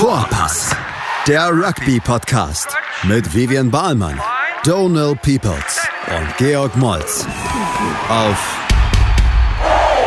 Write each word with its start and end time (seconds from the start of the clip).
Vorpass, 0.00 0.74
der 1.28 1.50
Rugby-Podcast 1.50 2.74
mit 3.02 3.34
Vivian 3.34 3.70
Bahlmann, 3.70 4.18
Donal 4.64 5.14
Peoples 5.14 5.86
und 6.08 6.36
Georg 6.38 6.74
Moltz 6.78 7.26
auf 8.08 8.58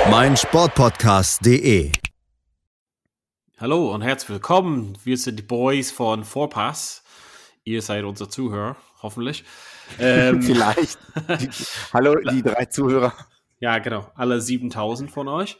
meinsportpodcast.de. 0.09 1.91
Hallo 3.59 3.93
und 3.93 4.01
herzlich 4.01 4.31
willkommen. 4.31 4.97
Wir 5.03 5.15
sind 5.15 5.37
die 5.37 5.43
Boys 5.43 5.91
von 5.91 6.23
Vorpass. 6.23 7.03
Ihr 7.63 7.83
seid 7.83 8.03
unser 8.03 8.31
Zuhörer, 8.31 8.75
hoffentlich. 9.03 9.43
Ähm, 9.99 10.41
Vielleicht. 10.41 10.97
Die, 11.39 11.49
hallo, 11.93 12.15
die 12.15 12.41
drei 12.41 12.65
Zuhörer. 12.65 13.13
Ja, 13.59 13.77
genau. 13.77 14.11
Alle 14.15 14.41
7000 14.41 15.11
von 15.11 15.27
euch. 15.27 15.59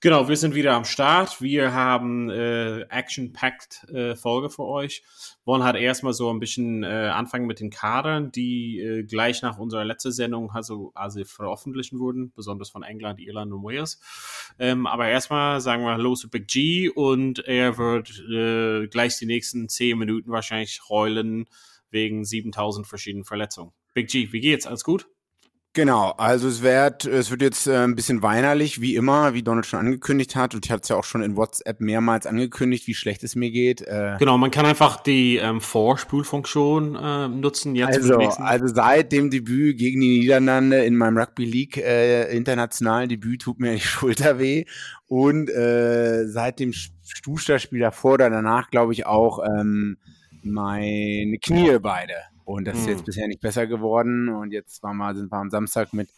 Genau, 0.00 0.28
wir 0.28 0.36
sind 0.36 0.54
wieder 0.54 0.74
am 0.74 0.84
Start. 0.84 1.40
Wir 1.40 1.72
haben 1.72 2.28
äh, 2.28 2.82
Action-Packed 2.82 3.88
äh, 3.88 4.14
Folge 4.14 4.50
für 4.50 4.64
euch. 4.64 5.02
Wollen 5.46 5.64
halt 5.64 5.76
erstmal 5.76 6.12
so 6.12 6.30
ein 6.30 6.38
bisschen 6.38 6.82
äh, 6.82 6.86
anfangen 6.86 7.46
mit 7.46 7.60
den 7.60 7.70
Kadern, 7.70 8.30
die 8.30 8.78
äh, 8.78 9.04
gleich 9.04 9.40
nach 9.40 9.56
unserer 9.56 9.86
letzten 9.86 10.12
Sendung 10.12 10.50
also, 10.50 10.92
also 10.94 11.24
veröffentlichen 11.24 11.98
wurden, 11.98 12.30
besonders 12.36 12.68
von 12.68 12.82
England, 12.82 13.20
Irland 13.20 13.50
und 13.54 13.62
Wales. 13.62 13.98
Ähm, 14.58 14.86
aber 14.86 15.08
erstmal 15.08 15.62
sagen 15.62 15.82
wir 15.82 15.92
Hallo 15.92 16.14
zu 16.14 16.28
Big 16.28 16.46
G 16.46 16.90
und 16.90 17.38
er 17.46 17.78
wird 17.78 18.22
äh, 18.30 18.88
gleich 18.88 19.16
die 19.16 19.26
nächsten 19.26 19.70
zehn 19.70 19.96
Minuten 19.96 20.30
wahrscheinlich 20.30 20.82
heulen 20.90 21.46
wegen 21.90 22.26
7000 22.26 22.86
verschiedenen 22.86 23.24
Verletzungen. 23.24 23.72
Big 23.94 24.08
G, 24.08 24.30
wie 24.30 24.40
geht's? 24.40 24.66
Alles 24.66 24.84
gut? 24.84 25.08
Genau, 25.76 26.12
also 26.16 26.48
es 26.48 26.62
wird, 26.62 27.04
es 27.04 27.30
wird 27.30 27.42
jetzt 27.42 27.66
äh, 27.66 27.84
ein 27.84 27.94
bisschen 27.94 28.22
weinerlich, 28.22 28.80
wie 28.80 28.96
immer, 28.96 29.34
wie 29.34 29.42
Donald 29.42 29.66
schon 29.66 29.78
angekündigt 29.80 30.34
hat. 30.34 30.54
Und 30.54 30.64
ich 30.64 30.72
hatte 30.72 30.80
es 30.84 30.88
ja 30.88 30.96
auch 30.96 31.04
schon 31.04 31.22
in 31.22 31.36
WhatsApp 31.36 31.82
mehrmals 31.82 32.24
angekündigt, 32.24 32.86
wie 32.86 32.94
schlecht 32.94 33.22
es 33.24 33.36
mir 33.36 33.50
geht. 33.50 33.82
Äh, 33.82 34.16
genau, 34.18 34.38
man 34.38 34.50
kann 34.50 34.64
einfach 34.64 35.02
die 35.02 35.36
ähm, 35.36 35.60
Vorspulfunktion 35.60 36.96
äh, 36.96 37.28
nutzen. 37.28 37.74
Jetzt 37.74 37.98
also, 37.98 38.16
also 38.16 38.66
seit 38.68 39.12
dem 39.12 39.28
Debüt 39.28 39.76
gegen 39.76 40.00
die 40.00 40.20
Niederlande 40.20 40.82
in 40.82 40.96
meinem 40.96 41.18
Rugby 41.18 41.44
League 41.44 41.76
äh, 41.76 42.34
internationalen 42.34 43.10
Debüt 43.10 43.42
tut 43.42 43.60
mir 43.60 43.72
die 43.74 43.80
Schulter 43.80 44.38
weh. 44.38 44.64
Und 45.08 45.50
äh, 45.50 46.26
seit 46.26 46.58
dem 46.58 46.72
Stuster-Spiel 46.72 47.80
davor 47.80 48.14
oder 48.14 48.30
danach, 48.30 48.70
glaube 48.70 48.94
ich, 48.94 49.04
auch 49.04 49.44
ähm, 49.44 49.98
meine 50.42 51.36
Knie 51.36 51.78
beide. 51.80 52.14
Und 52.46 52.64
das 52.66 52.78
ist 52.78 52.86
jetzt 52.86 52.98
hm. 53.00 53.04
bisher 53.04 53.28
nicht 53.28 53.40
besser 53.40 53.66
geworden. 53.66 54.28
Und 54.28 54.52
jetzt 54.52 54.82
waren 54.82 54.96
wir, 54.96 55.14
sind 55.14 55.32
wir 55.32 55.36
am 55.36 55.50
Samstag 55.50 55.92
mit 55.92 56.08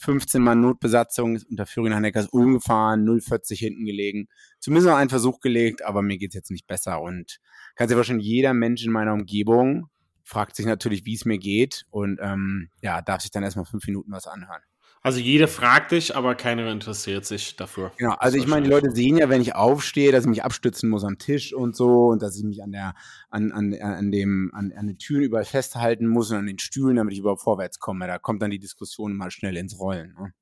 15 0.00 0.40
Mann 0.40 0.60
Notbesatzung 0.60 1.38
unter 1.50 1.66
Führung 1.66 1.90
nach 1.90 2.00
Neckars 2.00 2.28
Ulm 2.30 2.54
gefahren, 2.54 3.04
040 3.04 3.58
hinten 3.58 3.86
gelegen. 3.86 4.28
Zumindest 4.60 4.88
noch 4.88 4.96
einen 4.96 5.10
Versuch 5.10 5.40
gelegt, 5.40 5.84
aber 5.84 6.02
mir 6.02 6.18
geht's 6.18 6.34
jetzt 6.34 6.50
nicht 6.50 6.66
besser. 6.66 7.00
Und 7.00 7.40
kann 7.74 7.88
sich 7.88 7.96
wahrscheinlich 7.96 8.26
jeder 8.26 8.54
Mensch 8.54 8.84
in 8.84 8.92
meiner 8.92 9.14
Umgebung 9.14 9.88
fragt 10.24 10.56
sich 10.56 10.66
natürlich, 10.66 11.06
wie 11.06 11.14
es 11.14 11.24
mir 11.24 11.38
geht. 11.38 11.86
Und 11.90 12.18
ähm, 12.20 12.68
ja, 12.82 13.00
darf 13.00 13.22
sich 13.22 13.30
dann 13.30 13.42
erstmal 13.42 13.64
fünf 13.64 13.86
Minuten 13.86 14.12
was 14.12 14.26
anhören. 14.26 14.60
Also 15.02 15.20
jeder 15.20 15.48
fragt 15.48 15.92
dich, 15.92 16.16
aber 16.16 16.34
keiner 16.34 16.70
interessiert 16.70 17.24
sich 17.24 17.56
dafür. 17.56 17.92
Genau, 17.96 18.14
also 18.18 18.36
ich 18.36 18.46
meine, 18.46 18.64
die 18.64 18.70
Leute 18.70 18.90
sehen 18.90 19.16
ja, 19.16 19.28
wenn 19.28 19.40
ich 19.40 19.54
aufstehe, 19.54 20.12
dass 20.12 20.24
ich 20.24 20.30
mich 20.30 20.44
abstützen 20.44 20.90
muss 20.90 21.04
am 21.04 21.18
Tisch 21.18 21.52
und 21.52 21.76
so 21.76 22.08
und 22.08 22.22
dass 22.22 22.36
ich 22.36 22.44
mich 22.44 22.62
an 22.62 22.72
der, 22.72 22.94
an, 23.30 23.52
an, 23.52 23.74
an 23.74 24.10
dem, 24.10 24.50
an, 24.54 24.72
an 24.72 24.86
den 24.86 24.98
Türen 24.98 25.22
überall 25.22 25.44
festhalten 25.44 26.06
muss 26.06 26.30
und 26.30 26.38
an 26.38 26.46
den 26.46 26.58
Stühlen, 26.58 26.96
damit 26.96 27.12
ich 27.12 27.20
überhaupt 27.20 27.42
vorwärts 27.42 27.78
komme. 27.78 28.06
Da 28.06 28.18
kommt 28.18 28.42
dann 28.42 28.50
die 28.50 28.58
Diskussion 28.58 29.14
mal 29.14 29.30
schnell 29.30 29.56
ins 29.56 29.78
Rollen. 29.78 30.14
Ne? 30.18 30.32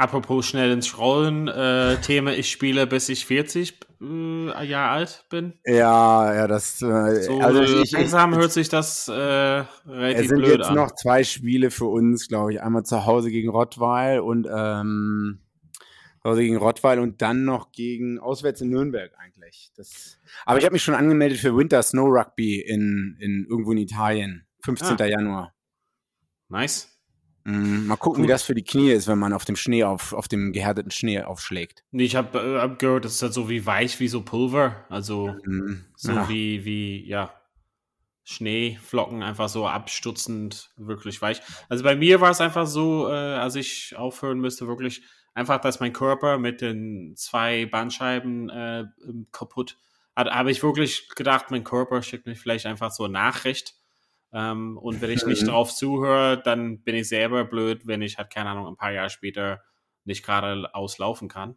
Apropos 0.00 0.46
schnell 0.46 0.70
ins 0.70 0.96
Rollen, 0.96 1.46
äh, 1.46 2.00
Thema, 2.00 2.32
ich 2.32 2.50
spiele 2.50 2.86
bis 2.86 3.10
ich 3.10 3.26
40 3.26 3.80
äh, 4.00 4.64
Jahre 4.64 4.92
alt 4.92 5.26
bin. 5.28 5.52
Ja, 5.66 6.34
ja, 6.34 6.46
das. 6.46 6.80
Äh, 6.80 7.24
so, 7.24 7.38
also 7.38 7.62
ich, 7.62 7.90
langsam 7.90 8.32
ich, 8.32 8.38
hört 8.38 8.50
sich 8.50 8.70
das 8.70 9.08
äh, 9.08 9.12
relativ 9.12 9.66
blöd 9.86 9.92
an. 9.92 10.14
Es 10.16 10.28
sind 10.28 10.44
jetzt 10.46 10.68
an. 10.68 10.74
noch 10.74 10.94
zwei 10.94 11.22
Spiele 11.22 11.70
für 11.70 11.84
uns, 11.84 12.28
glaube 12.28 12.54
ich. 12.54 12.62
Einmal 12.62 12.82
zu 12.84 13.04
Hause 13.04 13.30
gegen 13.30 13.50
Rottweil 13.50 14.20
und 14.20 14.48
ähm, 14.50 15.40
zu 16.22 16.30
Hause 16.30 16.40
gegen 16.40 16.56
Rottweil 16.56 16.98
und 16.98 17.20
dann 17.20 17.44
noch 17.44 17.70
gegen 17.70 18.18
auswärts 18.18 18.62
in 18.62 18.70
Nürnberg 18.70 19.12
eigentlich. 19.18 19.70
Das, 19.76 20.18
aber 20.46 20.58
ich 20.58 20.64
habe 20.64 20.72
mich 20.72 20.82
schon 20.82 20.94
angemeldet 20.94 21.40
für 21.40 21.54
Winter 21.54 21.82
Snow 21.82 22.08
Rugby 22.08 22.58
in, 22.58 23.18
in 23.20 23.44
irgendwo 23.50 23.72
in 23.72 23.78
Italien, 23.78 24.46
15. 24.64 24.98
Ah. 24.98 25.04
Januar. 25.04 25.54
Nice. 26.48 26.89
Mm, 27.44 27.86
mal 27.86 27.96
gucken, 27.96 28.22
Gut. 28.22 28.28
wie 28.28 28.32
das 28.32 28.42
für 28.42 28.54
die 28.54 28.64
Knie 28.64 28.90
ist, 28.90 29.08
wenn 29.08 29.18
man 29.18 29.32
auf 29.32 29.44
dem 29.44 29.56
Schnee 29.56 29.84
auf, 29.84 30.12
auf 30.12 30.28
dem 30.28 30.52
gehärteten 30.52 30.90
Schnee 30.90 31.22
aufschlägt. 31.22 31.84
Nee, 31.90 32.04
ich 32.04 32.16
habe 32.16 32.38
äh, 32.38 32.60
hab 32.60 32.78
gehört, 32.78 33.04
das 33.04 33.14
ist 33.14 33.22
halt 33.22 33.32
so 33.32 33.48
wie 33.48 33.64
weich 33.66 33.98
wie 34.00 34.08
so 34.08 34.22
Pulver. 34.22 34.84
Also 34.88 35.34
mhm. 35.44 35.84
so 35.96 36.12
ja. 36.12 36.28
wie, 36.28 36.64
wie, 36.64 37.06
ja, 37.06 37.34
Schneeflocken 38.24 39.22
einfach 39.22 39.48
so 39.48 39.66
abstutzend, 39.66 40.70
wirklich 40.76 41.20
weich. 41.20 41.40
Also 41.68 41.82
bei 41.82 41.96
mir 41.96 42.20
war 42.20 42.30
es 42.30 42.40
einfach 42.40 42.66
so, 42.66 43.08
äh, 43.08 43.12
als 43.12 43.56
ich 43.56 43.96
aufhören 43.96 44.38
müsste, 44.38 44.68
wirklich 44.68 45.02
einfach, 45.34 45.60
dass 45.60 45.80
mein 45.80 45.92
Körper 45.92 46.38
mit 46.38 46.60
den 46.60 47.14
zwei 47.16 47.66
Bandscheiben 47.66 48.48
äh, 48.50 48.84
kaputt 49.32 49.78
hat. 50.14 50.30
Habe 50.30 50.50
ich 50.50 50.62
wirklich 50.62 51.08
gedacht, 51.08 51.50
mein 51.50 51.64
Körper 51.64 52.02
schickt 52.02 52.26
mir 52.26 52.36
vielleicht 52.36 52.66
einfach 52.66 52.90
so 52.90 53.04
eine 53.04 53.14
Nachricht 53.14 53.79
ähm, 54.32 54.78
und 54.78 55.00
wenn 55.00 55.10
ich 55.10 55.26
nicht 55.26 55.42
mhm. 55.42 55.48
drauf 55.48 55.74
zuhöre, 55.74 56.40
dann 56.42 56.82
bin 56.82 56.94
ich 56.94 57.08
selber 57.08 57.44
blöd, 57.44 57.86
wenn 57.86 58.02
ich 58.02 58.18
halt, 58.18 58.30
keine 58.30 58.50
Ahnung, 58.50 58.66
ein 58.66 58.76
paar 58.76 58.92
Jahre 58.92 59.10
später 59.10 59.60
nicht 60.04 60.24
gerade 60.24 60.74
auslaufen 60.74 61.28
kann. 61.28 61.56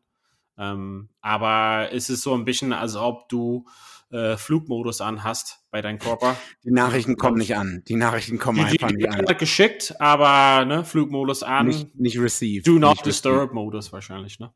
Ähm, 0.57 1.09
aber 1.21 1.89
es 1.91 2.09
ist 2.09 2.21
so 2.21 2.33
ein 2.33 2.45
bisschen, 2.45 2.73
als 2.73 2.95
ob 2.95 3.29
du 3.29 3.65
äh, 4.11 4.37
Flugmodus 4.37 5.01
anhast 5.01 5.63
bei 5.71 5.81
deinem 5.81 5.97
Körper. 5.97 6.37
Die 6.63 6.71
Nachrichten 6.71 7.17
kommen 7.17 7.37
nicht 7.37 7.55
an. 7.55 7.83
Die 7.87 7.95
Nachrichten 7.95 8.37
kommen 8.37 8.59
die, 8.59 8.65
einfach 8.65 8.89
die, 8.89 8.97
nicht 8.97 9.09
an. 9.09 9.37
geschickt, 9.37 9.95
aber 9.99 10.65
ne, 10.65 10.85
Flugmodus 10.85 11.41
an. 11.41 11.67
Nicht, 11.67 11.95
nicht 11.99 12.19
received. 12.19 12.67
Do 12.67 12.73
not 12.73 13.03
disturb 13.05 13.53
Modus 13.53 13.91
wahrscheinlich, 13.91 14.39
ne? 14.39 14.51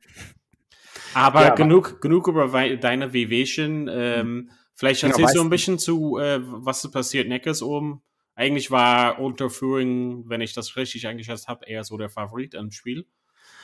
Aber, 1.13 1.43
ja, 1.43 1.55
genug, 1.55 1.89
aber 1.89 1.99
genug 2.01 2.27
über 2.27 2.47
deine 2.77 3.13
WWchen. 3.13 3.89
Ähm, 3.91 4.51
vielleicht 4.77 5.01
genau, 5.01 5.11
erzählst 5.11 5.33
genau, 5.33 5.43
du 5.43 5.47
ein 5.47 5.49
bisschen 5.49 5.79
zu, 5.79 6.17
äh, 6.17 6.39
was 6.41 6.85
ist 6.85 6.91
passiert 6.91 7.27
Neckes 7.27 7.61
oben. 7.61 8.01
Eigentlich 8.35 8.69
war 8.69 9.19
Unterführung, 9.19 10.29
wenn 10.29 10.41
ich 10.41 10.53
das 10.53 10.77
richtig 10.77 11.07
eingeschätzt 11.07 11.47
habe, 11.47 11.65
eher 11.65 11.83
so 11.83 11.97
der 11.97 12.09
Favorit 12.09 12.53
im 12.53 12.71
Spiel. 12.71 13.05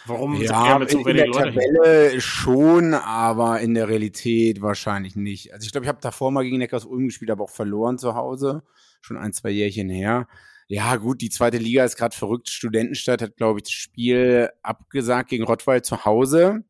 Warum 0.05 0.41
ja, 0.41 0.79
mit 0.79 0.89
so 0.89 0.99
in, 0.99 1.07
in 1.07 1.17
der 1.17 1.27
Leute 1.27 1.53
Tabelle 1.53 2.09
hin? 2.09 2.21
schon, 2.21 2.93
aber 2.93 3.61
in 3.61 3.73
der 3.73 3.87
Realität 3.87 4.61
wahrscheinlich 4.61 5.15
nicht. 5.15 5.53
Also 5.53 5.65
ich 5.65 5.71
glaube, 5.71 5.85
ich 5.85 5.89
habe 5.89 6.01
davor 6.01 6.31
mal 6.31 6.43
gegen 6.43 6.57
Neckars 6.57 6.85
Ulm 6.85 7.05
gespielt, 7.05 7.31
aber 7.31 7.45
auch 7.45 7.49
verloren 7.49 7.97
zu 7.97 8.15
Hause. 8.15 8.63
Schon 9.01 9.17
ein, 9.17 9.31
zwei 9.31 9.51
Jährchen 9.51 9.89
her. 9.89 10.27
Ja, 10.67 10.95
gut, 10.95 11.21
die 11.21 11.29
zweite 11.29 11.57
Liga 11.57 11.85
ist 11.85 11.95
gerade 11.95 12.15
verrückt. 12.15 12.49
Studentenstadt 12.49 13.21
hat, 13.21 13.37
glaube 13.37 13.59
ich, 13.59 13.63
das 13.63 13.73
Spiel 13.73 14.49
abgesagt 14.61 15.29
gegen 15.29 15.43
Rottweil 15.43 15.83
zu 15.83 16.03
Hause. 16.03 16.63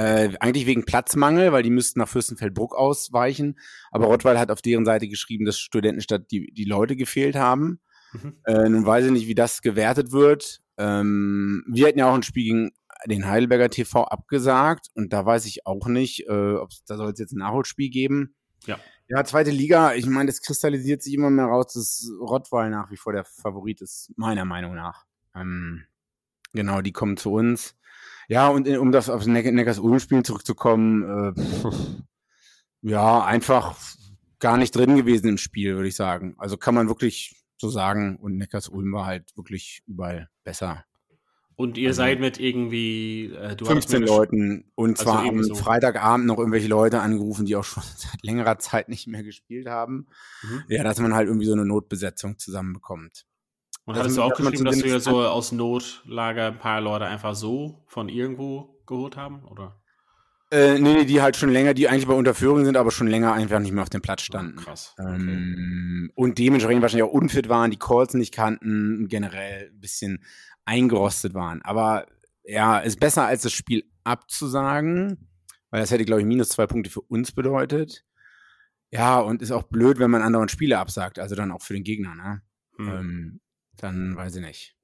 Äh, 0.00 0.34
eigentlich 0.40 0.64
wegen 0.64 0.86
Platzmangel, 0.86 1.52
weil 1.52 1.62
die 1.62 1.68
müssten 1.68 1.98
nach 1.98 2.08
Fürstenfeldbruck 2.08 2.74
ausweichen. 2.74 3.58
Aber 3.90 4.06
Rottweil 4.06 4.38
hat 4.38 4.50
auf 4.50 4.62
deren 4.62 4.86
Seite 4.86 5.08
geschrieben, 5.08 5.44
dass 5.44 5.58
Studentenstadt 5.58 6.30
die, 6.30 6.50
die 6.54 6.64
Leute 6.64 6.96
gefehlt 6.96 7.36
haben. 7.36 7.80
Mhm. 8.14 8.38
Äh, 8.46 8.70
nun 8.70 8.86
weiß 8.86 9.04
ich 9.04 9.12
nicht, 9.12 9.26
wie 9.26 9.34
das 9.34 9.60
gewertet 9.60 10.10
wird. 10.10 10.62
Ähm, 10.78 11.64
wir 11.68 11.86
hatten 11.86 11.98
ja 11.98 12.08
auch 12.08 12.14
ein 12.14 12.22
Spiel 12.22 12.44
gegen 12.44 12.70
den 13.04 13.26
Heidelberger 13.28 13.68
TV 13.68 14.04
abgesagt 14.04 14.86
und 14.94 15.12
da 15.12 15.26
weiß 15.26 15.44
ich 15.44 15.66
auch 15.66 15.86
nicht, 15.86 16.26
äh, 16.28 16.54
ob 16.54 16.70
da 16.86 16.96
soll 16.96 17.12
es 17.12 17.18
jetzt 17.18 17.32
ein 17.32 17.38
Nachholspiel 17.40 17.90
geben. 17.90 18.34
Ja. 18.64 18.78
Ja, 19.08 19.22
zweite 19.24 19.50
Liga, 19.50 19.92
ich 19.92 20.06
meine, 20.06 20.28
das 20.28 20.40
kristallisiert 20.40 21.02
sich 21.02 21.12
immer 21.12 21.28
mehr 21.28 21.46
raus, 21.46 21.74
dass 21.74 22.10
Rottweil 22.20 22.70
nach 22.70 22.90
wie 22.90 22.96
vor 22.96 23.12
der 23.12 23.24
Favorit 23.24 23.82
ist, 23.82 24.12
meiner 24.16 24.46
Meinung 24.46 24.74
nach. 24.74 25.04
Ähm, 25.34 25.84
genau, 26.54 26.80
die 26.80 26.92
kommen 26.92 27.18
zu 27.18 27.32
uns. 27.32 27.74
Ja, 28.30 28.46
und 28.46 28.68
in, 28.68 28.78
um 28.78 28.92
das 28.92 29.10
aufs 29.10 29.26
Neckars-Ulm-Spiel 29.26 30.22
zurückzukommen, 30.22 31.34
äh, 31.36 31.70
ja, 32.82 33.24
einfach 33.24 33.76
gar 34.38 34.56
nicht 34.56 34.70
drin 34.76 34.94
gewesen 34.94 35.26
im 35.26 35.36
Spiel, 35.36 35.74
würde 35.74 35.88
ich 35.88 35.96
sagen. 35.96 36.36
Also 36.38 36.56
kann 36.56 36.76
man 36.76 36.86
wirklich 36.86 37.34
so 37.56 37.68
sagen. 37.68 38.18
Und 38.18 38.36
Neckars-Ulm 38.36 38.92
war 38.92 39.06
halt 39.06 39.36
wirklich 39.36 39.82
überall 39.88 40.28
besser. 40.44 40.84
Und 41.56 41.76
ihr 41.76 41.88
also, 41.88 41.98
seid 41.98 42.20
mit 42.20 42.38
irgendwie 42.38 43.32
äh, 43.34 43.56
15 43.60 44.04
Leuten 44.04 44.70
und 44.76 45.00
also 45.00 45.10
zwar 45.10 45.24
am 45.24 45.42
so. 45.42 45.56
Freitagabend 45.56 46.26
noch 46.26 46.38
irgendwelche 46.38 46.68
Leute 46.68 47.00
angerufen, 47.00 47.46
die 47.46 47.56
auch 47.56 47.64
schon 47.64 47.82
seit 47.96 48.22
längerer 48.22 48.60
Zeit 48.60 48.88
nicht 48.88 49.08
mehr 49.08 49.24
gespielt 49.24 49.66
haben. 49.66 50.06
Mhm. 50.42 50.62
Ja, 50.68 50.84
dass 50.84 51.00
man 51.00 51.16
halt 51.16 51.26
irgendwie 51.26 51.46
so 51.46 51.52
eine 51.52 51.66
Notbesetzung 51.66 52.38
zusammenbekommt. 52.38 53.26
Und 53.90 53.96
hattest 53.96 54.18
du 54.18 54.22
auch 54.22 54.34
geschrieben, 54.36 54.64
dass 54.64 54.84
wir 54.84 55.00
so 55.00 55.20
aus 55.20 55.50
Notlager 55.50 56.46
ein 56.46 56.58
paar 56.58 56.80
Leute 56.80 57.06
einfach 57.06 57.34
so 57.34 57.82
von 57.88 58.08
irgendwo 58.08 58.80
geholt 58.86 59.16
haben, 59.16 59.44
oder? 59.46 59.82
Äh, 60.52 60.78
nee, 60.78 61.04
die 61.04 61.20
halt 61.20 61.36
schon 61.36 61.50
länger, 61.50 61.74
die 61.74 61.88
eigentlich 61.88 62.06
bei 62.06 62.14
Unterführung 62.14 62.64
sind, 62.64 62.76
aber 62.76 62.92
schon 62.92 63.08
länger 63.08 63.32
einfach 63.32 63.58
nicht 63.58 63.72
mehr 63.72 63.82
auf 63.82 63.90
dem 63.90 64.00
Platz 64.00 64.22
standen. 64.22 64.58
Oh, 64.60 64.62
krass. 64.62 64.94
Okay. 64.96 65.08
Ähm, 65.08 66.12
und 66.14 66.38
dementsprechend 66.38 66.82
wahrscheinlich 66.82 67.08
auch 67.08 67.12
unfit 67.12 67.48
waren, 67.48 67.72
die 67.72 67.78
Calls 67.78 68.14
nicht 68.14 68.32
kannten, 68.32 69.08
generell 69.08 69.72
ein 69.72 69.80
bisschen 69.80 70.24
eingerostet 70.64 71.34
waren. 71.34 71.60
Aber 71.62 72.06
ja, 72.44 72.78
ist 72.78 73.00
besser 73.00 73.26
als 73.26 73.42
das 73.42 73.52
Spiel 73.52 73.90
abzusagen, 74.04 75.28
weil 75.70 75.80
das 75.80 75.90
hätte, 75.90 76.04
glaube 76.04 76.20
ich, 76.20 76.28
minus 76.28 76.50
zwei 76.50 76.68
Punkte 76.68 76.90
für 76.90 77.00
uns 77.00 77.32
bedeutet. 77.32 78.04
Ja, 78.92 79.18
und 79.18 79.42
ist 79.42 79.50
auch 79.50 79.64
blöd, 79.64 79.98
wenn 79.98 80.12
man 80.12 80.22
anderen 80.22 80.48
Spiele 80.48 80.78
absagt, 80.78 81.18
also 81.18 81.34
dann 81.34 81.50
auch 81.50 81.62
für 81.62 81.74
den 81.74 81.82
Gegner, 81.84 82.14
ne? 82.14 82.42
Hm. 82.76 82.88
Ähm, 82.88 83.40
dann 83.82 84.16
weiß 84.16 84.36
ich 84.36 84.42
nicht. 84.42 84.76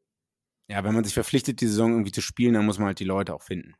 Ja, 0.68 0.82
wenn 0.84 0.94
man 0.94 1.04
sich 1.04 1.14
verpflichtet, 1.14 1.60
die 1.60 1.66
Saison 1.66 1.92
irgendwie 1.92 2.12
zu 2.12 2.20
spielen, 2.20 2.54
dann 2.54 2.66
muss 2.66 2.78
man 2.78 2.88
halt 2.88 2.98
die 2.98 3.04
Leute 3.04 3.34
auch 3.34 3.42
finden. 3.42 3.74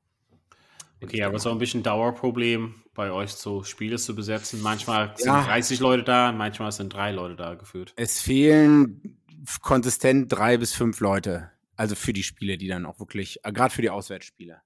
Okay, 1.03 1.23
aber 1.23 1.37
es 1.37 1.43
ist 1.43 1.47
auch 1.47 1.53
ein 1.53 1.59
bisschen 1.59 1.83
Dauerproblem, 1.83 2.75
bei 2.95 3.11
euch 3.11 3.33
so 3.33 3.65
Spiele 3.65 3.99
zu 3.99 4.15
besetzen. 4.15 4.63
Manchmal 4.63 5.13
sind 5.17 5.27
ja. 5.27 5.45
30 5.45 5.81
Leute 5.81 6.05
da, 6.05 6.33
manchmal 6.33 6.73
sind 6.73 6.93
drei 6.93 7.13
Leute 7.13 7.37
da 7.37 7.55
geführt. 7.55 7.93
Es 7.97 8.21
fehlen 8.21 9.19
konsistent 9.61 10.33
drei 10.33 10.57
bis 10.57 10.73
fünf 10.73 11.01
Leute. 11.01 11.51
Also 11.77 11.95
für 11.95 12.15
die 12.15 12.23
Spiele, 12.23 12.57
die 12.57 12.69
dann 12.69 12.87
auch 12.87 12.99
wirklich, 12.99 13.41
äh, 13.45 13.53
gerade 13.53 13.75
für 13.75 13.83
die 13.83 13.91
Auswärtsspiele, 13.91 14.62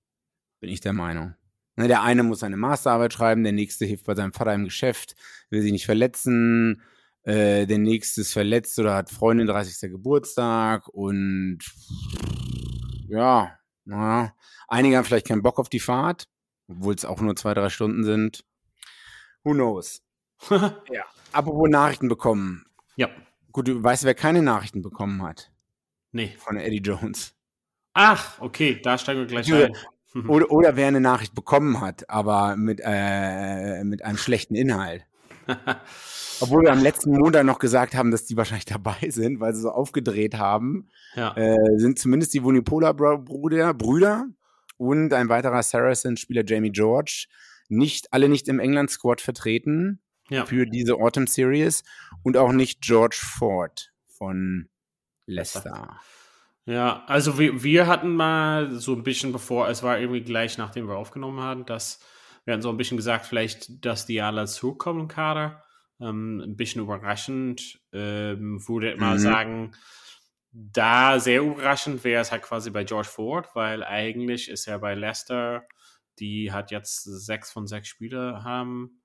bin 0.61 0.71
ich 0.71 0.81
der 0.81 0.93
Meinung. 0.93 1.35
Ne, 1.77 1.89
der 1.89 2.03
eine 2.03 2.23
muss 2.23 2.41
seine 2.41 2.57
Masterarbeit 2.57 3.13
schreiben, 3.13 3.43
der 3.43 3.53
nächste 3.53 3.85
hilft 3.85 4.05
bei 4.05 4.15
seinem 4.15 4.33
Vater 4.33 4.55
im 4.55 4.65
Geschäft, 4.65 5.17
will 5.51 5.63
sich 5.63 5.73
nicht 5.73 5.87
verletzen, 5.87 6.83
äh, 7.23 7.67
der 7.67 7.79
nächste 7.79 8.23
ist 8.23 8.33
verletzt 8.33 8.79
oder 8.79 8.95
hat 8.95 9.11
Freundin 9.11 9.47
30. 9.47 9.91
Geburtstag 9.91 10.89
und 10.89 11.59
ja, 13.09 13.59
naja, 13.85 14.35
einige 14.69 14.97
haben 14.97 15.05
vielleicht 15.05 15.29
keinen 15.29 15.43
Bock 15.43 15.59
auf 15.59 15.69
die 15.69 15.81
Fahrt, 15.81 16.29
obwohl 16.69 16.95
es 16.95 17.05
auch 17.05 17.21
nur 17.21 17.37
zwei, 17.37 17.55
drei 17.55 17.69
Stunden 17.69 18.05
sind. 18.05 18.45
Who 19.45 19.53
knows? 19.53 20.03
ja. 20.51 21.05
Apropos 21.33 21.69
Nachrichten 21.69 22.09
bekommen. 22.09 22.67
Ja. 22.97 23.09
Gut, 23.53 23.69
du 23.69 23.83
weißt, 23.83 24.05
wer 24.05 24.15
keine 24.15 24.43
Nachrichten 24.43 24.83
bekommen 24.83 25.23
hat? 25.23 25.51
Nee. 26.13 26.35
Von 26.39 26.57
Eddie 26.57 26.79
Jones. 26.79 27.35
Ach, 27.93 28.41
okay, 28.41 28.81
da 28.83 28.99
steigen 28.99 29.21
wir 29.21 29.27
gleich 29.27 29.53
ein. 29.53 29.77
Oder, 30.29 30.51
oder 30.51 30.77
wer 30.77 30.89
eine 30.89 31.01
Nachricht 31.01 31.35
bekommen 31.35 31.81
hat, 31.81 32.09
aber 32.11 32.57
mit, 32.57 32.81
äh, 32.83 33.85
mit 33.85 34.05
einem 34.05 34.17
schlechten 34.17 34.57
Inhalt. 34.57 35.07
Obwohl 36.41 36.63
wir 36.63 36.73
am 36.73 36.83
letzten 36.83 37.13
Montag 37.13 37.45
noch 37.45 37.59
gesagt 37.59 37.95
haben, 37.95 38.11
dass 38.11 38.25
die 38.25 38.37
wahrscheinlich 38.37 38.65
dabei 38.65 39.11
sind, 39.11 39.41
weil 39.41 39.55
sie 39.55 39.61
so 39.61 39.71
aufgedreht 39.71 40.37
haben. 40.37 40.89
Ja. 41.15 41.37
Äh, 41.37 41.57
sind 41.77 41.99
zumindest 41.99 42.33
die 42.35 42.43
Vunipola-Brüder 42.43 43.75
Brüder 43.75 44.27
und 44.79 45.13
ein 45.13 45.29
weiterer 45.29 45.63
Saracen-Spieler 45.63 46.43
Jamie 46.47 46.73
George 46.73 47.27
nicht 47.69 48.13
alle 48.13 48.29
nicht 48.29 48.49
im 48.49 48.59
England-Squad 48.59 49.21
vertreten 49.21 50.01
ja. 50.29 50.45
für 50.47 50.67
diese 50.67 50.95
Autumn 50.95 51.27
Series 51.27 51.85
und 52.23 52.37
auch 52.37 52.53
nicht 52.53 52.81
George 52.81 53.19
Ford 53.21 53.93
von 54.09 54.69
Leicester. 55.27 56.01
Ja, 56.67 57.05
also 57.07 57.39
wir, 57.39 57.63
wir 57.63 57.87
hatten 57.87 58.15
mal 58.15 58.71
so 58.73 58.95
ein 58.95 59.03
bisschen 59.03 59.33
bevor, 59.33 59.69
es 59.69 59.83
war 59.83 59.99
irgendwie 59.99 60.23
gleich 60.23 60.59
nachdem 60.59 60.89
wir 60.89 60.97
aufgenommen 60.97 61.41
haben, 61.41 61.67
dass 61.67 62.01
wir 62.51 62.55
hatten 62.55 62.63
so 62.63 62.71
ein 62.71 62.77
bisschen 62.77 62.97
gesagt, 62.97 63.27
vielleicht, 63.27 63.85
dass 63.85 64.07
die 64.07 64.21
alle 64.21 64.45
zurückkommen 64.47 65.03
im 65.03 65.09
Kader. 65.09 65.63
Ähm, 66.01 66.41
ein 66.41 66.57
bisschen 66.57 66.83
überraschend. 66.83 67.81
Ähm, 67.93 68.67
würde 68.67 68.95
mhm. 68.95 69.01
mal 69.01 69.21
sagen, 69.21 69.71
da 70.51 71.21
sehr 71.21 71.43
überraschend 71.43 72.03
wäre 72.03 72.21
es 72.23 72.33
halt 72.33 72.43
quasi 72.43 72.71
bei 72.71 72.83
George 72.83 73.07
Ford, 73.07 73.49
weil 73.55 73.85
eigentlich 73.85 74.49
ist 74.49 74.67
er 74.67 74.81
bei 74.81 74.97
Leicester, 74.97 75.65
die 76.19 76.51
hat 76.51 76.73
jetzt 76.73 77.05
sechs 77.05 77.53
von 77.53 77.69
sechs 77.69 77.87
Spiele 77.87 78.43
haben. 78.43 79.01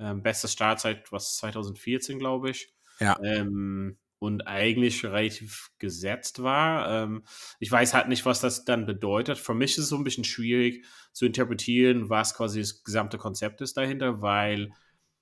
Ähm, 0.00 0.24
beste 0.24 0.48
Startzeit 0.48 1.12
was 1.12 1.36
2014, 1.36 2.18
glaube 2.18 2.50
ich. 2.50 2.74
Ja. 2.98 3.16
Ähm, 3.22 3.96
und 4.18 4.46
eigentlich 4.46 5.04
relativ 5.04 5.70
gesetzt 5.78 6.42
war. 6.42 7.04
Ähm, 7.04 7.22
ich 7.60 7.70
weiß 7.70 7.94
halt 7.94 8.08
nicht, 8.08 8.26
was 8.26 8.40
das 8.40 8.64
dann 8.64 8.86
bedeutet. 8.86 9.38
Für 9.38 9.54
mich 9.54 9.72
ist 9.72 9.84
es 9.84 9.88
so 9.88 9.96
ein 9.96 10.04
bisschen 10.04 10.24
schwierig 10.24 10.84
zu 11.12 11.26
interpretieren, 11.26 12.10
was 12.10 12.34
quasi 12.34 12.60
das 12.60 12.82
gesamte 12.82 13.18
Konzept 13.18 13.60
ist 13.60 13.76
dahinter, 13.76 14.20
weil 14.20 14.72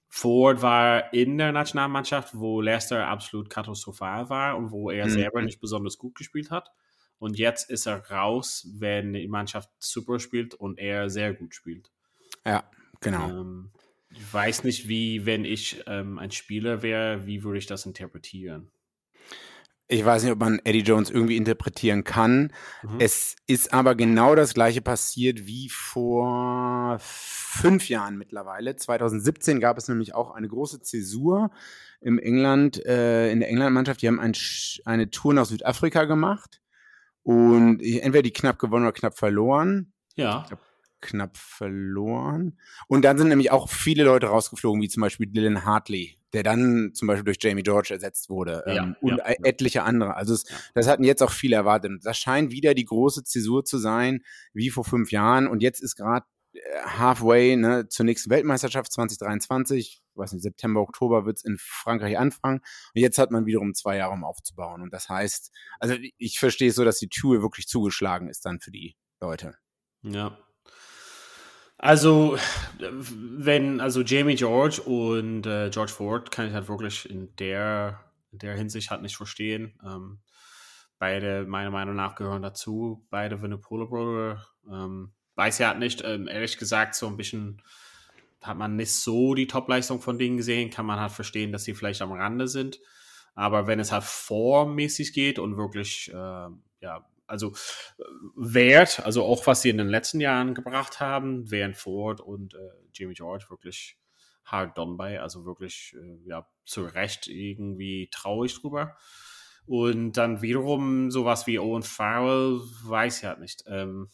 Ford 0.08 0.62
war 0.62 1.12
in 1.12 1.36
der 1.36 1.52
Nationalmannschaft, 1.52 2.34
wo 2.34 2.60
Leicester 2.60 3.06
absolut 3.06 3.50
katastrophal 3.50 4.30
war 4.30 4.56
und 4.56 4.70
wo 4.70 4.90
er 4.90 5.06
mhm. 5.06 5.10
selber 5.10 5.42
nicht 5.42 5.60
besonders 5.60 5.98
gut 5.98 6.14
gespielt 6.14 6.50
hat. 6.50 6.70
Und 7.18 7.38
jetzt 7.38 7.70
ist 7.70 7.86
er 7.86 8.10
raus, 8.10 8.68
wenn 8.74 9.14
die 9.14 9.28
Mannschaft 9.28 9.70
super 9.78 10.18
spielt 10.18 10.54
und 10.54 10.78
er 10.78 11.10
sehr 11.10 11.34
gut 11.34 11.54
spielt. 11.54 11.90
Ja, 12.44 12.70
genau. 13.00 13.28
Ähm, 13.28 13.70
ich 14.10 14.32
weiß 14.32 14.64
nicht, 14.64 14.88
wie, 14.88 15.26
wenn 15.26 15.44
ich 15.44 15.82
ähm, 15.86 16.18
ein 16.18 16.30
Spieler 16.30 16.82
wäre, 16.82 17.26
wie 17.26 17.42
würde 17.42 17.58
ich 17.58 17.66
das 17.66 17.86
interpretieren? 17.86 18.70
Ich 19.88 20.04
weiß 20.04 20.24
nicht, 20.24 20.32
ob 20.32 20.40
man 20.40 20.58
Eddie 20.64 20.80
Jones 20.80 21.10
irgendwie 21.10 21.36
interpretieren 21.36 22.02
kann. 22.02 22.52
Mhm. 22.82 22.96
Es 22.98 23.36
ist 23.46 23.72
aber 23.72 23.94
genau 23.94 24.34
das 24.34 24.52
gleiche 24.52 24.82
passiert 24.82 25.46
wie 25.46 25.68
vor 25.68 26.98
fünf 27.00 27.88
Jahren 27.88 28.18
mittlerweile. 28.18 28.74
2017 28.74 29.60
gab 29.60 29.78
es 29.78 29.86
nämlich 29.88 30.14
auch 30.14 30.32
eine 30.32 30.48
große 30.48 30.80
Zäsur 30.80 31.50
im 32.00 32.18
England, 32.18 32.84
äh, 32.84 33.30
in 33.30 33.38
der 33.38 33.48
England-Mannschaft. 33.48 34.02
Die 34.02 34.08
haben 34.08 34.18
ein, 34.18 34.32
eine 34.84 35.10
Tour 35.10 35.34
nach 35.34 35.46
Südafrika 35.46 36.04
gemacht 36.04 36.60
und 37.22 37.80
entweder 37.80 38.22
die 38.22 38.32
knapp 38.32 38.58
gewonnen 38.58 38.84
oder 38.84 38.92
knapp 38.92 39.16
verloren. 39.16 39.92
Ja. 40.16 40.46
Knapp 41.00 41.36
verloren. 41.36 42.58
Und 42.88 43.04
dann 43.04 43.18
sind 43.18 43.28
nämlich 43.28 43.52
auch 43.52 43.68
viele 43.68 44.02
Leute 44.04 44.28
rausgeflogen, 44.28 44.82
wie 44.82 44.88
zum 44.88 45.02
Beispiel 45.02 45.26
Dylan 45.26 45.64
Hartley, 45.64 46.16
der 46.36 46.42
dann 46.42 46.92
zum 46.92 47.08
Beispiel 47.08 47.24
durch 47.24 47.38
Jamie 47.40 47.62
George 47.62 47.88
ersetzt 47.94 48.28
wurde 48.28 48.62
ja, 48.66 48.84
ähm, 48.84 48.96
und 49.00 49.16
ja, 49.16 49.24
etliche 49.42 49.84
andere. 49.84 50.16
Also 50.16 50.34
es, 50.34 50.44
das 50.74 50.86
hatten 50.86 51.02
jetzt 51.02 51.22
auch 51.22 51.30
viele 51.30 51.56
erwartet. 51.56 51.92
Und 51.92 52.04
das 52.04 52.18
scheint 52.18 52.52
wieder 52.52 52.74
die 52.74 52.84
große 52.84 53.24
Zäsur 53.24 53.64
zu 53.64 53.78
sein, 53.78 54.22
wie 54.52 54.68
vor 54.68 54.84
fünf 54.84 55.10
Jahren. 55.10 55.48
Und 55.48 55.62
jetzt 55.62 55.80
ist 55.80 55.96
gerade 55.96 56.26
äh, 56.52 56.58
halfway 56.84 57.56
ne, 57.56 57.88
zur 57.88 58.04
nächsten 58.04 58.28
Weltmeisterschaft 58.28 58.92
2023, 58.92 60.02
ich 60.04 60.18
weiß 60.18 60.34
nicht, 60.34 60.42
September, 60.42 60.82
Oktober 60.82 61.24
wird 61.24 61.38
es 61.38 61.44
in 61.44 61.56
Frankreich 61.58 62.18
anfangen. 62.18 62.58
Und 62.58 63.00
jetzt 63.00 63.16
hat 63.16 63.30
man 63.30 63.46
wiederum 63.46 63.72
zwei 63.72 63.96
Jahre, 63.96 64.12
um 64.12 64.22
aufzubauen. 64.22 64.82
Und 64.82 64.92
das 64.92 65.08
heißt, 65.08 65.50
also 65.80 65.94
ich 66.18 66.38
verstehe 66.38 66.68
es 66.68 66.74
so, 66.74 66.84
dass 66.84 66.98
die 66.98 67.08
Tour 67.08 67.40
wirklich 67.40 67.66
zugeschlagen 67.66 68.28
ist 68.28 68.44
dann 68.44 68.60
für 68.60 68.70
die 68.70 68.94
Leute. 69.22 69.56
Ja, 70.02 70.38
also, 71.86 72.36
wenn, 72.80 73.80
also 73.80 74.02
Jamie 74.02 74.34
George 74.34 74.82
und 74.82 75.46
äh, 75.46 75.70
George 75.70 75.92
Ford 75.92 76.30
kann 76.30 76.48
ich 76.48 76.52
halt 76.52 76.68
wirklich 76.68 77.08
in 77.08 77.34
der, 77.36 78.00
in 78.32 78.38
der 78.38 78.56
Hinsicht 78.56 78.90
halt 78.90 79.02
nicht 79.02 79.16
verstehen. 79.16 79.78
Ähm, 79.84 80.18
beide, 80.98 81.46
meiner 81.46 81.70
Meinung 81.70 81.94
nach, 81.94 82.16
gehören 82.16 82.42
dazu. 82.42 83.06
Beide 83.10 83.40
Winnipolo 83.40 83.86
Brother. 83.86 84.44
Ähm, 84.68 85.12
weiß 85.36 85.58
ja 85.58 85.68
halt 85.68 85.78
nicht, 85.78 86.02
ähm, 86.04 86.26
ehrlich 86.26 86.58
gesagt, 86.58 86.96
so 86.96 87.06
ein 87.06 87.16
bisschen 87.16 87.62
hat 88.42 88.56
man 88.56 88.74
nicht 88.76 88.92
so 88.92 89.34
die 89.34 89.46
Topleistung 89.46 90.00
von 90.00 90.18
denen 90.18 90.36
gesehen. 90.36 90.70
Kann 90.70 90.86
man 90.86 90.98
halt 90.98 91.12
verstehen, 91.12 91.52
dass 91.52 91.64
sie 91.64 91.74
vielleicht 91.74 92.02
am 92.02 92.12
Rande 92.12 92.48
sind. 92.48 92.80
Aber 93.34 93.66
wenn 93.66 93.78
es 93.78 93.92
halt 93.92 94.04
formmäßig 94.04 95.12
geht 95.12 95.38
und 95.38 95.56
wirklich, 95.56 96.10
äh, 96.12 96.48
ja, 96.80 97.06
also 97.26 97.52
äh, 97.98 98.02
Wert, 98.36 99.00
also 99.00 99.24
auch 99.24 99.46
was 99.46 99.62
sie 99.62 99.70
in 99.70 99.78
den 99.78 99.88
letzten 99.88 100.20
Jahren 100.20 100.54
gebracht 100.54 101.00
haben, 101.00 101.50
wären 101.50 101.74
Ford 101.74 102.20
und 102.20 102.54
äh, 102.54 102.58
Jimmy 102.92 103.14
George 103.14 103.46
wirklich 103.48 103.98
hard 104.44 104.78
done 104.78 104.96
by, 104.96 105.18
also 105.18 105.44
wirklich 105.44 105.96
äh, 106.00 106.28
ja 106.28 106.48
zu 106.64 106.84
Recht 106.84 107.26
irgendwie 107.26 108.08
traurig 108.10 108.60
drüber. 108.60 108.96
Und 109.66 110.12
dann 110.12 110.42
wiederum 110.42 111.10
sowas 111.10 111.48
wie 111.48 111.58
Owen 111.58 111.82
Farrell, 111.82 112.60
weiß 112.84 113.22
ja 113.22 113.30
halt 113.30 113.40
nicht. 113.40 113.64
Ähm, 113.66 114.08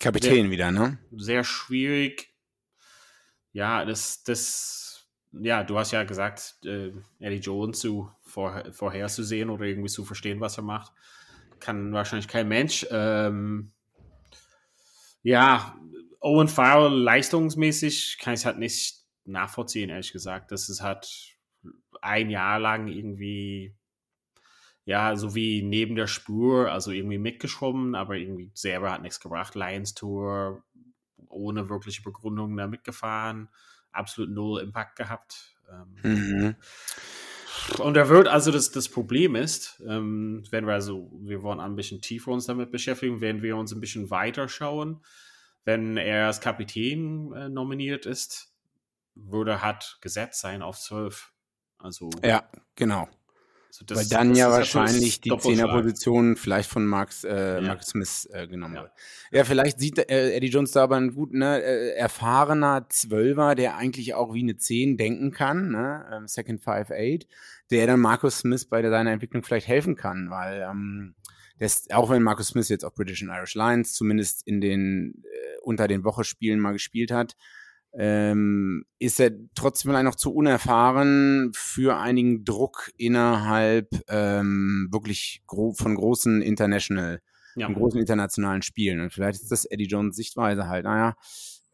Kapitän 0.00 0.44
sehr, 0.44 0.50
wieder, 0.50 0.70
ne? 0.70 0.98
Sehr 1.14 1.44
schwierig. 1.44 2.34
Ja, 3.52 3.84
das, 3.84 4.22
das, 4.22 5.06
ja, 5.32 5.62
du 5.62 5.78
hast 5.78 5.90
ja 5.90 6.04
gesagt, 6.04 6.56
äh, 6.64 6.92
Eddie 7.18 7.36
Jones 7.36 7.80
zu 7.80 8.10
vor, 8.22 8.64
vorherzusehen 8.72 9.50
oder 9.50 9.66
irgendwie 9.66 9.90
zu 9.90 10.06
verstehen, 10.06 10.40
was 10.40 10.56
er 10.56 10.62
macht 10.62 10.92
kann 11.60 11.92
wahrscheinlich 11.92 12.28
kein 12.28 12.48
Mensch. 12.48 12.86
Ähm, 12.90 13.72
ja, 15.22 15.76
Owen 16.20 16.48
Farrell 16.48 16.92
leistungsmäßig 16.92 18.18
kann 18.20 18.34
ich 18.34 18.40
es 18.40 18.46
halt 18.46 18.58
nicht 18.58 19.04
nachvollziehen, 19.24 19.90
ehrlich 19.90 20.12
gesagt. 20.12 20.50
Das 20.52 20.68
ist 20.68 20.82
halt 20.82 21.36
ein 22.00 22.30
Jahr 22.30 22.58
lang 22.58 22.88
irgendwie, 22.88 23.74
ja, 24.84 25.16
so 25.16 25.34
wie 25.34 25.62
neben 25.62 25.96
der 25.96 26.06
Spur, 26.06 26.72
also 26.72 26.90
irgendwie 26.90 27.18
mitgeschwommen, 27.18 27.94
aber 27.94 28.16
irgendwie 28.16 28.50
selber 28.54 28.92
hat 28.92 29.02
nichts 29.02 29.20
gebracht. 29.20 29.54
Lions 29.54 29.94
Tour, 29.94 30.62
ohne 31.28 31.68
wirkliche 31.68 32.02
Begründung 32.02 32.56
da 32.56 32.66
mitgefahren, 32.66 33.48
absolut 33.92 34.30
null 34.30 34.60
Impact 34.60 34.96
gehabt. 34.96 35.56
Ähm, 35.70 35.96
mhm. 36.02 36.56
Und 37.78 37.94
da 37.94 38.08
wird 38.08 38.28
also 38.28 38.50
das, 38.50 38.70
das 38.70 38.88
Problem 38.88 39.36
ist, 39.36 39.82
ähm, 39.86 40.42
wenn 40.50 40.66
wir 40.66 40.74
also, 40.74 41.10
wir 41.20 41.42
wollen 41.42 41.60
ein 41.60 41.76
bisschen 41.76 42.00
tiefer 42.00 42.32
uns 42.32 42.46
damit 42.46 42.70
beschäftigen, 42.70 43.20
wenn 43.20 43.42
wir 43.42 43.56
uns 43.56 43.72
ein 43.72 43.80
bisschen 43.80 44.10
weiter 44.10 44.48
schauen, 44.48 45.04
wenn 45.64 45.96
er 45.96 46.26
als 46.26 46.40
Kapitän 46.40 47.32
äh, 47.32 47.48
nominiert 47.48 48.06
ist, 48.06 48.54
würde 49.14 49.62
hat 49.62 49.98
gesetzt 50.00 50.40
sein 50.40 50.62
auf 50.62 50.78
zwölf. 50.78 51.32
Also 51.78 52.10
ja, 52.24 52.48
genau. 52.74 53.08
Also 53.68 53.84
das, 53.84 53.98
Weil 53.98 54.06
dann 54.06 54.34
ja 54.34 54.50
wahrscheinlich 54.50 55.20
die 55.20 55.36
Zehnerposition 55.36 56.36
vielleicht 56.36 56.70
von 56.70 56.86
Max, 56.86 57.22
äh, 57.22 57.56
ja. 57.56 57.60
Max 57.60 57.88
Smith 57.88 58.26
äh, 58.32 58.46
genommen 58.46 58.76
ja. 58.76 58.82
wird. 58.82 58.92
Ja, 59.30 59.44
vielleicht 59.44 59.78
sieht 59.78 59.98
äh, 59.98 60.32
Eddie 60.32 60.48
Jones 60.48 60.72
da 60.72 60.84
aber 60.84 60.96
einen 60.96 61.14
guten, 61.14 61.38
ne, 61.38 61.62
äh, 61.62 61.90
erfahrener 61.90 62.86
Zwölfer, 62.88 63.54
der 63.54 63.76
eigentlich 63.76 64.14
auch 64.14 64.32
wie 64.32 64.42
eine 64.42 64.56
Zehn 64.56 64.96
denken 64.96 65.32
kann, 65.32 65.70
ne? 65.70 66.06
Ähm, 66.10 66.26
Second 66.26 66.62
Five 66.62 66.90
Eight, 66.90 67.28
der 67.70 67.86
dann 67.86 68.00
Markus 68.00 68.38
Smith 68.38 68.64
bei 68.64 68.80
seiner 68.88 69.12
Entwicklung 69.12 69.42
vielleicht 69.42 69.68
helfen 69.68 69.96
kann, 69.96 70.30
weil 70.30 70.62
ähm, 70.62 71.14
das, 71.58 71.90
auch 71.90 72.08
wenn 72.08 72.22
Markus 72.22 72.48
Smith 72.48 72.70
jetzt 72.70 72.84
auf 72.84 72.94
British 72.94 73.22
and 73.22 73.30
Irish 73.30 73.54
Lions 73.54 73.92
zumindest 73.92 74.46
in 74.46 74.62
den 74.62 75.22
äh, 75.24 75.58
unter 75.62 75.88
den 75.88 76.04
Wochespielen 76.04 76.58
mal 76.58 76.72
gespielt 76.72 77.10
hat, 77.10 77.36
ähm, 77.94 78.84
ist 78.98 79.18
er 79.20 79.32
trotzdem 79.54 79.90
vielleicht 79.90 80.04
noch 80.04 80.14
zu 80.14 80.34
unerfahren 80.34 81.52
für 81.54 81.98
einigen 81.98 82.44
Druck 82.44 82.90
innerhalb 82.96 83.88
ähm, 84.08 84.88
wirklich 84.92 85.42
gro 85.46 85.72
von 85.72 85.94
großen 85.94 86.42
International, 86.42 87.20
ja. 87.56 87.66
von 87.66 87.74
großen 87.74 88.00
internationalen 88.00 88.62
Spielen. 88.62 89.00
Und 89.00 89.12
vielleicht 89.12 89.42
ist 89.42 89.50
das 89.50 89.64
Eddie 89.64 89.86
Jones 89.86 90.16
Sichtweise 90.16 90.68
halt, 90.68 90.84
naja, 90.84 91.14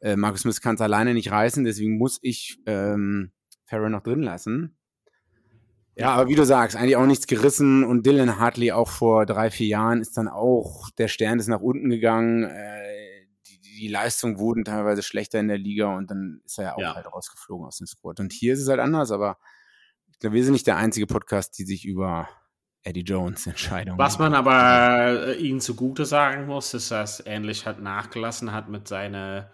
äh, 0.00 0.16
Marcus 0.16 0.42
Smith 0.42 0.61
kann 0.61 0.76
es 0.76 0.80
alleine 0.80 1.14
nicht 1.14 1.30
reißen, 1.30 1.64
deswegen 1.64 1.99
muss 1.99 2.18
ich 2.23 2.59
ähm, 2.66 3.33
Farrell 3.66 3.90
noch 3.90 4.02
drin 4.02 4.23
lassen. 4.23 4.76
Ja, 5.97 6.11
aber 6.11 6.28
wie 6.28 6.35
du 6.35 6.44
sagst, 6.44 6.76
eigentlich 6.76 6.97
auch 6.97 7.06
nichts 7.06 7.28
gerissen 7.28 7.85
und 7.85 8.04
Dylan 8.04 8.38
Hartley 8.38 8.73
auch 8.73 8.88
vor 8.88 9.26
drei, 9.26 9.50
vier 9.50 9.68
Jahren 9.68 10.00
ist 10.00 10.16
dann 10.16 10.26
auch, 10.26 10.90
der 10.99 11.06
Stern 11.06 11.38
ist 11.38 11.47
nach 11.47 11.61
unten 11.61 11.88
gegangen. 11.88 12.44
Äh, 12.44 13.03
die 13.78 13.88
Leistungen 13.88 14.38
wurden 14.38 14.64
teilweise 14.64 15.02
schlechter 15.02 15.40
in 15.40 15.48
der 15.48 15.58
Liga 15.58 15.96
und 15.96 16.10
dann 16.10 16.40
ist 16.44 16.58
er 16.58 16.64
ja 16.64 16.74
auch 16.74 16.80
ja. 16.80 16.94
halt 16.94 17.06
rausgeflogen 17.06 17.66
aus 17.66 17.78
dem 17.78 17.86
Squad. 17.86 18.20
Und 18.20 18.32
hier 18.32 18.54
ist 18.54 18.60
es 18.60 18.68
halt 18.68 18.80
anders, 18.80 19.10
aber 19.10 19.38
ich 20.10 20.18
glaube, 20.18 20.36
wir 20.36 20.44
sind 20.44 20.52
nicht 20.52 20.66
der 20.66 20.76
einzige 20.76 21.06
Podcast, 21.06 21.58
die 21.58 21.64
sich 21.64 21.84
über 21.84 22.28
Eddie 22.82 23.02
Jones 23.02 23.46
Entscheidungen. 23.46 23.98
Was 23.98 24.18
man 24.18 24.34
aber 24.34 25.28
äh, 25.28 25.36
ihnen 25.36 25.60
zugute 25.60 26.04
sagen 26.04 26.46
muss, 26.46 26.74
ist, 26.74 26.90
dass 26.90 27.20
er 27.20 27.34
ähnlich 27.34 27.66
halt 27.66 27.80
nachgelassen 27.80 28.52
hat 28.52 28.68
mit 28.68 28.86
seiner, 28.86 29.50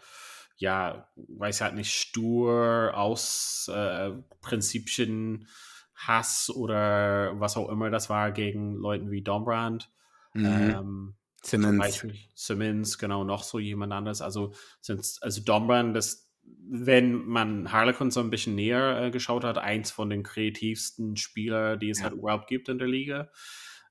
ja, 0.56 1.08
weiß 1.16 1.62
halt 1.62 1.74
nicht, 1.74 1.92
stur 1.92 2.92
aus 2.94 3.70
äh, 3.72 4.10
Prinzipien, 4.40 5.48
Hass 5.94 6.50
oder 6.50 7.38
was 7.38 7.56
auch 7.56 7.68
immer 7.68 7.90
das 7.90 8.08
war 8.08 8.32
gegen 8.32 8.74
Leuten 8.74 9.10
wie 9.10 9.22
Dombrand. 9.22 9.90
Mhm. 10.32 10.46
Ähm, 10.46 11.14
Simmons. 11.42 12.06
Simmons, 12.34 12.98
genau, 12.98 13.24
noch 13.24 13.42
so 13.42 13.58
jemand 13.58 13.92
anderes. 13.92 14.20
Also, 14.20 14.52
sind, 14.80 15.18
also 15.20 15.42
Dombran, 15.42 15.94
das, 15.94 16.30
wenn 16.42 17.24
man 17.26 17.72
Harlequin 17.72 18.10
so 18.10 18.20
ein 18.20 18.30
bisschen 18.30 18.54
näher 18.54 19.02
äh, 19.02 19.10
geschaut 19.10 19.44
hat, 19.44 19.58
eins 19.58 19.90
von 19.90 20.10
den 20.10 20.22
kreativsten 20.22 21.16
Spieler, 21.16 21.76
die 21.76 21.90
es 21.90 21.98
ja. 21.98 22.04
halt 22.04 22.14
überhaupt 22.14 22.48
gibt 22.48 22.68
in 22.68 22.78
der 22.78 22.88
Liga. 22.88 23.30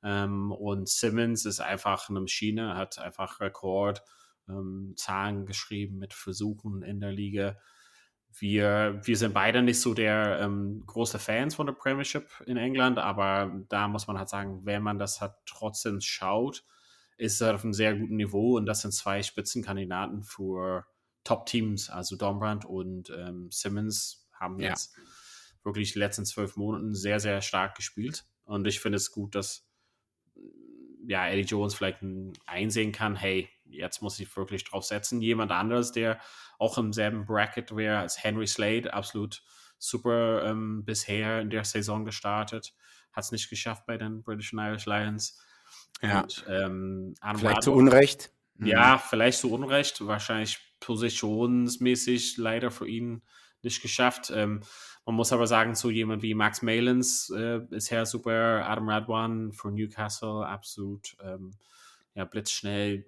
Ähm, 0.04 0.52
und 0.52 0.88
Simmons 0.88 1.46
ist 1.46 1.60
einfach 1.60 2.10
eine 2.10 2.22
Maschine, 2.22 2.76
hat 2.76 3.00
einfach 3.00 3.40
Rekord 3.40 4.02
ähm, 4.48 4.94
Zahlen 4.96 5.46
geschrieben 5.46 5.98
mit 5.98 6.14
Versuchen 6.14 6.84
in 6.84 7.00
der 7.00 7.12
Liga. 7.12 7.58
Wir, 8.32 9.02
wir 9.04 9.18
sind 9.18 9.34
beide 9.34 9.62
nicht 9.62 9.82
so 9.82 9.94
der 9.94 10.40
ähm, 10.42 10.84
große 10.86 11.20
Fans 11.20 11.56
von 11.56 11.66
der 11.66 11.74
Premiership 11.74 12.28
in 12.46 12.58
England, 12.58 13.00
aber 13.00 13.52
da 13.70 13.88
muss 13.88 14.08
man 14.08 14.18
halt 14.18 14.30
sagen, 14.30 14.66
wenn 14.66 14.84
man 14.84 15.00
das 15.00 15.20
halt 15.20 15.34
trotzdem 15.46 16.00
schaut, 16.00 16.64
ist 17.20 17.42
er 17.42 17.56
auf 17.56 17.64
einem 17.64 17.74
sehr 17.74 17.96
guten 17.96 18.16
Niveau 18.16 18.56
und 18.56 18.66
das 18.66 18.82
sind 18.82 18.94
zwei 18.94 19.22
Spitzenkandidaten 19.22 20.24
für 20.24 20.86
Top-Teams. 21.26 21.90
Also 21.90 22.16
Dombrand 22.16 22.66
und 22.66 23.10
ähm, 23.10 23.50
Simmons 23.52 24.28
haben 24.32 24.60
jetzt 24.60 24.96
ja. 24.96 25.04
wirklich 25.66 25.92
die 25.94 26.00
letzten 26.00 26.26
zwölf 26.26 26.56
Monaten 26.56 26.96
sehr, 26.96 27.20
sehr 27.20 27.42
stark 27.42 27.76
gespielt. 27.76 28.26
Und 28.46 28.66
ich 28.68 28.80
finde 28.80 28.96
es 28.96 29.12
gut, 29.12 29.36
dass 29.36 29.70
ja, 31.06 31.28
Eddie 31.28 31.42
Jones 31.42 31.76
vielleicht 31.76 32.00
einsehen 32.46 32.94
kann, 32.94 33.18
hey, 33.18 33.50
jetzt 33.66 34.02
muss 34.02 34.20
ich 34.20 34.36
wirklich 34.38 34.64
drauf 34.64 34.86
setzen. 34.86 35.22
Jemand 35.22 35.52
anderes, 35.52 35.92
der 35.92 36.20
auch 36.58 36.78
im 36.78 36.94
selben 36.94 37.26
Bracket 37.26 37.76
wäre 37.76 38.00
als 38.00 38.24
Henry 38.24 38.48
Slade, 38.48 38.94
absolut 38.94 39.44
super 39.78 40.46
ähm, 40.46 40.86
bisher 40.86 41.42
in 41.42 41.50
der 41.50 41.66
Saison 41.66 42.06
gestartet, 42.06 42.74
hat 43.12 43.26
es 43.26 43.32
nicht 43.32 43.50
geschafft 43.50 43.86
bei 43.86 43.98
den 43.98 44.24
British 44.24 44.54
and 44.54 44.62
Irish 44.62 44.86
Lions. 44.86 45.42
Ja. 46.02 46.22
Und, 46.22 46.46
ähm, 46.48 47.16
vielleicht 47.36 47.64
zu 47.64 47.74
Unrecht. 47.74 48.32
Ja, 48.60 48.96
mhm. 48.96 49.00
vielleicht 49.10 49.40
zu 49.40 49.52
Unrecht. 49.52 50.06
Wahrscheinlich 50.06 50.60
positionsmäßig 50.80 52.38
leider 52.38 52.72
für 52.72 52.88
ihn 52.88 53.22
nicht 53.62 53.82
geschafft. 53.82 54.32
Ähm, 54.34 54.62
man 55.06 55.16
muss 55.16 55.34
aber 55.34 55.48
sagen, 55.48 55.76
so 55.76 55.90
jemand 55.90 56.22
wie 56.22 56.34
Max 56.34 56.62
Malins 56.62 57.32
äh, 57.36 57.62
ist 57.72 57.90
ja 57.90 58.06
super. 58.06 58.66
Adam 58.68 58.90
Radwan 58.90 59.52
für 59.54 59.72
Newcastle, 59.72 60.46
absolut 60.46 61.18
ähm, 61.24 61.52
ja, 62.16 62.26
blitzschnell. 62.26 63.06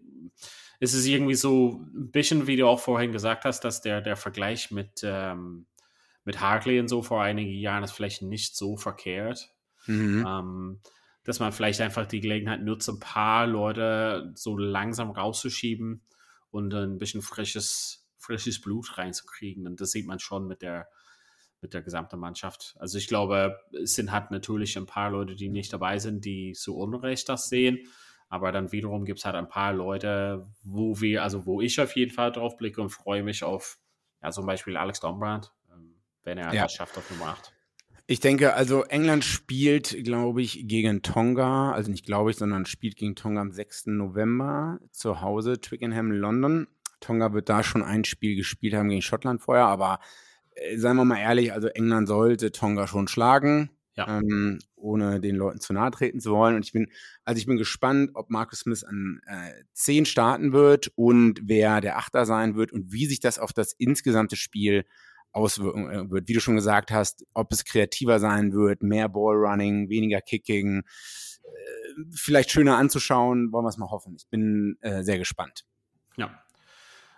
Es 0.79 0.93
ist 0.93 1.05
irgendwie 1.05 1.35
so 1.35 1.81
ein 1.93 2.11
bisschen, 2.11 2.47
wie 2.47 2.55
du 2.55 2.67
auch 2.67 2.79
vorhin 2.79 3.11
gesagt 3.11 3.45
hast, 3.45 3.61
dass 3.61 3.81
der, 3.81 4.01
der 4.01 4.15
Vergleich 4.15 4.71
mit, 4.71 5.01
ähm, 5.03 5.67
mit 6.23 6.39
Hartley 6.39 6.79
und 6.79 6.87
so 6.87 7.01
vor 7.01 7.21
einigen 7.21 7.51
Jahren 7.51 7.83
ist 7.83 7.91
vielleicht 7.91 8.21
nicht 8.21 8.55
so 8.55 8.77
verkehrt. 8.77 9.53
Mhm. 9.85 10.25
Ähm, 10.27 10.79
dass 11.23 11.39
man 11.39 11.51
vielleicht 11.51 11.81
einfach 11.81 12.05
die 12.05 12.19
Gelegenheit 12.19 12.63
nutzt, 12.63 12.89
ein 12.89 12.99
paar 12.99 13.45
Leute 13.47 14.31
so 14.35 14.57
langsam 14.57 15.11
rauszuschieben 15.11 16.01
und 16.49 16.73
ein 16.73 16.97
bisschen 16.97 17.21
frisches, 17.21 18.07
frisches 18.17 18.59
Blut 18.59 18.97
reinzukriegen. 18.97 19.67
Und 19.67 19.81
das 19.81 19.91
sieht 19.91 20.07
man 20.07 20.19
schon 20.19 20.47
mit 20.47 20.61
der, 20.61 20.87
mit 21.61 21.73
der 21.73 21.81
gesamten 21.81 22.19
Mannschaft. 22.19 22.75
Also 22.79 22.97
ich 22.97 23.07
glaube, 23.07 23.59
es 23.81 23.93
sind 23.93 24.11
halt 24.11 24.31
natürlich 24.31 24.77
ein 24.77 24.87
paar 24.87 25.11
Leute, 25.11 25.35
die 25.35 25.49
nicht 25.49 25.71
dabei 25.71 25.99
sind, 25.99 26.25
die 26.25 26.53
so 26.55 26.75
Unrecht 26.75 27.29
das 27.29 27.49
sehen. 27.49 27.79
Aber 28.27 28.51
dann 28.51 28.71
wiederum 28.71 29.05
gibt 29.05 29.19
es 29.19 29.25
halt 29.25 29.35
ein 29.35 29.49
paar 29.49 29.73
Leute, 29.73 30.47
wo 30.63 30.99
wir, 31.01 31.21
also 31.21 31.45
wo 31.45 31.61
ich 31.61 31.79
auf 31.79 31.95
jeden 31.95 32.11
Fall 32.11 32.31
drauf 32.31 32.57
blicke 32.57 32.81
und 32.81 32.89
freue 32.89 33.23
mich 33.23 33.43
auf, 33.43 33.77
ja, 34.23 34.31
zum 34.31 34.45
Beispiel 34.45 34.77
Alex 34.77 35.01
Dombrand, 35.01 35.51
ähm, 35.71 35.95
wenn 36.23 36.37
er 36.37 36.53
ja. 36.53 36.63
das 36.63 36.73
schafft 36.73 36.97
auf 36.97 37.09
Nummer 37.11 37.27
8. 37.27 37.53
Ich 38.11 38.19
denke, 38.19 38.55
also 38.55 38.83
England 38.83 39.23
spielt, 39.23 40.03
glaube 40.03 40.41
ich, 40.41 40.67
gegen 40.67 41.01
Tonga, 41.01 41.71
also 41.71 41.89
nicht 41.89 42.05
glaube 42.05 42.29
ich, 42.29 42.35
sondern 42.35 42.65
spielt 42.65 42.97
gegen 42.97 43.15
Tonga 43.15 43.39
am 43.39 43.53
6. 43.53 43.85
November 43.85 44.81
zu 44.91 45.21
Hause, 45.21 45.61
Twickenham, 45.61 46.11
London. 46.11 46.67
Tonga 46.99 47.31
wird 47.31 47.47
da 47.47 47.63
schon 47.63 47.83
ein 47.83 48.03
Spiel 48.03 48.35
gespielt 48.35 48.73
haben 48.73 48.89
gegen 48.89 49.01
Schottland 49.01 49.39
vorher, 49.39 49.67
aber 49.67 50.01
äh, 50.55 50.77
seien 50.77 50.97
wir 50.97 51.05
mal 51.05 51.19
ehrlich, 51.19 51.53
also 51.53 51.69
England 51.69 52.09
sollte 52.09 52.51
Tonga 52.51 52.85
schon 52.85 53.07
schlagen, 53.07 53.69
ja. 53.95 54.19
ähm, 54.19 54.59
ohne 54.75 55.21
den 55.21 55.37
Leuten 55.37 55.61
zu 55.61 55.71
nahe 55.71 55.91
treten 55.91 56.19
zu 56.19 56.31
wollen. 56.31 56.57
Und 56.57 56.65
ich 56.65 56.73
bin, 56.73 56.89
also 57.23 57.39
ich 57.39 57.45
bin 57.45 57.55
gespannt, 57.55 58.11
ob 58.15 58.29
Marcus 58.29 58.59
Smith 58.59 58.83
an 58.83 59.21
äh, 59.25 59.53
10 59.71 60.05
starten 60.05 60.51
wird 60.51 60.91
und 60.95 61.39
wer 61.45 61.79
der 61.79 61.97
Achter 61.97 62.25
sein 62.25 62.55
wird 62.57 62.73
und 62.73 62.91
wie 62.91 63.05
sich 63.05 63.21
das 63.21 63.39
auf 63.39 63.53
das 63.53 63.71
insgesamte 63.71 64.35
Spiel 64.35 64.83
auswirken 65.31 65.89
äh, 65.89 66.09
wird. 66.09 66.27
Wie 66.27 66.33
du 66.33 66.41
schon 66.41 66.55
gesagt 66.55 66.91
hast, 66.91 67.25
ob 67.33 67.51
es 67.51 67.65
kreativer 67.65 68.19
sein 68.19 68.53
wird, 68.53 68.83
mehr 68.83 69.09
Ballrunning, 69.09 69.89
weniger 69.89 70.21
Kicking, 70.21 70.83
äh, 71.43 72.03
vielleicht 72.13 72.51
schöner 72.51 72.77
anzuschauen, 72.77 73.51
wollen 73.51 73.65
wir 73.65 73.69
es 73.69 73.77
mal 73.77 73.91
hoffen. 73.91 74.15
Ich 74.17 74.27
bin 74.27 74.77
äh, 74.81 75.03
sehr 75.03 75.17
gespannt. 75.17 75.65
Ja. 76.17 76.43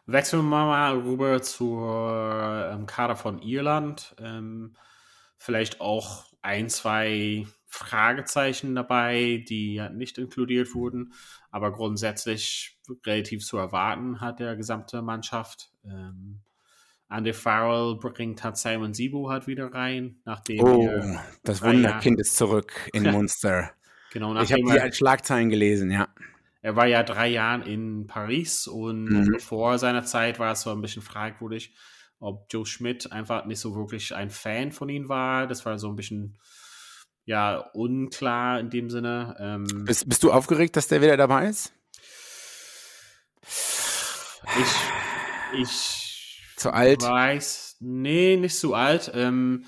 Wechseln 0.05 0.43
wir 0.49 0.65
mal 0.65 0.97
rüber 0.97 1.41
zur 1.41 2.69
ähm, 2.71 2.85
Kader 2.85 3.15
von 3.15 3.41
Irland. 3.41 4.15
Ähm, 4.19 4.75
vielleicht 5.37 5.79
auch 5.79 6.25
ein, 6.41 6.69
zwei 6.69 7.47
Fragezeichen 7.67 8.75
dabei, 8.75 9.43
die 9.47 9.75
ja 9.75 9.89
nicht 9.89 10.17
inkludiert 10.17 10.75
wurden, 10.75 11.13
aber 11.49 11.71
grundsätzlich 11.71 12.79
relativ 13.05 13.45
zu 13.45 13.57
erwarten 13.57 14.21
hat 14.21 14.39
der 14.39 14.55
gesamte 14.55 15.01
Mannschaft. 15.01 15.71
Ähm, 15.85 16.41
Andy 17.13 17.33
Farrell 17.33 17.95
bringt 17.95 18.43
hat 18.43 18.57
Simon 18.57 18.93
Sibu 18.93 19.29
halt 19.29 19.45
wieder 19.45 19.71
rein, 19.71 20.17
nachdem 20.25 20.63
oh, 20.63 20.89
das 21.43 21.61
Wunderkind 21.61 22.19
ist 22.19 22.35
zurück 22.35 22.73
in 22.91 23.03
Munster. 23.11 23.71
genau, 24.11 24.35
ich 24.41 24.51
habe 24.51 24.63
die 24.63 24.79
als 24.79 24.97
Schlagzeilen 24.97 25.49
gelesen, 25.49 25.91
ja. 25.91 26.07
Er 26.61 26.75
war 26.75 26.87
ja 26.87 27.03
drei 27.03 27.27
Jahre 27.27 27.69
in 27.69 28.07
Paris 28.07 28.67
und 28.67 29.05
mhm. 29.05 29.39
vor 29.39 29.77
seiner 29.77 30.05
Zeit 30.05 30.39
war 30.39 30.53
es 30.53 30.61
so 30.61 30.71
ein 30.71 30.81
bisschen 30.81 31.01
fragwürdig, 31.01 31.75
ob 32.19 32.47
Joe 32.49 32.65
Schmidt 32.65 33.11
einfach 33.11 33.45
nicht 33.45 33.59
so 33.59 33.75
wirklich 33.75 34.15
ein 34.15 34.29
Fan 34.29 34.71
von 34.71 34.87
ihm 34.87 35.09
war. 35.09 35.45
Das 35.45 35.65
war 35.65 35.77
so 35.77 35.89
ein 35.89 35.97
bisschen 35.97 36.39
ja 37.25 37.57
unklar 37.73 38.59
in 38.61 38.69
dem 38.69 38.89
Sinne. 38.89 39.35
Ähm, 39.39 39.85
bist, 39.85 40.07
bist 40.07 40.23
du 40.23 40.31
aufgeregt, 40.31 40.77
dass 40.77 40.87
der 40.87 41.01
wieder 41.01 41.17
dabei 41.17 41.49
ist? 41.49 41.73
Ich, 44.57 45.61
ich 45.61 46.02
zu 46.63 46.73
alt? 46.73 47.01
Weiß, 47.01 47.77
nee, 47.79 48.37
nicht 48.37 48.57
zu 48.57 48.73
alt. 48.73 49.11
Ähm, 49.13 49.65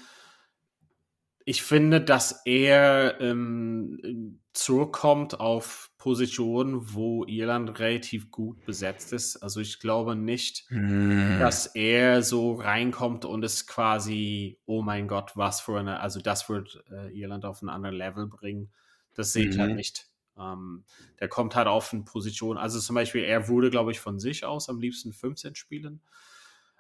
ich 1.46 1.62
finde, 1.62 2.02
dass 2.02 2.42
er 2.46 3.22
ähm, 3.22 4.40
zurückkommt 4.54 5.40
auf 5.40 5.92
Position, 6.00 6.94
wo 6.94 7.24
Irland 7.26 7.78
relativ 7.80 8.32
gut 8.32 8.66
besetzt 8.66 9.14
ist. 9.14 9.38
Also 9.38 9.60
ich 9.60 9.80
glaube 9.80 10.16
nicht, 10.16 10.66
mm. 10.70 11.40
dass 11.40 11.68
er 11.68 12.24
so 12.24 12.54
reinkommt 12.54 13.26
und 13.26 13.44
es 13.44 13.68
quasi, 13.68 14.60
oh 14.66 14.82
mein 14.82 15.08
Gott, 15.08 15.34
was 15.36 15.62
für 15.62 15.80
eine, 15.80 16.00
also 16.00 16.20
das 16.20 16.50
wird 16.50 16.84
äh, 16.92 17.12
Irland 17.12 17.46
auf 17.46 17.62
ein 17.62 17.70
anderes 17.70 17.96
Level 17.96 18.28
bringen. 18.28 18.72
Das 19.14 19.34
sehe 19.34 19.48
ich 19.48 19.60
halt 19.60 19.72
mhm. 19.72 19.76
nicht. 19.78 20.08
Ähm, 20.38 20.84
der 21.20 21.28
kommt 21.28 21.56
halt 21.56 21.68
auf 21.68 21.94
eine 21.94 22.04
Position, 22.04 22.58
also 22.58 22.80
zum 22.80 22.96
Beispiel, 22.96 23.24
er 23.24 23.48
wurde, 23.48 23.70
glaube 23.70 23.92
ich, 23.92 24.00
von 24.00 24.20
sich 24.20 24.46
aus 24.46 24.68
am 24.68 24.80
liebsten 24.80 25.14
15 25.14 25.56
spielen. 25.56 26.02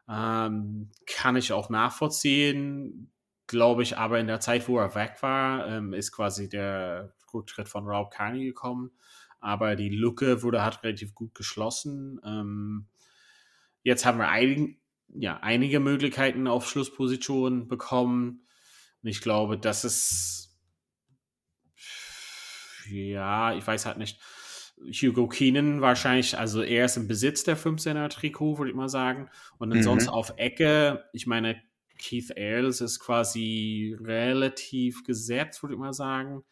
Ähm, 0.07 0.91
kann 1.07 1.35
ich 1.35 1.51
auch 1.51 1.69
nachvollziehen, 1.69 3.11
glaube 3.47 3.83
ich, 3.83 3.97
aber 3.97 4.19
in 4.19 4.27
der 4.27 4.39
Zeit, 4.39 4.67
wo 4.67 4.77
er 4.77 4.95
weg 4.95 5.17
war, 5.21 5.67
ähm, 5.67 5.93
ist 5.93 6.11
quasi 6.11 6.49
der 6.49 7.13
Rücktritt 7.33 7.69
von 7.69 7.85
Rob 7.87 8.11
Carney 8.11 8.45
gekommen. 8.45 8.91
Aber 9.39 9.75
die 9.75 9.89
Lücke 9.89 10.41
wurde 10.41 10.63
halt 10.63 10.83
relativ 10.83 11.13
gut 11.13 11.35
geschlossen. 11.35 12.19
Ähm, 12.25 12.87
jetzt 13.83 14.05
haben 14.05 14.17
wir 14.17 14.29
ein, 14.29 14.77
ja, 15.09 15.37
einige 15.37 15.79
Möglichkeiten 15.79 16.47
auf 16.47 16.67
Schlusspositionen 16.67 17.67
bekommen. 17.67 18.47
Und 19.03 19.09
ich 19.09 19.21
glaube, 19.21 19.57
das 19.57 19.85
ist 19.85 20.45
ja, 22.89 23.55
ich 23.55 23.65
weiß 23.65 23.85
halt 23.85 23.97
nicht. 23.97 24.19
Hugo 24.77 25.27
Keenan 25.27 25.81
wahrscheinlich, 25.81 26.37
also 26.37 26.61
er 26.61 26.85
ist 26.85 26.97
im 26.97 27.07
Besitz 27.07 27.43
der 27.43 27.57
15er 27.57 28.09
Trikot, 28.09 28.57
würde 28.57 28.71
ich 28.71 28.77
mal 28.77 28.89
sagen. 28.89 29.29
Und 29.57 29.71
ansonsten 29.71 30.09
mhm. 30.09 30.15
auf 30.15 30.33
Ecke, 30.37 31.05
ich 31.13 31.27
meine, 31.27 31.61
Keith 31.97 32.31
Ailes 32.35 32.81
ist 32.81 32.99
quasi 32.99 33.95
relativ 34.01 35.03
gesetzt, 35.03 35.63
würde 35.63 35.75
ich 35.75 35.79
mal 35.79 35.93
sagen. 35.93 36.43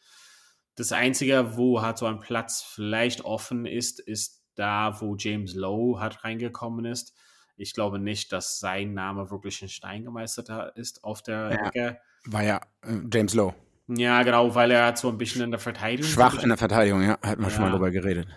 Das 0.75 0.91
Einzige, 0.91 1.55
wo 1.57 1.81
halt 1.81 1.97
so 1.97 2.05
ein 2.05 2.19
Platz 2.19 2.63
vielleicht 2.63 3.25
offen 3.25 3.65
ist, 3.65 3.99
ist 3.99 4.43
da, 4.55 4.99
wo 5.01 5.15
James 5.17 5.53
Lowe 5.53 5.99
halt 5.99 6.23
reingekommen 6.23 6.85
ist. 6.85 7.13
Ich 7.55 7.73
glaube 7.73 7.99
nicht, 7.99 8.31
dass 8.31 8.59
sein 8.59 8.93
Name 8.93 9.29
wirklich 9.29 9.61
in 9.61 9.69
Stein 9.69 10.03
gemeistert 10.03 10.49
ist 10.75 11.03
auf 11.03 11.21
der 11.21 11.51
ja, 11.51 11.67
Ecke. 11.67 11.99
War 12.25 12.43
ja 12.43 12.61
äh, 12.81 12.99
James 13.11 13.33
Lowe. 13.33 13.53
Ja, 13.87 14.23
genau, 14.23 14.55
weil 14.55 14.71
er 14.71 14.87
hat 14.87 14.97
so 14.97 15.09
ein 15.09 15.17
bisschen 15.17 15.41
in 15.41 15.51
der 15.51 15.59
Verteidigung. 15.59 16.09
Schwach 16.09 16.41
in 16.41 16.49
der 16.49 16.57
Verteidigung, 16.57 17.01
ja, 17.01 17.19
hat 17.21 17.39
man 17.39 17.49
ja. 17.49 17.55
schon 17.55 17.63
mal 17.63 17.71
drüber 17.71 17.91
geredet. 17.91 18.27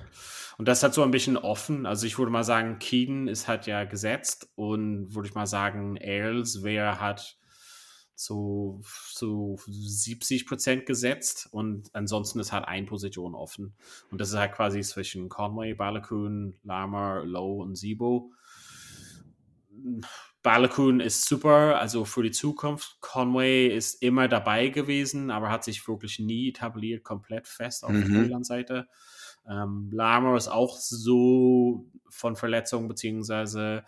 Und 0.58 0.66
das 0.66 0.82
hat 0.82 0.94
so 0.94 1.02
ein 1.02 1.10
bisschen 1.10 1.36
offen. 1.36 1.86
Also 1.86 2.06
ich 2.06 2.18
würde 2.18 2.32
mal 2.32 2.44
sagen, 2.44 2.78
Keaton 2.78 3.28
ist 3.28 3.46
halt 3.46 3.66
ja 3.66 3.84
gesetzt 3.84 4.48
und 4.54 5.14
würde 5.14 5.28
ich 5.28 5.34
mal 5.34 5.46
sagen, 5.46 5.98
Ailes 6.00 6.62
wäre 6.62 6.98
halt 6.98 7.38
zu, 8.14 8.82
zu 9.12 9.58
70 9.66 10.46
Prozent 10.46 10.86
gesetzt 10.86 11.48
und 11.50 11.94
ansonsten 11.94 12.40
ist 12.40 12.52
halt 12.52 12.66
eine 12.66 12.86
Position 12.86 13.34
offen. 13.34 13.74
Und 14.10 14.20
das 14.20 14.30
ist 14.30 14.36
halt 14.36 14.52
quasi 14.52 14.80
zwischen 14.80 15.28
Conway, 15.28 15.74
Balakun, 15.74 16.56
Lama, 16.64 17.18
Lowe 17.18 17.62
und 17.62 17.76
Sibo. 17.76 18.32
Balakun 20.46 21.00
ist 21.00 21.28
super, 21.28 21.76
also 21.80 22.04
für 22.04 22.22
die 22.22 22.30
Zukunft. 22.30 22.98
Conway 23.00 23.66
ist 23.66 24.00
immer 24.00 24.28
dabei 24.28 24.68
gewesen, 24.68 25.32
aber 25.32 25.50
hat 25.50 25.64
sich 25.64 25.88
wirklich 25.88 26.20
nie 26.20 26.50
etabliert, 26.50 27.02
komplett 27.02 27.48
fest 27.48 27.82
auf 27.82 27.90
mhm. 27.90 28.12
der 28.12 28.22
Irland-Seite. 28.22 28.86
Ähm, 29.50 29.90
Lama 29.92 30.36
ist 30.36 30.46
auch 30.46 30.76
so 30.76 31.90
von 32.08 32.36
Verletzungen, 32.36 32.86
beziehungsweise 32.86 33.82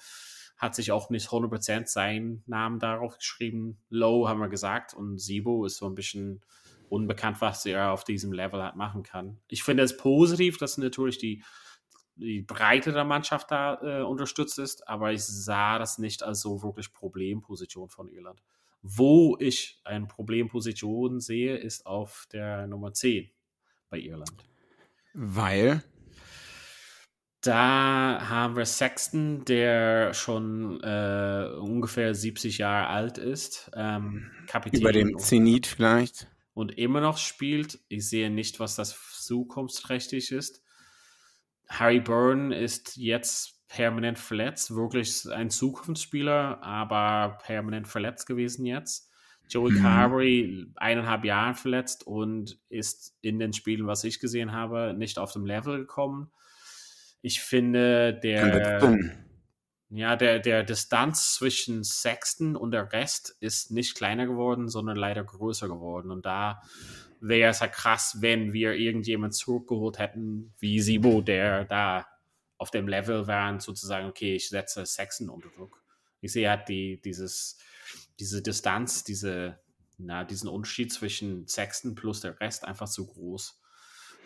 hat 0.57 0.75
sich 0.75 0.91
auch 0.91 1.11
nicht 1.11 1.29
100% 1.29 1.87
seinen 1.87 2.43
Namen 2.47 2.81
darauf 2.81 3.19
geschrieben. 3.19 3.79
Low 3.89 4.27
haben 4.27 4.41
wir 4.41 4.49
gesagt 4.49 4.95
und 4.95 5.19
Sibo 5.19 5.65
ist 5.65 5.77
so 5.77 5.87
ein 5.87 5.95
bisschen 5.95 6.41
unbekannt, 6.89 7.41
was 7.41 7.67
er 7.67 7.93
auf 7.93 8.03
diesem 8.03 8.33
Level 8.33 8.61
halt 8.61 8.75
machen 8.75 9.05
kann. 9.05 9.39
Ich 9.47 9.63
finde 9.63 9.85
es 9.85 9.97
positiv, 9.97 10.59
dass 10.59 10.77
natürlich 10.77 11.19
die 11.19 11.45
die 12.19 12.43
Breite 12.43 12.93
der 12.93 13.05
Mannschaft 13.05 13.51
da 13.51 13.81
äh, 13.83 14.03
unterstützt 14.03 14.59
ist, 14.59 14.89
aber 14.89 15.13
ich 15.13 15.25
sah 15.25 15.79
das 15.79 15.99
nicht 15.99 16.23
als 16.23 16.41
so 16.41 16.63
wirklich 16.63 16.93
Problemposition 16.93 17.89
von 17.89 18.09
Irland. 18.09 18.43
Wo 18.83 19.37
ich 19.41 19.81
eine 19.85 20.07
Problemposition 20.07 21.21
sehe, 21.21 21.57
ist 21.57 21.87
auf 21.87 22.27
der 22.33 22.67
Nummer 22.67 22.93
10 22.93 23.31
bei 23.91 23.99
Irland. 23.99 24.45
Weil? 25.15 25.83
Da 27.41 28.29
haben 28.29 28.57
wir 28.57 28.67
Sexton, 28.67 29.45
der 29.45 30.13
schon 30.13 30.81
äh, 30.83 31.51
ungefähr 31.59 32.15
70 32.15 32.59
Jahre 32.59 32.89
alt 32.89 33.19
ist. 33.19 33.71
Ähm, 33.75 34.31
Kapitän. 34.47 34.81
Über 34.81 34.93
dem 34.93 35.19
Zenit 35.19 35.67
vielleicht. 35.67 36.29
Und 36.53 36.77
immer 36.77 37.01
noch 37.01 37.17
spielt. 37.19 37.79
Ich 37.89 38.09
sehe 38.09 38.31
nicht, 38.31 38.59
was 38.59 38.75
das 38.75 38.99
zukunftsträchtig 39.25 40.33
ist. 40.33 40.63
Harry 41.69 42.01
Byrne 42.01 42.57
ist 42.57 42.97
jetzt 42.97 43.59
permanent 43.69 44.19
verletzt, 44.19 44.75
wirklich 44.75 45.31
ein 45.31 45.51
Zukunftsspieler, 45.51 46.63
aber 46.63 47.39
permanent 47.45 47.87
verletzt 47.87 48.27
gewesen 48.27 48.65
jetzt. 48.65 49.11
Joey 49.49 49.73
mhm. 49.73 49.83
Carberry 49.83 50.67
eineinhalb 50.77 51.25
Jahre 51.25 51.55
verletzt 51.55 52.07
und 52.07 52.59
ist 52.69 53.17
in 53.23 53.39
den 53.39 53.53
Spielen, 53.53 53.87
was 53.87 54.05
ich 54.05 54.21
gesehen 54.21 54.53
habe, 54.53 54.95
nicht 54.97 55.19
auf 55.19 55.33
dem 55.33 55.47
Level 55.47 55.79
gekommen. 55.79 56.31
Ich 57.23 57.41
finde, 57.41 58.15
der, 58.15 58.97
ja, 59.91 60.17
der, 60.17 60.39
der 60.39 60.65
Distanz 60.65 61.35
zwischen 61.35 61.83
Sexton 61.83 62.57
und 62.57 62.71
der 62.73 62.93
Rest 62.93 63.37
ist 63.41 63.71
nicht 63.71 63.95
kleiner 63.95 64.27
geworden, 64.27 64.69
sondern 64.69 64.97
leider 64.97 65.25
größer 65.25 65.69
geworden. 65.69 66.11
Und 66.11 66.27
da 66.27 66.63
wäre 67.21 67.51
es 67.51 67.61
ja 67.61 67.69
krass, 67.69 68.19
wenn 68.21 68.53
wir 68.53 68.75
irgendjemand 68.75 69.35
zurückgeholt 69.35 69.99
hätten, 69.99 70.55
wie 70.59 70.81
Sibo, 70.81 71.21
der 71.21 71.65
da 71.65 72.07
auf 72.57 72.71
dem 72.71 72.89
Level 72.89 73.27
war 73.27 73.53
und 73.53 73.63
sozusagen, 73.63 74.09
okay, 74.09 74.35
ich 74.35 74.49
setze 74.49 74.85
Sexton 74.85 75.29
unter 75.29 75.49
Druck. 75.51 75.83
Ich 76.21 76.33
sehe 76.33 76.51
halt 76.51 76.69
die, 76.69 77.01
dieses, 77.01 77.59
diese 78.19 78.43
Distanz, 78.43 79.05
diese, 79.05 79.61
na, 79.97 80.25
diesen 80.25 80.49
Unterschied 80.49 80.93
zwischen 80.93 81.47
Sexton 81.47 81.95
plus 81.95 82.21
der 82.21 82.39
Rest 82.41 82.65
einfach 82.65 82.89
zu 82.89 83.07
groß. 83.07 83.61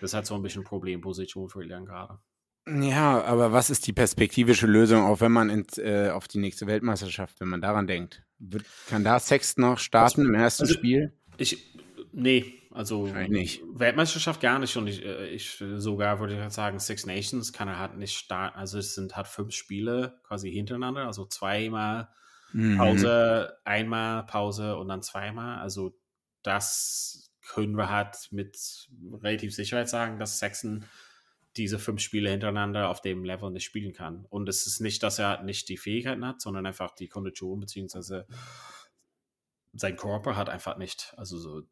Das 0.01 0.15
hat 0.15 0.27
so 0.27 0.35
ein 0.35 0.43
bisschen 0.43 0.65
Problemposition 0.65 1.49
für 1.49 1.63
Ilian 1.63 1.85
gerade. 1.85 2.19
Ja, 2.67 3.23
aber 3.25 3.53
was 3.53 3.71
ist 3.71 3.87
die 3.87 3.93
perspektivische 3.93 4.67
Lösung, 4.67 5.03
auch 5.03 5.21
wenn 5.21 5.33
man 5.33 5.51
in, 5.51 5.67
äh, 5.79 6.11
auf 6.11 6.29
die 6.29 6.39
nächste 6.39 6.67
Weltmeisterschaft, 6.67 7.41
wenn 7.41 7.49
man 7.49 7.61
daran 7.61 7.87
denkt? 7.87 8.23
Wird, 8.39 8.65
kann 8.89 9.05
da 9.05 9.19
Sexton 9.19 9.63
noch 9.63 9.79
starten 9.79 10.23
was, 10.23 10.29
im 10.29 10.35
ersten 10.35 10.63
also, 10.63 10.75
Spiel? 10.75 11.13
Ich, 11.39 11.77
nee, 12.13 12.62
also 12.75 13.07
nicht. 13.07 13.63
Weltmeisterschaft 13.73 14.41
gar 14.41 14.59
nicht 14.59 14.77
und 14.77 14.87
ich, 14.87 15.05
äh, 15.05 15.29
ich 15.29 15.63
sogar 15.77 16.21
würde 16.21 16.45
ich 16.47 16.53
sagen, 16.53 16.79
Six 16.79 17.07
Nations 17.07 17.53
kann 17.53 17.69
er 17.69 17.79
halt 17.79 17.97
nicht 17.97 18.17
starten. 18.17 18.59
Also 18.59 18.79
es 18.79 18.95
sind 18.95 19.17
halt 19.17 19.29
fünf 19.29 19.53
Spiele 19.53 20.21
quasi 20.25 20.51
hintereinander, 20.51 21.07
also 21.07 21.25
zweimal 21.27 22.09
mhm. 22.53 22.79
Pause, 22.79 23.59
einmal 23.65 24.25
Pause 24.27 24.77
und 24.77 24.89
dann 24.89 25.03
zweimal. 25.03 25.59
Also 25.59 25.99
das 26.43 27.31
können 27.47 27.77
wir 27.77 27.91
halt 27.91 28.29
mit 28.31 28.57
relativ 29.23 29.55
Sicherheit 29.55 29.89
sagen, 29.89 30.19
dass 30.19 30.39
Sexton 30.39 30.85
diese 31.57 31.79
fünf 31.79 32.01
Spiele 32.01 32.31
hintereinander 32.31 32.89
auf 32.89 33.03
dem 33.03 33.25
Level 33.25 33.51
nicht 33.51 33.65
spielen 33.65 33.93
kann. 33.93 34.25
Und 34.31 34.49
es 34.49 34.67
ist 34.67 34.81
nicht, 34.81 35.03
dass 35.03 35.19
er 35.19 35.43
nicht 35.43 35.69
die 35.69 35.77
Fähigkeiten 35.77 36.27
hat, 36.27 36.41
sondern 36.41 36.65
einfach 36.65 36.95
die 36.95 37.09
Kondition 37.09 37.61
beziehungsweise 37.61 38.27
sein 39.75 39.97
Körper 39.97 40.37
hat 40.37 40.49
einfach 40.49 40.77
nicht, 40.77 41.15
also 41.17 41.39
so 41.39 41.63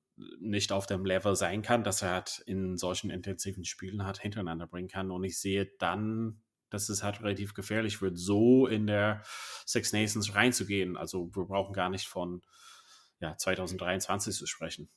nicht 0.41 0.73
auf 0.73 0.87
dem 0.87 1.05
Level 1.05 1.37
sein 1.37 1.63
kann, 1.63 1.85
dass 1.85 2.03
er 2.03 2.11
halt 2.11 2.43
in 2.47 2.77
solchen 2.77 3.11
intensiven 3.11 3.65
Spielen 3.65 4.05
halt 4.05 4.19
hintereinander 4.19 4.67
bringen 4.67 4.89
kann. 4.89 5.11
Und 5.11 5.25
ich 5.25 5.39
sehe 5.39 5.71
dann, 5.79 6.43
dass 6.71 6.89
es 6.89 7.03
halt 7.03 7.23
relativ 7.23 7.55
gefährlich 7.55 8.01
wird, 8.01 8.19
so 8.19 8.67
in 8.67 8.87
der 8.87 9.23
Six 9.67 9.93
Nations 9.93 10.35
reinzugehen. 10.35 10.97
Also 10.97 11.31
wir 11.35 11.45
brauchen 11.45 11.73
gar 11.73 11.91
nicht 11.91 12.09
von 12.09 12.43
ja, 13.21 13.37
2023 13.37 14.35
zu 14.35 14.47
sprechen. 14.47 14.89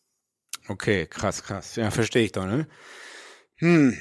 Okay, 0.67 1.07
krass, 1.07 1.43
krass. 1.43 1.75
Ja, 1.75 1.91
verstehe 1.91 2.23
ich 2.23 2.31
doch, 2.31 2.45
ne? 2.45 2.67
Hm. 3.55 3.97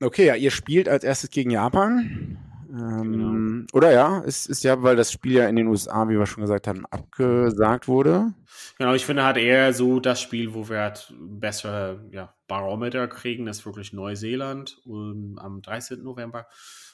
Okay, 0.00 0.26
ja, 0.26 0.34
ihr 0.34 0.50
spielt 0.50 0.88
als 0.88 1.04
erstes 1.04 1.30
gegen 1.30 1.50
Japan. 1.50 2.51
Ähm, 2.72 3.12
genau. 3.12 3.66
Oder 3.76 3.92
ja, 3.92 4.22
es 4.24 4.46
ist 4.46 4.64
ja, 4.64 4.82
weil 4.82 4.96
das 4.96 5.12
Spiel 5.12 5.32
ja 5.32 5.46
in 5.46 5.56
den 5.56 5.66
USA, 5.66 6.08
wie 6.08 6.18
wir 6.18 6.24
schon 6.24 6.42
gesagt 6.42 6.66
haben, 6.66 6.86
abgesagt 6.86 7.86
wurde. 7.86 8.32
Genau, 8.78 8.94
ich 8.94 9.04
finde 9.04 9.24
halt 9.24 9.36
eher 9.36 9.74
so 9.74 10.00
das 10.00 10.22
Spiel, 10.22 10.54
wo 10.54 10.68
wir 10.70 10.80
halt 10.80 11.12
bessere 11.18 12.08
ja, 12.12 12.34
Barometer 12.48 13.08
kriegen, 13.08 13.44
das 13.44 13.58
ist 13.58 13.66
wirklich 13.66 13.92
Neuseeland 13.92 14.80
um, 14.86 15.38
am 15.38 15.60
13. 15.60 16.02
November 16.02 16.46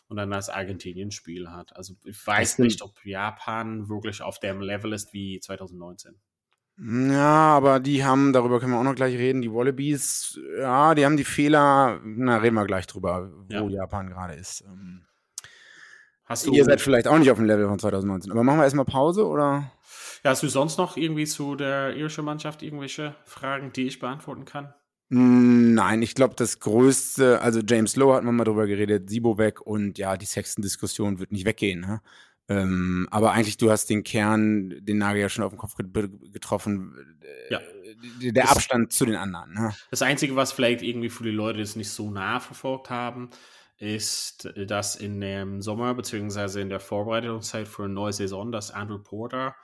und 0.08 0.16
dann 0.16 0.30
das 0.30 0.48
Argentinien-Spiel 0.48 1.50
hat. 1.50 1.76
Also 1.76 1.94
ich 2.04 2.26
weiß 2.26 2.58
nicht, 2.58 2.82
ob 2.82 3.04
Japan 3.04 3.88
wirklich 3.88 4.22
auf 4.22 4.40
dem 4.40 4.60
Level 4.60 4.92
ist 4.92 5.12
wie 5.12 5.38
2019. 5.38 6.16
Ja, 6.80 7.56
aber 7.56 7.80
die 7.80 8.04
haben, 8.04 8.32
darüber 8.32 8.60
können 8.60 8.72
wir 8.72 8.78
auch 8.78 8.84
noch 8.84 8.94
gleich 8.94 9.16
reden, 9.16 9.42
die 9.42 9.52
Wallabies, 9.52 10.40
ja, 10.58 10.94
die 10.94 11.04
haben 11.04 11.16
die 11.16 11.24
Fehler, 11.24 12.00
na, 12.04 12.38
reden 12.38 12.54
wir 12.54 12.66
gleich 12.66 12.86
drüber, 12.86 13.32
wo 13.48 13.68
ja. 13.68 13.68
Japan 13.68 14.08
gerade 14.08 14.34
ist. 14.34 14.64
Ähm, 14.66 15.02
Hast 16.28 16.46
du, 16.46 16.52
Ihr 16.52 16.64
seid 16.64 16.80
vielleicht 16.80 17.08
auch 17.08 17.18
nicht 17.18 17.30
auf 17.30 17.38
dem 17.38 17.46
Level 17.46 17.66
von 17.66 17.78
2019. 17.78 18.30
Aber 18.30 18.44
machen 18.44 18.58
wir 18.58 18.64
erstmal 18.64 18.84
Pause 18.84 19.26
oder? 19.26 19.72
Ja, 20.22 20.30
hast 20.30 20.42
du 20.42 20.48
sonst 20.48 20.76
noch 20.76 20.96
irgendwie 20.96 21.24
zu 21.24 21.54
der 21.54 21.96
irischen 21.96 22.24
Mannschaft 22.24 22.62
irgendwelche 22.62 23.14
Fragen, 23.24 23.72
die 23.72 23.86
ich 23.86 23.98
beantworten 23.98 24.44
kann? 24.44 24.74
Hm, 25.10 25.72
nein, 25.72 26.02
ich 26.02 26.14
glaube, 26.14 26.34
das 26.36 26.60
größte, 26.60 27.40
also 27.40 27.60
James 27.66 27.96
Lowe 27.96 28.14
hat 28.14 28.24
man 28.24 28.36
mal 28.36 28.44
drüber 28.44 28.66
geredet, 28.66 29.08
Sibo 29.08 29.38
weg 29.38 29.62
und 29.62 29.96
ja, 29.96 30.18
die 30.18 30.26
Sexton-Diskussion 30.26 31.18
wird 31.18 31.32
nicht 31.32 31.46
weggehen. 31.46 31.80
Ne? 31.80 32.02
Ähm, 32.48 33.08
aber 33.10 33.32
eigentlich, 33.32 33.56
du 33.56 33.70
hast 33.70 33.88
den 33.88 34.04
Kern, 34.04 34.74
den 34.80 34.98
Nagel 34.98 35.22
ja 35.22 35.28
schon 35.30 35.44
auf 35.44 35.52
den 35.52 35.58
Kopf 35.58 35.76
getroffen. 35.76 36.94
Äh, 37.22 37.52
ja. 37.54 37.60
Der 38.22 38.44
das, 38.44 38.50
Abstand 38.50 38.92
zu 38.92 39.06
den 39.06 39.16
anderen. 39.16 39.54
Ne? 39.54 39.74
Das 39.90 40.02
Einzige, 40.02 40.36
was 40.36 40.52
vielleicht 40.52 40.82
irgendwie 40.82 41.08
für 41.08 41.24
die 41.24 41.30
Leute 41.30 41.60
das 41.60 41.74
nicht 41.74 41.90
so 41.90 42.10
nah 42.10 42.38
verfolgt 42.38 42.90
haben, 42.90 43.30
ist, 43.78 44.52
dass 44.66 44.96
in 44.96 45.20
dem 45.20 45.62
Sommer 45.62 45.94
beziehungsweise 45.94 46.60
in 46.60 46.68
der 46.68 46.80
Vorbereitungszeit 46.80 47.68
für 47.68 47.84
eine 47.84 47.94
neue 47.94 48.12
Saison, 48.12 48.52
dass 48.52 48.70
Andrew 48.70 48.98
Porter 48.98 49.54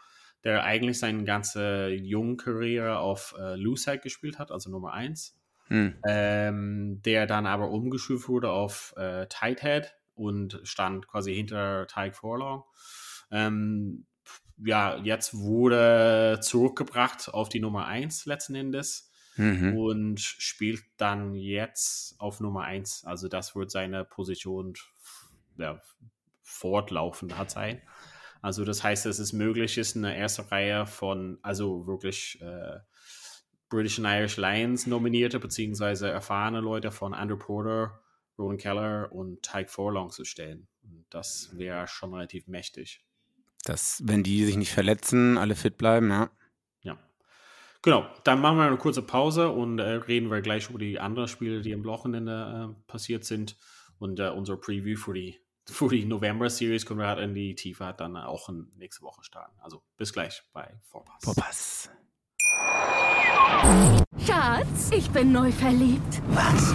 der 0.44 0.62
eigentlich 0.62 0.98
seine 0.98 1.24
ganze 1.24 1.88
junge 1.88 2.37
Karriere 2.37 2.98
auf 2.98 3.35
äh, 3.38 3.57
Loose 3.57 3.98
gespielt 3.98 4.38
hat, 4.38 4.53
also 4.53 4.70
Nummer 4.70 4.92
1. 4.92 5.37
Hm. 5.68 5.94
Ähm, 6.07 7.00
der 7.03 7.27
dann 7.27 7.46
aber 7.46 7.70
umgeschult 7.70 8.29
wurde 8.29 8.50
auf 8.50 8.92
äh, 8.98 9.27
Tighthead 9.29 9.94
und 10.14 10.61
stand 10.62 11.09
quasi 11.09 11.35
hinter 11.35 11.87
Tyke 11.87 12.14
Forlong. 12.14 12.64
Ähm, 13.31 14.05
ja, 14.59 14.98
jetzt 14.98 15.35
wurde 15.35 16.38
zurückgebracht 16.42 17.33
auf 17.33 17.48
die 17.48 17.61
Nummer 17.61 17.87
1 17.87 18.27
letzten 18.27 18.55
Endes 18.55 19.11
mhm. 19.37 19.77
und 19.77 20.20
spielt 20.20 20.83
dann 20.97 21.35
jetzt 21.35 22.14
auf 22.18 22.40
Nummer 22.40 22.62
1. 22.62 23.05
Also 23.05 23.29
das 23.29 23.55
wird 23.57 23.70
seine 23.70 24.05
Position 24.05 24.75
ja, 25.57 25.81
fortlaufend 26.42 27.37
hat 27.38 27.51
sein. 27.51 27.83
Also 28.42 28.64
das 28.64 28.83
heißt, 28.83 29.07
dass 29.07 29.18
es 29.18 29.33
möglich 29.33 29.79
ist, 29.79 29.97
eine 29.97 30.16
erste 30.16 30.51
Reihe 30.51 30.87
von, 30.87 31.38
also 31.42 31.87
wirklich 31.87 32.40
äh, 32.42 32.79
British 33.70 33.99
and 33.99 34.07
Irish 34.07 34.37
Lions 34.37 34.87
nominierte 34.87 35.40
beziehungsweise 35.40 36.11
erfahrene 36.11 36.61
Leute 36.61 36.90
von 36.90 37.14
Andrew 37.14 37.38
Porter, 37.38 38.01
Roland 38.38 38.61
Keller 38.61 39.11
und 39.12 39.42
Tyke 39.42 39.68
Forlong 39.68 40.11
zu 40.11 40.25
stellen. 40.25 40.68
Und 40.83 41.07
das 41.11 41.51
wäre 41.57 41.87
schon 41.88 42.12
relativ 42.12 42.47
mächtig. 42.47 43.03
Das, 43.64 44.03
wenn 44.05 44.23
die 44.23 44.44
sich 44.44 44.57
nicht 44.57 44.73
verletzen, 44.73 45.38
alle 45.38 45.55
fit 45.55 45.79
bleiben. 45.79 46.11
Ja. 46.11 46.31
Genau, 47.85 48.07
dann 48.25 48.40
machen 48.40 48.57
wir 48.57 48.64
eine 48.64 48.79
kurze 48.79 49.03
Pause 49.03 49.51
und 49.51 49.79
äh, 49.79 49.83
reden 49.83 50.31
wir 50.31 50.40
gleich 50.40 50.70
über 50.70 50.79
die 50.79 50.99
anderen 50.99 51.29
Spiele, 51.29 51.61
die 51.61 51.75
am 51.75 51.85
Wochenende 51.85 52.70
äh, 52.73 52.90
passiert 52.90 53.27
sind 53.27 53.59
und 53.99 54.18
äh, 54.20 54.31
unser 54.31 54.57
Preview 54.57 54.97
für 54.97 55.12
die 55.12 55.38
für 55.66 55.90
die 55.90 56.07
November-Series 56.07 56.87
können 56.87 57.01
wir 57.01 57.09
halt 57.09 57.20
in 57.20 57.35
die 57.35 57.55
Tiefe 57.55 57.85
halt 57.85 58.01
dann 58.01 58.16
auch 58.16 58.49
in 58.49 58.70
nächste 58.77 59.03
Woche 59.03 59.23
starten. 59.23 59.59
Also 59.61 59.83
bis 59.99 60.14
gleich 60.14 60.42
bei 60.55 60.66
Vorpass. 60.83 61.25
Vorpass. 61.25 61.90
Schatz, 64.27 64.90
ich 64.90 65.11
bin 65.11 65.33
neu 65.33 65.53
verliebt. 65.53 66.23
Was? 66.29 66.75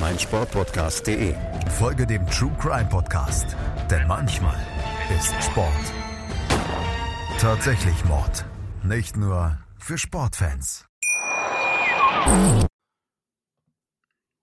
meinsportpodcast.de. 0.00 1.34
Folge 1.70 2.06
dem 2.06 2.26
True 2.26 2.54
Crime 2.60 2.88
Podcast, 2.88 3.56
denn 3.90 4.06
manchmal 4.06 4.56
ist 5.16 5.34
Sport 5.42 5.92
tatsächlich 7.38 8.04
Mord. 8.06 8.46
Nicht 8.82 9.16
nur 9.16 9.58
für 9.78 9.98
Sportfans. 9.98 10.86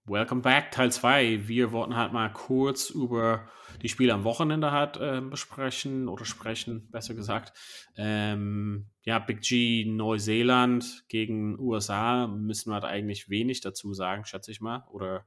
Welcome 0.06 0.42
back, 0.42 0.72
Teil 0.72 0.92
2. 0.92 1.48
Wir 1.48 1.72
wollten 1.72 1.96
halt 1.96 2.14
mal 2.14 2.32
kurz 2.32 2.90
über 2.90 3.48
die 3.82 3.90
Spiele 3.90 4.14
am 4.14 4.26
Wochenende 4.26 4.72
halt 4.72 4.98
äh, 4.98 5.22
besprechen 5.22 6.08
oder 6.08 6.26
sprechen, 6.26 6.88
besser 6.92 7.16
gesagt. 7.16 7.54
Ähm, 7.96 8.88
ja, 9.04 9.18
Big 9.20 9.42
G 9.42 9.86
Neuseeland 9.86 11.06
gegen 11.08 11.58
USA 11.60 12.28
müssen 12.28 12.70
wir 12.70 12.76
halt 12.76 12.86
eigentlich 12.86 13.30
wenig 13.30 13.62
dazu 13.62 13.94
sagen, 13.94 14.26
schätze 14.26 14.52
ich 14.52 14.62
mal. 14.62 14.86
Oder 14.92 15.26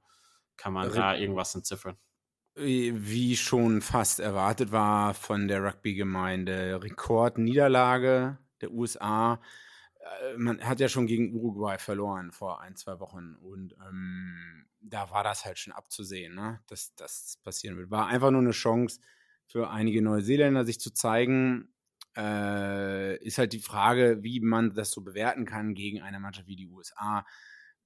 kann 0.57 0.73
man 0.73 0.93
da 0.93 1.17
irgendwas 1.17 1.55
entziffern? 1.55 1.97
Wie 2.55 3.37
schon 3.37 3.83
fast 3.83 4.19
erwartet 4.19 4.73
war 4.73 5.13
von 5.13 5.47
der 5.47 5.63
Rugby-Gemeinde, 5.63 6.83
Rekordniederlage 6.83 8.39
der 8.63 8.73
USA 8.73 9.41
äh, 10.07 10.37
man 10.37 10.61
hat 10.63 10.81
ja 10.81 10.89
schon 10.89 11.07
gegen 11.07 11.35
Uruguay 11.35 11.79
verloren 11.79 12.33
vor 12.33 12.61
ein, 12.61 12.77
zwei 12.77 12.99
Wochen 13.01 13.37
und 13.41 13.75
ähm, 13.87 14.67
da 14.81 15.11
war 15.11 15.25
das 15.25 15.45
halt 15.45 15.59
schon 15.59 15.73
abzusehen, 15.73 16.35
ne? 16.35 16.61
dass 16.69 16.95
das 16.95 17.41
passieren 17.43 17.77
wird. 17.77 17.91
War 17.91 18.07
einfach 18.07 18.31
nur 18.31 18.41
eine 18.41 18.53
Chance 18.53 19.01
für 19.47 19.71
einige 19.71 20.03
Neuseeländer, 20.03 20.65
sich 20.65 20.81
zu 20.81 20.93
zeigen. 20.93 21.73
Äh, 22.17 23.17
ist 23.19 23.39
halt 23.39 23.53
die 23.53 23.61
Frage, 23.61 24.23
wie 24.23 24.41
man 24.41 24.75
das 24.75 24.91
so 24.91 25.03
bewerten 25.03 25.45
kann 25.45 25.75
gegen 25.75 26.03
eine 26.03 26.21
Mannschaft 26.21 26.47
wie 26.47 26.57
die 26.57 26.69
USA. 26.69 27.27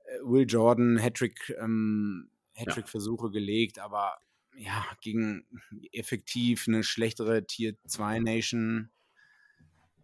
Äh, 0.04 0.18
Will 0.22 0.46
Jordan, 0.48 0.98
Hattrick, 0.98 1.54
ähm, 1.58 2.30
Hattrick-Versuche 2.60 3.26
ja. 3.26 3.32
gelegt, 3.32 3.78
aber 3.78 4.18
ja, 4.56 4.84
gegen 5.00 5.46
effektiv 5.92 6.66
eine 6.68 6.82
schlechtere 6.82 7.46
Tier 7.46 7.74
2 7.86 8.18
Nation 8.20 8.90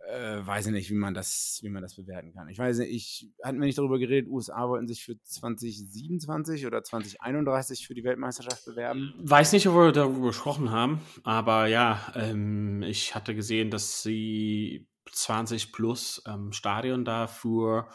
äh, 0.08 0.46
weiß 0.46 0.66
ich 0.66 0.72
nicht, 0.72 0.90
wie 0.90 0.94
man 0.94 1.14
das, 1.14 1.58
wie 1.62 1.68
man 1.68 1.82
das 1.82 1.96
bewerten 1.96 2.32
kann. 2.32 2.48
Ich 2.48 2.58
weiß 2.58 2.78
nicht, 2.78 2.90
ich 2.90 3.30
hatten 3.42 3.58
wir 3.58 3.66
nicht 3.66 3.78
darüber 3.78 3.98
geredet, 3.98 4.30
USA 4.30 4.68
wollten 4.68 4.86
sich 4.86 5.04
für 5.04 5.20
2027 5.20 6.66
oder 6.66 6.82
2031 6.82 7.86
für 7.86 7.94
die 7.94 8.04
Weltmeisterschaft 8.04 8.64
bewerben. 8.64 9.14
Weiß 9.18 9.52
nicht, 9.52 9.66
ob 9.68 9.74
wir 9.74 9.92
darüber 9.92 10.28
gesprochen 10.28 10.70
haben, 10.70 11.00
aber 11.24 11.66
ja, 11.66 12.12
ähm, 12.14 12.82
ich 12.82 13.14
hatte 13.14 13.34
gesehen, 13.34 13.70
dass 13.70 14.02
sie 14.02 14.86
20 15.10 15.72
plus 15.72 16.22
ähm, 16.26 16.52
Stadion 16.52 17.04
dafür 17.04 17.88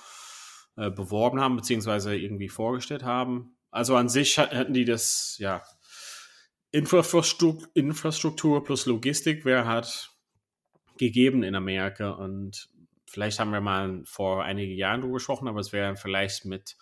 äh, 0.76 0.90
beworben 0.90 1.40
haben, 1.40 1.56
beziehungsweise 1.56 2.16
irgendwie 2.16 2.50
vorgestellt 2.50 3.04
haben. 3.04 3.58
Also 3.72 3.96
an 3.96 4.10
sich 4.10 4.38
hätten 4.38 4.74
die 4.74 4.86
das, 4.86 5.38
ja, 5.40 5.64
Infrastruktur, 6.72 7.68
Infrastruktur 7.74 8.64
plus 8.64 8.86
Logistik 8.86 9.44
wäre 9.44 9.66
halt 9.66 10.12
gegeben 10.98 11.44
in 11.44 11.56
Amerika 11.56 12.12
und 12.12 12.70
vielleicht 13.06 13.40
haben 13.40 13.52
wir 13.52 13.62
mal 13.62 14.04
vor 14.06 14.44
einigen 14.44 14.76
Jahren 14.78 15.02
darüber 15.02 15.18
gesprochen, 15.18 15.48
aber 15.48 15.60
es 15.60 15.74
wäre 15.74 15.96
vielleicht 15.96 16.46
mit 16.46 16.78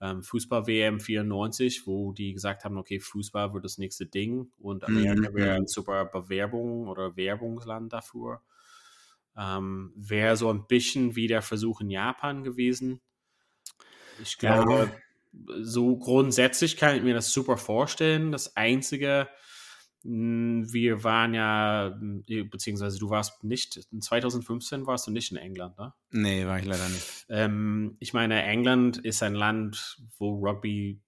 ähm, 0.00 0.22
Fußball-WM 0.22 1.00
94, 1.00 1.86
wo 1.86 2.12
die 2.12 2.32
gesagt 2.32 2.64
haben, 2.64 2.78
okay, 2.78 3.00
Fußball 3.00 3.54
wird 3.54 3.64
das 3.64 3.78
nächste 3.78 4.06
Ding 4.06 4.52
und 4.58 4.84
Amerika 4.84 5.30
mhm. 5.30 5.34
wäre 5.34 5.54
ein 5.54 5.66
super 5.66 6.04
Bewerbung 6.04 6.88
oder 6.88 7.16
Werbungsland 7.16 7.92
dafür. 7.92 8.42
Ähm, 9.36 9.92
wäre 9.96 10.36
so 10.36 10.48
ein 10.50 10.66
bisschen 10.66 11.16
wie 11.16 11.26
der 11.26 11.42
Versuch 11.42 11.80
in 11.80 11.90
Japan 11.90 12.44
gewesen. 12.44 13.00
Ich 14.22 14.38
glaube, 14.38 14.90
ja. 14.92 14.92
So 15.60 15.96
grundsätzlich 15.96 16.76
kann 16.76 16.96
ich 16.96 17.02
mir 17.02 17.14
das 17.14 17.32
super 17.32 17.56
vorstellen. 17.56 18.32
Das 18.32 18.56
Einzige, 18.56 19.28
hm, 20.02 20.72
wir 20.72 21.02
waren 21.04 21.34
ja, 21.34 21.96
hm, 21.98 22.24
beziehungsweise 22.50 22.98
du 22.98 23.10
warst 23.10 23.42
nicht, 23.44 23.80
in 23.90 24.00
2015 24.00 24.86
warst 24.86 25.06
du 25.06 25.10
nicht 25.10 25.32
in 25.32 25.38
England, 25.38 25.78
ne? 25.78 25.94
Nee, 26.10 26.46
war 26.46 26.58
ich 26.58 26.64
leider 26.64 26.88
nicht. 26.88 27.26
Ähm, 27.28 27.96
ich 28.00 28.12
meine, 28.12 28.42
England 28.42 28.98
ist 28.98 29.22
ein 29.22 29.34
Land, 29.34 30.02
wo 30.18 30.38
Rugby 30.38 31.00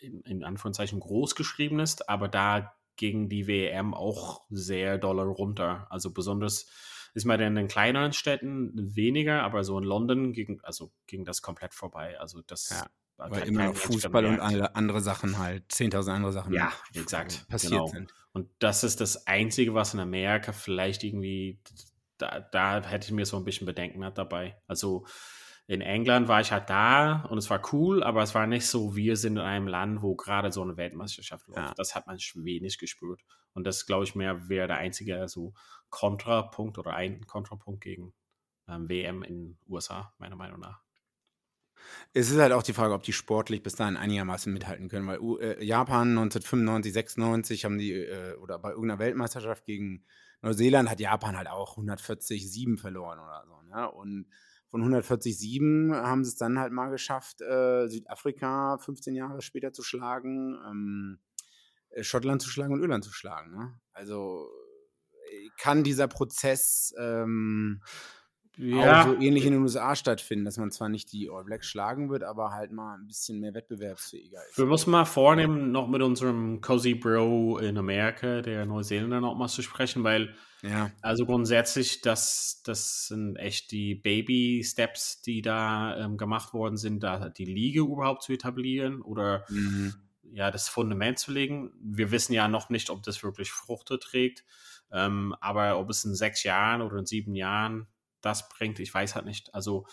in, 0.00 0.20
in 0.22 0.44
Anführungszeichen 0.44 1.00
groß 1.00 1.34
geschrieben 1.34 1.80
ist, 1.80 2.08
aber 2.08 2.28
da 2.28 2.74
ging 2.96 3.28
die 3.28 3.46
WM 3.46 3.94
auch 3.94 4.42
sehr 4.50 4.98
doll 4.98 5.20
runter. 5.20 5.86
Also 5.90 6.12
besonders 6.12 6.66
ist 7.14 7.24
man 7.24 7.40
in 7.40 7.54
den 7.54 7.68
kleineren 7.68 8.12
Städten 8.12 8.72
weniger, 8.94 9.42
aber 9.42 9.64
so 9.64 9.78
in 9.78 9.84
London 9.84 10.32
ging, 10.32 10.60
also 10.62 10.92
ging 11.06 11.24
das 11.24 11.40
komplett 11.40 11.74
vorbei. 11.74 12.18
Also 12.20 12.42
das 12.46 12.70
ja. 12.70 12.86
Weil 13.18 13.48
immer 13.48 13.66
noch 13.66 13.76
Fußball 13.76 14.26
und 14.26 14.40
andere 14.40 15.00
Sachen 15.00 15.38
halt, 15.38 15.64
10.000 15.72 16.10
andere 16.10 16.32
Sachen 16.32 16.52
ja, 16.52 16.72
exakt, 16.94 17.46
passiert 17.48 17.72
genau. 17.72 17.86
sind. 17.86 18.14
Und 18.32 18.50
das 18.58 18.84
ist 18.84 19.00
das 19.00 19.26
Einzige, 19.26 19.72
was 19.74 19.94
in 19.94 20.00
Amerika 20.00 20.52
vielleicht 20.52 21.02
irgendwie, 21.02 21.58
da, 22.18 22.40
da 22.40 22.82
hätte 22.82 23.06
ich 23.06 23.12
mir 23.12 23.24
so 23.24 23.38
ein 23.38 23.44
bisschen 23.44 23.66
Bedenken 23.66 24.04
hat 24.04 24.18
dabei. 24.18 24.60
Also 24.66 25.06
in 25.66 25.80
England 25.80 26.28
war 26.28 26.40
ich 26.40 26.52
halt 26.52 26.70
da 26.70 27.22
und 27.30 27.38
es 27.38 27.50
war 27.50 27.60
cool, 27.72 28.04
aber 28.04 28.22
es 28.22 28.34
war 28.34 28.46
nicht 28.46 28.66
so, 28.66 28.94
wir 28.94 29.16
sind 29.16 29.38
in 29.38 29.42
einem 29.42 29.66
Land, 29.66 30.02
wo 30.02 30.14
gerade 30.14 30.52
so 30.52 30.62
eine 30.62 30.76
Weltmeisterschaft 30.76 31.48
läuft. 31.48 31.58
Ja. 31.58 31.74
Das 31.76 31.94
hat 31.94 32.06
man 32.06 32.18
wenig 32.34 32.78
gespürt. 32.78 33.22
Und 33.52 33.64
das, 33.64 33.86
glaube 33.86 34.04
ich, 34.04 34.14
mehr 34.14 34.48
wäre 34.48 34.68
der 34.68 34.76
einzige 34.76 35.26
so 35.28 35.54
Kontrapunkt 35.88 36.78
oder 36.78 36.92
ein 36.94 37.26
Kontrapunkt 37.26 37.82
gegen 37.82 38.12
ähm, 38.68 38.88
WM 38.88 39.22
in 39.22 39.34
den 39.34 39.58
USA, 39.66 40.12
meiner 40.18 40.36
Meinung 40.36 40.60
nach. 40.60 40.82
Es 42.12 42.30
ist 42.30 42.38
halt 42.38 42.52
auch 42.52 42.62
die 42.62 42.72
Frage, 42.72 42.94
ob 42.94 43.02
die 43.02 43.12
sportlich 43.12 43.62
bis 43.62 43.76
dahin 43.76 43.96
einigermaßen 43.96 44.52
mithalten 44.52 44.88
können, 44.88 45.06
weil 45.06 45.20
äh, 45.40 45.64
Japan 45.64 46.10
1995, 46.10 46.92
96 46.92 47.64
haben 47.64 47.78
die, 47.78 47.92
äh, 47.92 48.34
oder 48.36 48.58
bei 48.58 48.70
irgendeiner 48.70 48.98
Weltmeisterschaft 48.98 49.64
gegen 49.64 50.04
Neuseeland 50.42 50.90
hat 50.90 51.00
Japan 51.00 51.36
halt 51.36 51.48
auch 51.48 51.72
140, 51.72 52.50
7 52.50 52.78
verloren 52.78 53.18
oder 53.18 53.44
so. 53.46 53.62
Ne? 53.62 53.90
Und 53.90 54.26
von 54.68 54.80
140, 54.80 55.36
7 55.38 55.94
haben 55.94 56.24
sie 56.24 56.30
es 56.30 56.36
dann 56.36 56.58
halt 56.58 56.72
mal 56.72 56.90
geschafft, 56.90 57.40
äh, 57.40 57.88
Südafrika 57.88 58.78
15 58.78 59.14
Jahre 59.14 59.42
später 59.42 59.72
zu 59.72 59.82
schlagen, 59.82 60.58
ähm, 60.68 61.18
äh, 61.90 62.02
Schottland 62.02 62.42
zu 62.42 62.50
schlagen 62.50 62.74
und 62.74 62.80
Irland 62.80 63.04
zu 63.04 63.12
schlagen. 63.12 63.52
Ne? 63.52 63.78
Also 63.92 64.48
äh, 65.30 65.48
kann 65.58 65.84
dieser 65.84 66.08
Prozess 66.08 66.94
ähm, 66.98 67.82
ja. 68.56 69.02
auch 69.02 69.06
so 69.06 69.14
ähnlich 69.20 69.44
in 69.44 69.52
den 69.52 69.62
USA 69.62 69.94
stattfinden, 69.94 70.44
dass 70.44 70.56
man 70.56 70.70
zwar 70.70 70.88
nicht 70.88 71.12
die 71.12 71.28
All 71.30 71.44
Blacks 71.44 71.66
schlagen 71.66 72.08
wird, 72.10 72.22
aber 72.22 72.52
halt 72.52 72.72
mal 72.72 72.94
ein 72.94 73.06
bisschen 73.06 73.40
mehr 73.40 73.54
wettbewerbsfähiger 73.54 74.38
ist. 74.48 74.58
Wir 74.58 74.66
müssen 74.66 74.90
mal 74.90 75.04
vornehmen, 75.04 75.72
noch 75.72 75.88
mit 75.88 76.02
unserem 76.02 76.60
Cozy 76.60 76.94
Bro 76.94 77.58
in 77.58 77.76
Amerika, 77.76 78.40
der 78.40 78.66
Neuseeländer, 78.66 79.20
noch 79.20 79.36
mal 79.36 79.48
zu 79.48 79.62
sprechen, 79.62 80.04
weil 80.04 80.34
ja. 80.62 80.90
also 81.02 81.26
grundsätzlich, 81.26 82.00
das, 82.00 82.62
das 82.64 83.08
sind 83.08 83.36
echt 83.36 83.70
die 83.70 83.94
Baby-Steps, 83.94 85.22
die 85.22 85.42
da 85.42 85.96
ähm, 85.98 86.16
gemacht 86.16 86.54
worden 86.54 86.76
sind, 86.76 87.02
da 87.02 87.28
die 87.28 87.44
Liga 87.44 87.82
überhaupt 87.82 88.22
zu 88.22 88.32
etablieren 88.32 89.02
oder 89.02 89.44
mhm. 89.50 89.94
ja, 90.32 90.50
das 90.50 90.68
Fundament 90.68 91.18
zu 91.18 91.30
legen. 91.30 91.72
Wir 91.80 92.10
wissen 92.10 92.32
ja 92.32 92.48
noch 92.48 92.70
nicht, 92.70 92.88
ob 92.90 93.02
das 93.02 93.22
wirklich 93.22 93.50
Fruchte 93.50 93.98
trägt. 93.98 94.44
Ähm, 94.92 95.34
aber 95.40 95.78
ob 95.78 95.90
es 95.90 96.04
in 96.04 96.14
sechs 96.14 96.44
Jahren 96.44 96.80
oder 96.80 96.98
in 96.98 97.06
sieben 97.06 97.34
Jahren 97.34 97.88
das 98.26 98.48
bringt, 98.48 98.78
ich 98.80 98.92
weiß 98.92 99.14
halt 99.14 99.24
nicht. 99.24 99.54
Also 99.54 99.86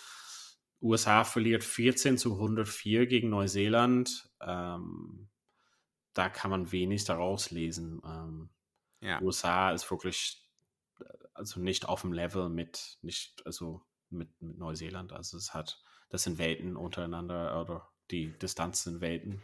USA 0.81 1.23
verliert 1.23 1.63
14 1.63 2.17
zu 2.17 2.33
104 2.33 3.07
gegen 3.07 3.29
Neuseeland. 3.29 4.29
Ähm, 4.41 5.29
da 6.13 6.29
kann 6.29 6.51
man 6.51 6.71
wenig 6.71 7.05
daraus 7.05 7.51
lesen. 7.51 8.01
Ähm, 8.05 8.49
ja. 8.99 9.21
USA 9.21 9.71
ist 9.71 9.89
wirklich 9.89 10.45
äh, 10.99 11.05
also 11.33 11.61
nicht 11.61 11.87
auf 11.87 12.01
dem 12.01 12.11
Level 12.11 12.49
mit 12.49 12.97
nicht 13.01 13.41
also 13.45 13.81
mit, 14.09 14.29
mit 14.41 14.57
Neuseeland. 14.57 15.13
Also 15.13 15.37
es 15.37 15.53
hat 15.53 15.81
das 16.09 16.23
sind 16.23 16.37
Welten 16.37 16.75
untereinander 16.75 17.59
oder 17.59 17.89
die 18.11 18.37
Distanz 18.37 18.83
sind 18.83 19.01
Welten. 19.01 19.41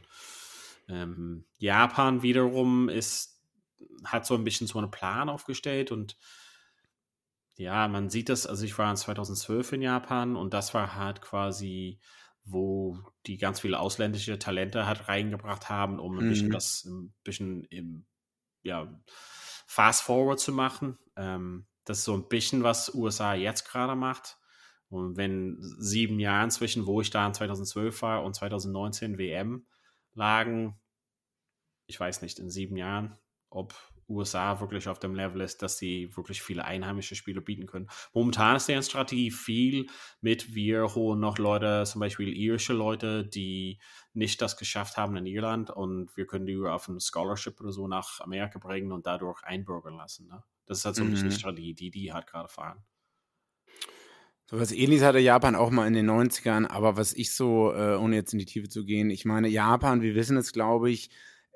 Ähm, 0.88 1.46
Japan 1.58 2.22
wiederum 2.22 2.90
ist 2.90 3.40
hat 4.04 4.26
so 4.26 4.36
ein 4.36 4.44
bisschen 4.44 4.68
so 4.68 4.78
einen 4.78 4.92
Plan 4.92 5.30
aufgestellt 5.30 5.92
und 5.92 6.18
ja, 7.60 7.90
man 7.90 8.10
sieht 8.10 8.30
das, 8.30 8.48
also 8.48 8.64
ich 8.64 8.78
war 8.78 8.90
in 8.90 8.96
2012 8.96 9.74
in 9.74 9.82
Japan 9.82 10.38
und 10.38 10.54
das 10.54 10.74
war 10.74 10.96
halt 10.96 11.22
quasi, 11.22 12.00
wo 12.46 12.98
die 13.26 13.38
ganz 13.38 13.60
viele 13.60 13.82
ausländische 13.82 14.40
Talente 14.40 14.86
halt 14.86 15.10
reingebracht 15.10 15.68
haben, 15.68 16.00
um 16.00 16.18
ein 16.18 16.26
mhm. 16.26 16.30
bisschen 16.30 16.52
das 16.52 16.86
ein 16.86 17.14
bisschen 17.26 17.66
im, 17.66 18.06
ja, 18.64 18.88
fast 19.68 20.04
forward 20.04 20.40
zu 20.40 20.54
machen. 20.54 21.00
Ähm, 21.18 21.68
das 21.84 21.98
ist 21.98 22.06
so 22.06 22.14
ein 22.14 22.30
bisschen, 22.30 22.64
was 22.64 22.96
USA 22.96 23.34
jetzt 23.34 23.66
gerade 23.66 23.96
macht. 23.98 24.38
Und 24.88 25.18
wenn 25.18 25.58
sieben 25.60 26.18
Jahre 26.18 26.48
zwischen, 26.48 26.88
wo 26.88 27.02
ich 27.02 27.10
da 27.10 27.28
in 27.28 27.34
2012 27.34 28.02
war 28.02 28.24
und 28.24 28.36
2019 28.36 29.18
WM 29.18 29.68
lagen, 30.14 30.80
ich 31.88 32.00
weiß 32.00 32.22
nicht, 32.22 32.40
in 32.40 32.50
sieben 32.50 32.78
Jahren, 32.78 33.18
ob 33.50 33.76
USA 34.10 34.60
wirklich 34.60 34.90
auf 34.90 35.00
dem 35.00 35.16
Level 35.16 35.42
ist, 35.42 35.62
dass 35.62 35.78
sie 35.78 36.16
wirklich 36.16 36.42
viele 36.42 36.66
einheimische 36.66 37.16
Spiele 37.16 37.42
bieten 37.42 37.68
können. 37.68 37.90
Momentan 38.14 38.56
ist 38.56 38.68
deren 38.68 38.84
Strategie 38.84 39.32
viel 39.32 39.88
mit, 40.22 40.54
wir 40.56 40.96
holen 40.96 41.20
noch 41.20 41.38
Leute, 41.38 41.84
zum 41.86 42.00
Beispiel 42.00 42.34
irische 42.36 42.74
Leute, 42.74 43.26
die 43.26 43.80
nicht 44.14 44.42
das 44.42 44.58
geschafft 44.58 44.98
haben 44.98 45.16
in 45.16 45.26
Irland 45.26 45.70
und 45.70 46.16
wir 46.18 46.26
können 46.26 46.46
die 46.46 46.58
auf 46.58 46.88
ein 46.88 47.00
Scholarship 47.00 47.60
oder 47.62 47.72
so 47.72 47.88
nach 47.88 48.20
Amerika 48.22 48.60
bringen 48.60 48.92
und 48.92 49.06
dadurch 49.06 49.44
einbürgern 49.44 49.96
lassen. 49.96 50.28
Ne? 50.28 50.44
Das 50.66 50.80
ist 50.80 50.86
halt 50.86 50.96
so 50.96 51.04
mhm. 51.04 51.32
Strategie, 51.32 51.74
die 51.74 51.92
die 51.92 52.12
halt 52.12 52.28
gerade 52.28 52.50
fahren. 52.50 52.84
So 54.50 54.60
was 54.60 54.72
ähnliches 54.72 55.06
hatte 55.06 55.20
Japan 55.20 55.56
auch 55.56 55.70
mal 55.70 55.86
in 55.86 55.94
den 55.94 56.10
90ern, 56.10 56.66
aber 56.66 56.98
was 56.98 57.14
ich 57.14 57.34
so, 57.34 57.72
äh, 57.72 57.96
ohne 57.96 58.16
jetzt 58.16 58.34
in 58.34 58.40
die 58.40 58.46
Tiefe 58.46 58.68
zu 58.68 58.84
gehen, 58.84 59.12
ich 59.12 59.24
meine, 59.24 59.48
Japan, 59.48 60.02
wir 60.02 60.16
wissen 60.16 60.38
es, 60.38 60.54
glaube 60.54 60.90
ich, 60.90 61.12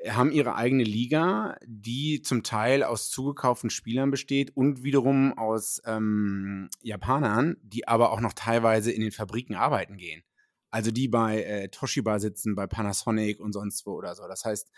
haben 0.10 0.32
ihre 0.32 0.56
eigene 0.56 0.84
Liga, 0.84 1.58
die 1.66 2.22
zum 2.22 2.44
Teil 2.44 2.84
aus 2.84 3.10
zugekauften 3.10 3.70
Spielern 3.70 4.12
besteht 4.12 4.56
und 4.56 4.84
wiederum 4.84 5.38
aus 5.38 5.82
ähm, 5.86 6.70
Japanern, 6.82 7.58
die 7.62 7.88
aber 7.88 8.12
auch 8.12 8.20
noch 8.20 8.34
teilweise 8.34 8.92
in 8.92 9.02
den 9.02 9.12
Fabriken 9.12 9.56
arbeiten 9.56 9.98
gehen. 9.98 10.24
Also 10.70 10.92
die 10.92 11.08
bei 11.08 11.44
äh, 11.44 11.70
Toshiba 11.70 12.20
sitzen, 12.20 12.56
bei 12.56 12.68
Panasonic 12.68 13.40
und 13.40 13.54
sonst 13.54 13.86
wo 13.86 13.92
oder 13.92 14.16
so. 14.16 14.28
Das 14.28 14.44
heißt, 14.44 14.72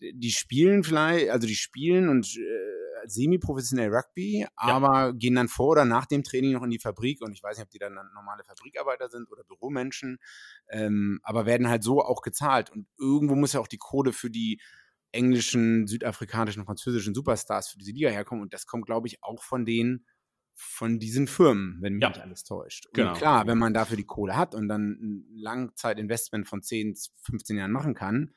die 0.00 0.30
spielen 0.30 0.82
vielleicht, 0.82 1.30
also 1.30 1.46
die 1.46 1.54
spielen 1.54 2.08
und 2.08 2.26
äh, 2.36 2.75
semi-professionell 3.08 3.92
Rugby, 3.92 4.40
ja. 4.40 4.48
aber 4.56 5.12
gehen 5.12 5.34
dann 5.34 5.48
vor 5.48 5.72
oder 5.72 5.84
nach 5.84 6.06
dem 6.06 6.22
Training 6.22 6.52
noch 6.52 6.62
in 6.62 6.70
die 6.70 6.78
Fabrik 6.78 7.22
und 7.22 7.32
ich 7.32 7.42
weiß 7.42 7.56
nicht, 7.56 7.64
ob 7.64 7.70
die 7.70 7.78
dann 7.78 7.94
normale 8.14 8.44
Fabrikarbeiter 8.44 9.08
sind 9.08 9.30
oder 9.30 9.44
Büromenschen, 9.44 10.18
ähm, 10.68 11.20
aber 11.22 11.46
werden 11.46 11.68
halt 11.68 11.82
so 11.82 12.02
auch 12.02 12.22
gezahlt 12.22 12.70
und 12.70 12.86
irgendwo 12.98 13.34
muss 13.34 13.52
ja 13.52 13.60
auch 13.60 13.68
die 13.68 13.78
Kohle 13.78 14.12
für 14.12 14.30
die 14.30 14.60
englischen, 15.12 15.86
südafrikanischen, 15.86 16.64
französischen 16.64 17.14
Superstars 17.14 17.68
für 17.68 17.78
diese 17.78 17.92
Liga 17.92 18.10
herkommen 18.10 18.42
und 18.42 18.52
das 18.52 18.66
kommt, 18.66 18.86
glaube 18.86 19.08
ich, 19.08 19.22
auch 19.22 19.42
von 19.42 19.64
denen, 19.64 20.06
von 20.54 20.98
diesen 20.98 21.26
Firmen, 21.26 21.78
wenn 21.80 21.94
mich 21.94 22.02
ja. 22.02 22.08
nicht 22.08 22.20
alles 22.20 22.44
täuscht. 22.44 22.86
Und 22.86 22.94
genau. 22.94 23.12
klar, 23.12 23.46
wenn 23.46 23.58
man 23.58 23.74
dafür 23.74 23.96
die 23.96 24.06
Kohle 24.06 24.36
hat 24.36 24.54
und 24.54 24.68
dann 24.68 24.92
ein 24.92 25.26
Langzeitinvestment 25.34 26.48
von 26.48 26.62
10, 26.62 26.96
15 27.22 27.58
Jahren 27.58 27.72
machen 27.72 27.94
kann, 27.94 28.34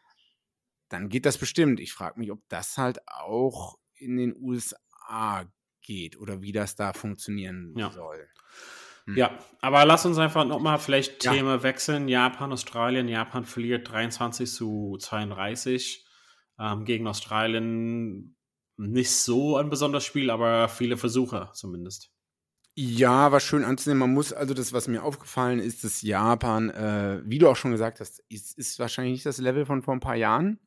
dann 0.90 1.08
geht 1.08 1.26
das 1.26 1.38
bestimmt. 1.38 1.80
Ich 1.80 1.94
frage 1.94 2.20
mich, 2.20 2.32
ob 2.32 2.42
das 2.50 2.78
halt 2.78 3.00
auch 3.08 3.78
in 4.00 4.18
den 4.18 4.36
USA 4.40 5.46
geht 5.82 6.20
oder 6.20 6.42
wie 6.42 6.52
das 6.52 6.76
da 6.76 6.94
funktionieren 6.94 7.74
ja. 7.78 7.92
soll. 7.92 8.28
Hm. 9.06 9.18
Ja, 9.18 9.40
aber 9.62 9.86
lass 9.86 10.06
uns 10.06 10.18
einfach 10.18 10.46
nochmal 10.46 10.78
vielleicht 10.80 11.24
ja. 11.24 11.34
Thema 11.34 11.64
wechseln. 11.64 12.08
Japan, 12.08 12.52
Australien. 12.52 13.08
Japan 13.08 13.46
verliert 13.46 13.90
23 13.92 14.50
zu 14.52 14.98
32 15.00 16.06
ähm, 16.60 16.86
gegen 16.86 17.08
Australien. 17.08 18.36
Nicht 18.78 19.12
so 19.12 19.58
ein 19.58 19.70
besonderes 19.70 20.06
Spiel, 20.06 20.30
aber 20.30 20.70
viele 20.70 20.96
Versuche 20.96 21.50
zumindest. 21.54 22.12
Ja, 22.76 23.32
war 23.32 23.42
schön 23.42 23.66
anzunehmen. 23.66 24.00
Man 24.00 24.14
muss, 24.14 24.32
also 24.32 24.54
das, 24.54 24.72
was 24.72 24.88
mir 24.88 25.04
aufgefallen 25.04 25.60
ist, 25.60 25.84
dass 25.84 26.02
Japan, 26.02 26.70
äh, 26.70 27.22
wie 27.26 27.38
du 27.38 27.50
auch 27.50 27.58
schon 27.58 27.72
gesagt 27.72 28.00
hast, 28.00 28.24
ist, 28.30 28.58
ist 28.58 28.80
wahrscheinlich 28.80 29.14
nicht 29.14 29.26
das 29.26 29.40
Level 29.40 29.66
von 29.66 29.82
vor 29.82 29.94
ein 29.94 30.00
paar 30.00 30.16
Jahren. 30.16 30.60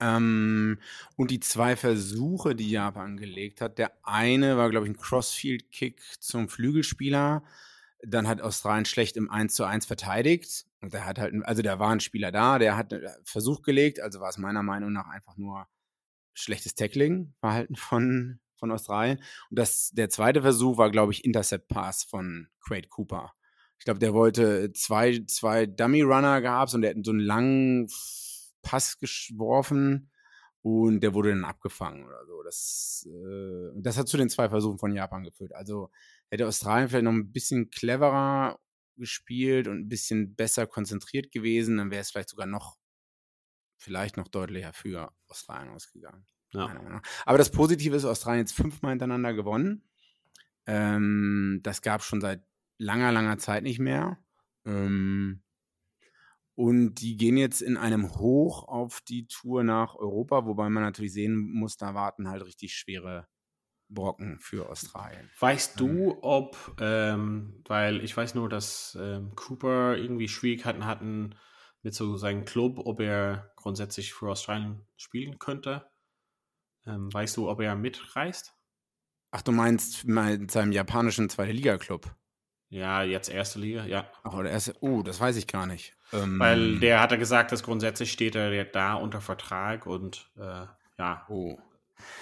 Ähm, 0.00 0.78
und 1.16 1.30
die 1.30 1.40
zwei 1.40 1.76
Versuche, 1.76 2.54
die 2.54 2.70
Japan 2.70 3.16
gelegt 3.16 3.60
hat, 3.60 3.78
der 3.78 3.92
eine 4.02 4.56
war, 4.56 4.70
glaube 4.70 4.86
ich, 4.86 4.92
ein 4.92 4.98
Crossfield-Kick 4.98 6.00
zum 6.20 6.48
Flügelspieler. 6.48 7.42
Dann 8.02 8.28
hat 8.28 8.42
Australien 8.42 8.84
schlecht 8.84 9.16
im 9.16 9.30
1 9.30 9.54
zu 9.54 9.64
1 9.64 9.86
verteidigt. 9.86 10.66
Und 10.80 10.92
der 10.92 11.06
hat 11.06 11.18
halt, 11.18 11.34
also 11.44 11.62
da 11.62 11.78
war 11.78 11.90
ein 11.90 12.00
Spieler 12.00 12.30
da, 12.30 12.58
der 12.58 12.76
hat 12.76 12.92
einen 12.92 13.04
äh, 13.04 13.10
Versuch 13.24 13.62
gelegt, 13.62 14.00
also 14.00 14.20
war 14.20 14.28
es 14.28 14.38
meiner 14.38 14.62
Meinung 14.62 14.92
nach 14.92 15.08
einfach 15.08 15.36
nur 15.36 15.66
schlechtes 16.34 16.74
Tackling-Verhalten 16.74 17.76
von, 17.76 18.38
von 18.56 18.70
Australien. 18.70 19.18
Und 19.50 19.58
das, 19.58 19.90
der 19.92 20.10
zweite 20.10 20.42
Versuch 20.42 20.76
war, 20.76 20.90
glaube 20.90 21.12
ich, 21.12 21.24
Intercept-Pass 21.24 22.04
von 22.04 22.48
Quade 22.60 22.88
Cooper. 22.88 23.32
Ich 23.78 23.84
glaube, 23.84 24.00
der 24.00 24.14
wollte 24.14 24.72
zwei, 24.72 25.22
zwei 25.26 25.66
Dummy-Runner 25.66 26.40
gehabt 26.40 26.74
und 26.74 26.82
der 26.82 26.94
hat 26.94 27.04
so 27.04 27.10
einen 27.10 27.20
langen 27.20 27.88
Pass 28.66 28.98
geworfen 28.98 30.10
und 30.62 31.00
der 31.00 31.14
wurde 31.14 31.30
dann 31.30 31.44
abgefangen 31.44 32.04
oder 32.04 32.26
so. 32.26 32.42
Das, 32.42 33.08
äh, 33.08 33.70
das 33.80 33.96
hat 33.96 34.08
zu 34.08 34.16
den 34.16 34.28
zwei 34.28 34.48
Versuchen 34.48 34.78
von 34.78 34.92
Japan 34.92 35.22
geführt. 35.22 35.54
Also 35.54 35.90
hätte 36.28 36.48
Australien 36.48 36.88
vielleicht 36.88 37.04
noch 37.04 37.12
ein 37.12 37.30
bisschen 37.30 37.70
cleverer 37.70 38.58
gespielt 38.96 39.68
und 39.68 39.78
ein 39.78 39.88
bisschen 39.88 40.34
besser 40.34 40.66
konzentriert 40.66 41.30
gewesen, 41.30 41.76
dann 41.76 41.92
wäre 41.92 42.00
es 42.00 42.10
vielleicht 42.10 42.30
sogar 42.30 42.46
noch, 42.46 42.76
vielleicht 43.76 44.16
noch 44.16 44.26
deutlicher 44.26 44.72
für 44.72 45.12
Australien 45.28 45.72
ausgegangen. 45.72 46.26
Ja. 46.52 47.00
Aber 47.24 47.38
das 47.38 47.52
Positive 47.52 47.94
ist, 47.94 48.04
Australien 48.04 48.40
jetzt 48.40 48.54
fünfmal 48.54 48.90
hintereinander 48.90 49.34
gewonnen. 49.34 49.84
Ähm, 50.66 51.60
das 51.62 51.80
gab 51.80 52.00
es 52.00 52.06
schon 52.08 52.20
seit 52.20 52.42
langer, 52.78 53.12
langer 53.12 53.38
Zeit 53.38 53.62
nicht 53.62 53.78
mehr. 53.78 54.18
Ähm, 54.64 55.42
und 56.56 56.94
die 56.96 57.16
gehen 57.16 57.36
jetzt 57.36 57.60
in 57.60 57.76
einem 57.76 58.16
Hoch 58.16 58.66
auf 58.66 59.00
die 59.02 59.26
Tour 59.28 59.62
nach 59.62 59.94
Europa, 59.94 60.46
wobei 60.46 60.68
man 60.70 60.82
natürlich 60.82 61.12
sehen 61.12 61.36
muss, 61.36 61.76
da 61.76 61.94
warten 61.94 62.28
halt 62.28 62.44
richtig 62.44 62.74
schwere 62.74 63.28
Brocken 63.88 64.40
für 64.40 64.68
Australien. 64.68 65.30
Weißt 65.38 65.78
du, 65.78 65.86
ähm. 65.86 66.18
ob, 66.22 66.76
ähm, 66.80 67.62
weil 67.68 68.02
ich 68.02 68.16
weiß 68.16 68.34
nur, 68.34 68.48
dass 68.48 68.96
ähm, 69.00 69.34
Cooper 69.36 69.96
irgendwie 69.96 70.28
Schwierigkeiten 70.28 70.86
hatten 70.86 71.34
mit 71.82 71.94
so 71.94 72.16
seinem 72.16 72.44
Club, 72.44 72.80
ob 72.84 73.00
er 73.00 73.52
grundsätzlich 73.56 74.12
für 74.12 74.30
Australien 74.30 74.80
spielen 74.96 75.38
könnte. 75.38 75.86
Ähm, 76.86 77.12
weißt 77.12 77.36
du, 77.36 77.48
ob 77.48 77.60
er 77.60 77.76
mitreist? 77.76 78.54
Ach, 79.30 79.42
du 79.42 79.52
meinst 79.52 80.04
mit 80.04 80.50
seinem 80.50 80.72
japanischen 80.72 81.28
Zweite 81.28 81.52
Liga-Club? 81.52 82.14
Ja, 82.70 83.02
jetzt 83.02 83.28
erste 83.28 83.58
Liga, 83.58 83.84
ja. 83.84 84.10
Ach, 84.24 84.34
oder 84.34 84.50
erste, 84.50 84.74
oh, 84.80 85.02
das 85.02 85.20
weiß 85.20 85.36
ich 85.36 85.46
gar 85.46 85.66
nicht. 85.66 85.95
Ähm, 86.12 86.38
Weil 86.38 86.78
der 86.78 87.00
hatte 87.00 87.18
gesagt, 87.18 87.52
dass 87.52 87.62
grundsätzlich 87.62 88.12
steht 88.12 88.34
er 88.34 88.64
da 88.64 88.94
unter 88.94 89.20
Vertrag 89.20 89.86
und 89.86 90.30
äh, 90.36 90.66
ja. 90.98 91.26
Oh. 91.28 91.58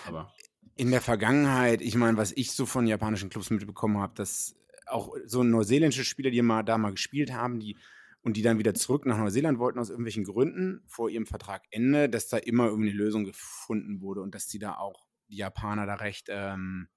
Aber. 0.07 0.33
In 0.77 0.91
der 0.91 1.01
Vergangenheit, 1.01 1.81
ich 1.83 1.95
meine, 1.95 2.17
was 2.17 2.33
ich 2.33 2.53
so 2.53 2.67
von 2.67 2.87
japanischen 2.87 3.31
Clubs 3.31 3.51
mitbekommen 3.51 3.99
habe, 3.99 4.15
dass 4.17 4.57
auch 4.87 5.15
so 5.25 5.43
neuseeländische 5.43 6.05
Spieler, 6.05 6.31
die 6.31 6.43
mal 6.43 6.63
da 6.63 6.79
mal 6.79 6.91
gespielt 6.91 7.33
haben, 7.33 7.61
die 7.61 7.77
und 8.23 8.39
die 8.39 8.43
dann 8.43 8.59
wieder 8.59 8.75
zurück 8.75 9.05
nach 9.05 9.19
Neuseeland 9.19 9.59
wollten 9.59 9.79
aus 9.79 9.91
irgendwelchen 9.91 10.25
Gründen 10.25 10.83
vor 10.87 11.11
ihrem 11.11 11.27
Vertragende, 11.27 12.09
dass 12.09 12.29
da 12.29 12.39
immer 12.39 12.67
irgendwie 12.67 12.89
eine 12.89 12.99
Lösung 12.99 13.25
gefunden 13.25 14.01
wurde 14.01 14.23
und 14.23 14.35
dass 14.35 14.47
die 14.47 14.59
da 14.59 14.77
auch 14.77 15.07
die 15.29 15.37
Japaner 15.37 15.85
da 15.85 15.97
recht 15.97 16.29
ähm, 16.31 16.89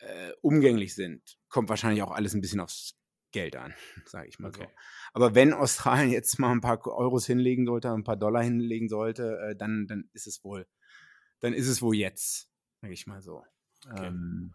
äh, 0.00 0.32
umgänglich 0.42 0.94
sind. 0.94 1.38
Kommt 1.48 1.70
wahrscheinlich 1.70 2.02
auch 2.02 2.10
alles 2.10 2.34
ein 2.34 2.42
bisschen 2.42 2.60
aufs 2.60 2.98
Geld 3.32 3.56
an, 3.56 3.74
sage 4.06 4.28
ich 4.28 4.38
mal 4.38 4.48
okay. 4.48 4.64
so. 4.64 4.70
Aber 5.14 5.34
wenn 5.34 5.52
Australien 5.52 6.10
jetzt 6.12 6.38
mal 6.38 6.52
ein 6.52 6.60
paar 6.60 6.86
Euros 6.86 7.26
hinlegen 7.26 7.66
sollte, 7.66 7.90
ein 7.90 8.04
paar 8.04 8.16
Dollar 8.16 8.42
hinlegen 8.42 8.88
sollte, 8.88 9.38
äh, 9.38 9.56
dann, 9.56 9.86
dann 9.86 10.08
ist 10.12 10.26
es 10.26 10.44
wohl, 10.44 10.66
dann 11.40 11.52
ist 11.52 11.68
es 11.68 11.82
wohl 11.82 11.96
jetzt, 11.96 12.48
sage 12.80 12.92
ich 12.92 13.06
mal 13.06 13.22
so. 13.22 13.44
Okay. 13.90 14.06
Ähm, 14.06 14.54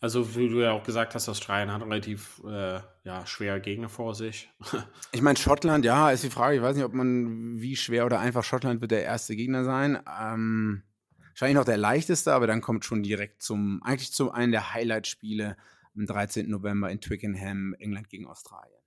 also, 0.00 0.36
wie 0.36 0.48
du 0.48 0.60
ja 0.60 0.70
auch 0.70 0.84
gesagt 0.84 1.16
hast, 1.16 1.28
Australien 1.28 1.72
hat 1.72 1.82
relativ 1.82 2.40
äh, 2.46 2.80
ja, 3.02 3.26
schwere 3.26 3.60
Gegner 3.60 3.88
vor 3.88 4.14
sich. 4.14 4.48
ich 5.12 5.22
meine, 5.22 5.36
Schottland, 5.36 5.84
ja, 5.84 6.10
ist 6.12 6.22
die 6.22 6.30
Frage. 6.30 6.56
Ich 6.56 6.62
weiß 6.62 6.76
nicht, 6.76 6.84
ob 6.84 6.94
man, 6.94 7.60
wie 7.60 7.74
schwer 7.74 8.06
oder 8.06 8.20
einfach 8.20 8.44
Schottland 8.44 8.80
wird 8.80 8.92
der 8.92 9.02
erste 9.02 9.34
Gegner 9.34 9.64
sein. 9.64 9.98
Ähm, 10.20 10.84
wahrscheinlich 11.30 11.56
noch 11.56 11.64
der 11.64 11.78
leichteste, 11.78 12.32
aber 12.32 12.46
dann 12.46 12.60
kommt 12.60 12.84
schon 12.84 13.02
direkt 13.02 13.42
zum, 13.42 13.82
eigentlich 13.82 14.12
zum 14.12 14.30
einen 14.30 14.52
der 14.52 14.72
Highlight-Spiele 14.72 15.56
am 15.98 16.06
13. 16.06 16.48
November 16.48 16.90
in 16.90 17.00
Twickenham, 17.00 17.74
England 17.78 18.08
gegen 18.08 18.26
Australien. 18.26 18.80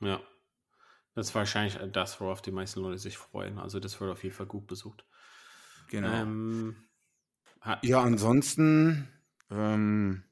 Ja. 0.00 0.20
Das 1.14 1.28
ist 1.28 1.34
wahrscheinlich 1.34 1.78
das, 1.92 2.20
worauf 2.20 2.42
die 2.42 2.52
meisten 2.52 2.80
Leute 2.80 2.98
sich 2.98 3.16
freuen. 3.16 3.58
Also, 3.58 3.80
das 3.80 4.00
wird 4.00 4.10
auf 4.10 4.22
jeden 4.22 4.34
Fall 4.34 4.46
gut 4.46 4.66
besucht. 4.66 5.04
Genau. 5.88 6.12
Ähm, 6.12 6.76
ja, 7.82 8.02
ansonsten. 8.02 9.08
Ähm, 9.50 10.24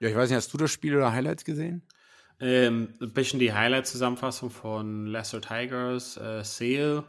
ja, 0.00 0.08
ich 0.08 0.14
weiß 0.14 0.30
nicht, 0.30 0.36
hast 0.36 0.52
du 0.52 0.58
das 0.58 0.70
Spiel 0.70 0.96
oder 0.96 1.12
Highlights 1.12 1.44
gesehen? 1.44 1.86
Ähm, 2.40 2.94
ein 3.00 3.12
bisschen 3.12 3.40
die 3.40 3.52
Highlight-Zusammenfassung 3.52 4.50
von 4.50 5.06
Leicester 5.06 5.40
Tigers, 5.40 6.16
äh, 6.16 6.44
Sale. 6.44 7.04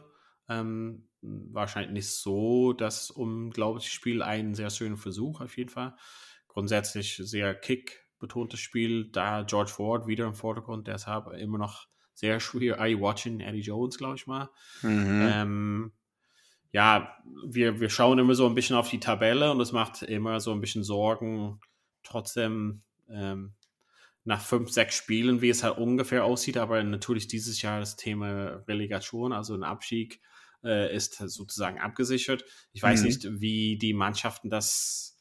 Ähm, 0.48 1.08
wahrscheinlich 1.22 1.92
nicht 1.92 2.08
so 2.08 2.72
das 2.72 3.10
unglaubliche 3.10 3.90
Spiel, 3.90 4.22
ein 4.22 4.54
sehr 4.54 4.70
schöner 4.70 4.96
Versuch 4.96 5.40
auf 5.40 5.56
jeden 5.56 5.70
Fall. 5.70 5.96
Grundsätzlich 6.48 7.16
sehr 7.16 7.54
kick-betontes 8.20 8.60
Spiel, 8.60 9.10
da 9.10 9.42
George 9.42 9.70
Ford 9.70 10.06
wieder 10.06 10.26
im 10.26 10.34
Vordergrund, 10.34 10.86
deshalb 10.86 11.28
immer 11.32 11.58
noch 11.58 11.86
sehr 12.14 12.38
schwer. 12.40 12.78
Are 12.78 12.88
you 12.88 13.00
watching 13.00 13.40
Eddie 13.40 13.60
Jones, 13.60 13.96
glaube 13.96 14.16
ich 14.16 14.26
mal. 14.26 14.50
Mhm. 14.82 15.28
Ähm, 15.32 15.92
ja, 16.72 17.16
wir, 17.44 17.80
wir 17.80 17.90
schauen 17.90 18.18
immer 18.18 18.34
so 18.34 18.46
ein 18.46 18.54
bisschen 18.54 18.76
auf 18.76 18.88
die 18.88 19.00
Tabelle 19.00 19.50
und 19.50 19.60
es 19.60 19.72
macht 19.72 20.02
immer 20.02 20.38
so 20.40 20.52
ein 20.52 20.60
bisschen 20.60 20.84
Sorgen, 20.84 21.60
trotzdem 22.04 22.82
ähm, 23.08 23.54
nach 24.24 24.40
fünf, 24.40 24.70
sechs 24.70 24.94
Spielen, 24.94 25.40
wie 25.40 25.48
es 25.48 25.64
halt 25.64 25.78
ungefähr 25.78 26.24
aussieht, 26.24 26.58
aber 26.58 26.82
natürlich 26.84 27.26
dieses 27.26 27.60
Jahr 27.62 27.80
das 27.80 27.96
Thema 27.96 28.62
Relegation, 28.68 29.32
also 29.32 29.54
ein 29.54 29.64
Abstieg, 29.64 30.20
äh, 30.62 30.94
ist 30.94 31.14
sozusagen 31.14 31.80
abgesichert. 31.80 32.44
Ich 32.72 32.82
weiß 32.82 33.00
mhm. 33.00 33.06
nicht, 33.06 33.40
wie 33.40 33.78
die 33.78 33.94
Mannschaften 33.94 34.50
das 34.50 35.19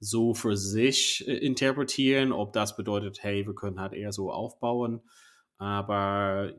so 0.00 0.34
für 0.34 0.56
sich 0.56 1.26
äh, 1.28 1.36
interpretieren, 1.36 2.32
ob 2.32 2.52
das 2.52 2.76
bedeutet, 2.76 3.22
hey, 3.22 3.46
wir 3.46 3.54
können 3.54 3.78
halt 3.78 3.92
eher 3.92 4.12
so 4.12 4.32
aufbauen, 4.32 5.02
aber 5.58 6.54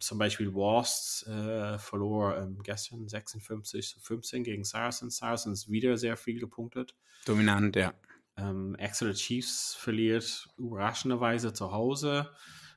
zum 0.00 0.18
Beispiel 0.18 0.52
Wurst 0.52 1.26
äh, 1.26 1.78
verlor 1.78 2.36
ähm, 2.38 2.62
gestern 2.62 3.08
56 3.08 3.88
zu 3.88 4.00
15 4.00 4.44
gegen 4.44 4.64
Saracens. 4.64 5.18
Saracens 5.18 5.70
wieder 5.70 5.96
sehr 5.96 6.16
viel 6.16 6.40
gepunktet. 6.40 6.94
Dominant, 7.24 7.76
ja. 7.76 7.94
Ähm, 8.36 8.74
Exeter 8.76 9.14
Chiefs 9.14 9.74
verliert 9.74 10.48
überraschenderweise 10.58 11.52
zu 11.52 11.72
Hause 11.72 12.30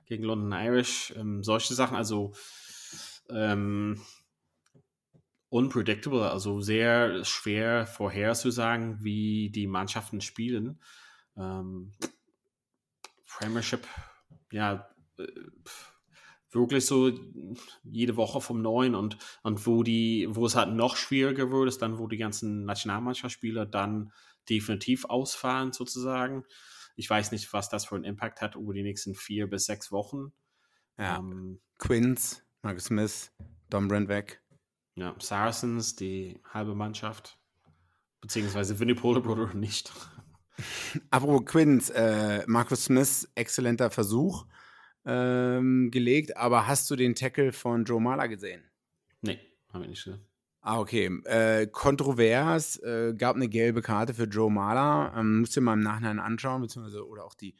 gegen 0.05 0.23
London 0.23 0.53
Irish. 0.53 1.13
Ähm, 1.17 1.43
solche 1.43 1.73
Sachen, 1.73 1.97
also 1.97 2.33
ähm, 3.29 4.01
unpredictable, 5.49 6.29
also 6.29 6.61
sehr 6.61 7.23
schwer 7.25 7.87
vorherzusagen, 7.87 9.03
wie 9.03 9.49
die 9.49 9.67
Mannschaften 9.67 10.21
spielen. 10.21 10.79
Ähm, 11.35 11.91
Premiership, 13.25 13.87
ja, 14.51 14.89
äh, 15.17 15.27
wirklich 16.51 16.85
so 16.85 17.11
jede 17.83 18.15
Woche 18.17 18.41
vom 18.41 18.61
Neuen 18.61 18.95
und, 18.95 19.17
und 19.43 19.65
wo 19.67 19.83
die, 19.83 20.27
wo 20.29 20.45
es 20.45 20.55
halt 20.55 20.73
noch 20.73 20.95
schwieriger 20.95 21.51
wird, 21.51 21.67
ist 21.67 21.81
dann, 21.81 21.99
wo 21.99 22.07
die 22.07 22.17
ganzen 22.17 22.65
Nationalmannschaftsspieler 22.65 23.65
dann 23.65 24.11
definitiv 24.49 25.05
ausfallen, 25.05 25.73
sozusagen. 25.73 26.43
Ich 26.95 27.09
weiß 27.09 27.31
nicht, 27.31 27.53
was 27.53 27.69
das 27.69 27.85
für 27.85 27.95
einen 27.95 28.03
Impact 28.03 28.41
hat 28.41 28.55
über 28.55 28.73
die 28.73 28.83
nächsten 28.83 29.15
vier 29.15 29.47
bis 29.47 29.65
sechs 29.65 29.91
Wochen. 29.91 30.33
Ja. 30.97 31.17
Ähm, 31.17 31.61
Quinns, 31.77 32.43
Marcus 32.61 32.85
Smith, 32.85 33.31
Dom 33.69 33.87
Brand 33.87 34.09
weg. 34.09 34.41
Ja, 34.99 35.15
Saracens, 35.17 35.95
die 35.95 36.41
halbe 36.53 36.75
Mannschaft. 36.75 37.37
Beziehungsweise 38.19 38.77
Winnie 38.79 38.95
Bruder 38.95 39.53
nicht. 39.53 39.93
Apropos 41.09 41.45
Quinns, 41.45 41.89
äh, 41.91 42.43
Marcus 42.47 42.83
Smith, 42.83 43.29
exzellenter 43.33 43.91
Versuch 43.91 44.45
ähm, 45.05 45.89
gelegt, 45.89 46.35
aber 46.35 46.67
hast 46.67 46.91
du 46.91 46.97
den 46.97 47.15
Tackle 47.15 47.53
von 47.53 47.85
Joe 47.85 48.01
Mala 48.01 48.27
gesehen? 48.27 48.61
Nee, 49.21 49.39
haben 49.71 49.83
wir 49.83 49.87
nicht 49.87 50.03
gesehen. 50.03 50.19
Ah, 50.59 50.79
okay. 50.79 51.05
Äh, 51.23 51.67
kontrovers, 51.67 52.75
äh, 52.83 53.13
gab 53.17 53.37
eine 53.37 53.47
gelbe 53.47 53.81
Karte 53.81 54.13
für 54.13 54.25
Joe 54.25 54.51
Mala. 54.51 55.17
Ähm, 55.17 55.39
müsst 55.39 55.55
ihr 55.55 55.61
mal 55.61 55.75
im 55.75 55.79
Nachhinein 55.79 56.19
anschauen, 56.19 56.61
beziehungsweise 56.61 57.07
oder 57.07 57.23
auch 57.23 57.35
die 57.35 57.55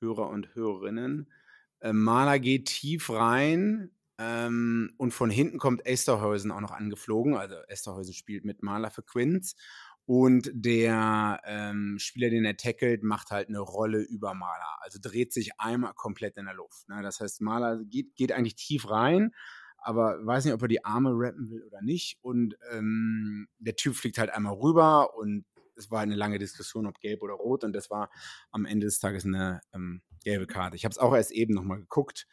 Hörer 0.00 0.28
und 0.28 0.56
Hörerinnen. 0.56 1.30
Äh, 1.78 1.92
Mala 1.92 2.38
geht 2.38 2.66
tief 2.66 3.10
rein 3.10 3.92
ähm, 4.20 4.92
und 4.98 5.12
von 5.12 5.30
hinten 5.30 5.58
kommt 5.58 5.86
Esterhausen 5.86 6.50
auch 6.50 6.60
noch 6.60 6.72
angeflogen. 6.72 7.36
Also 7.36 7.56
Esterhausen 7.68 8.12
spielt 8.12 8.44
mit 8.44 8.62
Mala 8.62 8.90
für 8.90 9.02
Quinns. 9.02 9.56
Und 10.04 10.50
der 10.52 11.40
ähm, 11.44 11.96
Spieler, 11.98 12.28
den 12.28 12.44
er 12.44 12.56
tackelt, 12.56 13.02
macht 13.02 13.30
halt 13.30 13.48
eine 13.48 13.60
Rolle 13.60 14.00
über 14.00 14.34
Maler. 14.34 14.78
Also 14.80 14.98
dreht 15.00 15.32
sich 15.32 15.58
einmal 15.58 15.94
komplett 15.94 16.36
in 16.36 16.44
der 16.44 16.54
Luft. 16.54 16.88
Ne? 16.88 17.00
Das 17.02 17.20
heißt, 17.20 17.40
Maler 17.40 17.78
geht, 17.84 18.14
geht 18.16 18.32
eigentlich 18.32 18.56
tief 18.56 18.90
rein, 18.90 19.32
aber 19.78 20.18
weiß 20.26 20.44
nicht, 20.44 20.54
ob 20.54 20.62
er 20.62 20.68
die 20.68 20.84
Arme 20.84 21.12
rappen 21.14 21.48
will 21.50 21.62
oder 21.62 21.80
nicht. 21.80 22.18
Und 22.20 22.58
ähm, 22.72 23.48
der 23.58 23.76
Typ 23.76 23.94
fliegt 23.94 24.18
halt 24.18 24.30
einmal 24.30 24.54
rüber 24.54 25.16
und 25.16 25.46
es 25.76 25.90
war 25.90 26.00
eine 26.00 26.16
lange 26.16 26.38
Diskussion, 26.38 26.86
ob 26.86 27.00
gelb 27.00 27.22
oder 27.22 27.34
rot. 27.34 27.64
Und 27.64 27.72
das 27.72 27.88
war 27.88 28.10
am 28.50 28.66
Ende 28.66 28.86
des 28.86 28.98
Tages 28.98 29.24
eine 29.24 29.60
ähm, 29.72 30.02
gelbe 30.24 30.46
Karte. 30.46 30.76
Ich 30.76 30.84
habe 30.84 30.92
es 30.92 30.98
auch 30.98 31.14
erst 31.14 31.30
eben 31.30 31.54
nochmal 31.54 31.78
geguckt. 31.78 32.26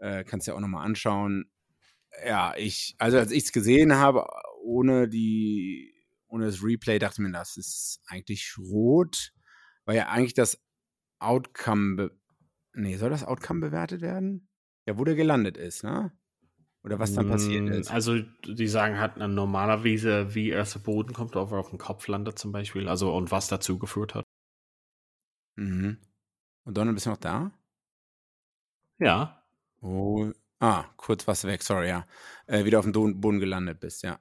Äh, 0.00 0.24
Kannst 0.24 0.46
ja 0.46 0.54
auch 0.54 0.60
nochmal 0.60 0.84
anschauen. 0.84 1.50
Ja, 2.26 2.54
ich, 2.56 2.96
also 2.98 3.18
als 3.18 3.30
ich 3.30 3.44
es 3.44 3.52
gesehen 3.52 3.94
habe, 3.94 4.26
ohne 4.62 5.08
die 5.08 5.94
ohne 6.30 6.46
das 6.46 6.62
Replay 6.62 6.98
dachte 6.98 7.20
ich 7.20 7.26
mir, 7.26 7.32
das 7.32 7.56
ist 7.56 8.00
eigentlich 8.06 8.54
rot, 8.58 9.32
weil 9.84 9.96
ja 9.96 10.08
eigentlich 10.08 10.34
das 10.34 10.62
Outcome, 11.18 12.10
nee, 12.72 12.96
soll 12.96 13.10
das 13.10 13.24
Outcome 13.24 13.60
bewertet 13.60 14.00
werden? 14.00 14.48
Ja, 14.86 14.96
wo 14.96 15.04
der 15.04 15.16
gelandet 15.16 15.56
ist, 15.56 15.84
ne? 15.84 16.12
Oder 16.82 16.98
was 16.98 17.12
dann 17.12 17.28
passiert 17.28 17.68
hm, 17.68 17.72
ist. 17.74 17.90
Also, 17.90 18.20
die 18.46 18.66
sagen 18.66 18.98
halt 18.98 19.18
normalerweise, 19.18 20.34
wie 20.34 20.50
er 20.50 20.64
zu 20.64 20.82
Boden 20.82 21.12
kommt, 21.12 21.36
ob 21.36 21.52
er 21.52 21.58
auf 21.58 21.68
dem 21.68 21.78
Kopf 21.78 22.08
landet 22.08 22.38
zum 22.38 22.52
Beispiel, 22.52 22.88
also 22.88 23.14
und 23.14 23.30
was 23.30 23.48
dazu 23.48 23.78
geführt 23.78 24.14
hat. 24.14 24.24
Mhm. 25.56 25.98
Und 26.64 26.76
Donald, 26.76 26.94
bist 26.94 27.04
du 27.04 27.10
noch 27.10 27.18
da? 27.18 27.52
Ja. 28.98 29.39
Oh, 29.80 30.30
ah, 30.60 30.84
kurz 30.96 31.26
was 31.26 31.44
weg, 31.44 31.62
sorry, 31.62 31.88
ja. 31.88 32.06
Äh, 32.46 32.64
wieder 32.64 32.78
auf 32.78 32.90
dem 32.90 33.20
Boden 33.20 33.40
gelandet 33.40 33.80
bist, 33.80 34.02
ja. 34.02 34.20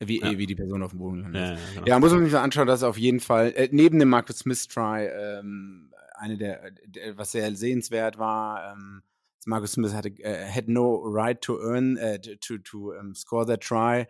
Wie, 0.00 0.20
ja. 0.20 0.38
wie 0.38 0.46
die 0.46 0.54
Person 0.54 0.82
auf 0.82 0.90
dem 0.90 1.00
Boden 1.00 1.22
landet. 1.22 1.42
Ja, 1.42 1.50
ja, 1.50 1.58
genau. 1.74 1.86
ja, 1.86 1.98
muss 1.98 2.12
man 2.12 2.24
sich 2.24 2.32
mal 2.32 2.42
anschauen, 2.42 2.68
dass 2.68 2.82
auf 2.82 2.98
jeden 2.98 3.20
Fall, 3.20 3.52
äh, 3.56 3.68
neben 3.72 3.98
dem 3.98 4.08
Marcus 4.08 4.38
Smith 4.40 4.68
Try, 4.68 5.06
ähm, 5.06 5.92
eine 6.14 6.36
der, 6.36 6.70
der, 6.86 7.16
was 7.16 7.32
sehr 7.32 7.54
sehenswert 7.54 8.18
war, 8.18 8.72
ähm, 8.72 9.02
Marcus 9.46 9.72
Smith 9.72 9.94
hatte, 9.94 10.10
äh, 10.22 10.48
had 10.48 10.68
no 10.68 11.02
right 11.04 11.40
to 11.40 11.58
earn, 11.60 11.96
äh, 11.96 12.20
to, 12.20 12.58
to 12.58 12.92
um, 12.92 13.14
score 13.14 13.46
that 13.46 13.60
try. 13.60 14.06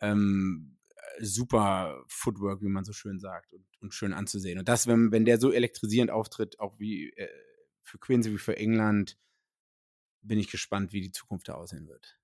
Ähm, 0.00 0.76
super 1.20 2.04
Footwork, 2.08 2.62
wie 2.62 2.68
man 2.68 2.84
so 2.84 2.92
schön 2.92 3.20
sagt, 3.20 3.52
und, 3.52 3.64
und, 3.80 3.94
schön 3.94 4.12
anzusehen. 4.12 4.58
Und 4.58 4.68
das, 4.68 4.86
wenn, 4.86 5.12
wenn 5.12 5.24
der 5.24 5.38
so 5.38 5.52
elektrisierend 5.52 6.10
auftritt, 6.10 6.58
auch 6.58 6.78
wie 6.78 7.10
äh, 7.10 7.28
für 7.82 7.98
Quincy 7.98 8.32
wie 8.32 8.38
für 8.38 8.56
England, 8.56 9.16
bin 10.22 10.38
ich 10.38 10.50
gespannt, 10.50 10.92
wie 10.92 11.00
die 11.00 11.12
Zukunft 11.12 11.48
da 11.48 11.54
aussehen 11.54 11.88
wird. 11.88 12.16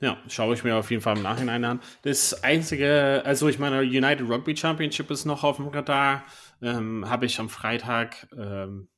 Ja, 0.00 0.18
schaue 0.26 0.54
ich 0.54 0.64
mir 0.64 0.74
auf 0.74 0.90
jeden 0.90 1.00
Fall 1.00 1.16
im 1.16 1.22
Nachhinein 1.22 1.64
an. 1.64 1.80
Das 2.02 2.42
einzige, 2.42 3.22
also 3.24 3.48
ich 3.48 3.60
meine, 3.60 3.82
United 3.82 4.28
Rugby 4.28 4.56
Championship 4.56 5.10
ist 5.12 5.26
noch 5.26 5.44
auf 5.44 5.56
dem 5.56 5.68
Radar. 5.68 6.24
Ähm, 6.60 7.08
Habe 7.08 7.26
ich 7.26 7.38
am 7.38 7.48
Freitag 7.48 8.26
ähm, 8.36 8.88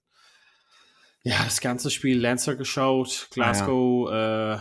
Ja, 1.23 1.45
das 1.45 1.61
ganze 1.61 1.91
Spiel 1.91 2.19
Lancer 2.19 2.57
geschaut, 2.57 3.29
Glasgow, 3.33 4.11
ja. 4.11 4.55
äh, 4.55 4.59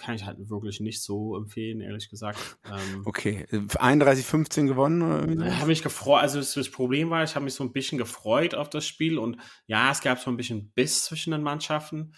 kann 0.00 0.14
ich 0.14 0.24
halt 0.24 0.48
wirklich 0.48 0.80
nicht 0.80 1.02
so 1.02 1.36
empfehlen, 1.36 1.80
ehrlich 1.80 2.08
gesagt. 2.08 2.38
Ähm, 2.70 3.02
okay, 3.04 3.46
31-15 3.50 4.66
gewonnen? 4.66 5.42
Ich 5.42 5.54
habe 5.56 5.66
mich 5.66 5.82
gefreut, 5.82 6.20
also 6.20 6.38
das, 6.38 6.54
das, 6.54 6.70
Problem 6.70 7.10
war, 7.10 7.24
ich 7.24 7.34
habe 7.34 7.44
mich 7.44 7.54
so 7.54 7.64
ein 7.64 7.72
bisschen 7.72 7.98
gefreut 7.98 8.54
auf 8.54 8.70
das 8.70 8.86
Spiel 8.86 9.18
und 9.18 9.38
ja, 9.66 9.90
es 9.90 10.00
gab 10.00 10.20
so 10.20 10.30
ein 10.30 10.36
bisschen 10.36 10.70
Biss 10.70 11.04
zwischen 11.04 11.32
den 11.32 11.42
Mannschaften, 11.42 12.14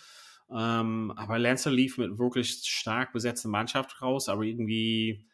ähm, 0.51 1.13
aber 1.17 1.39
Lancer 1.39 1.71
lief 1.71 1.97
mit 1.97 2.19
wirklich 2.19 2.61
stark 2.65 3.15
besetzter 3.15 3.49
Mannschaft 3.49 4.03
raus, 4.03 4.29
aber 4.29 4.43
irgendwie 4.43 5.27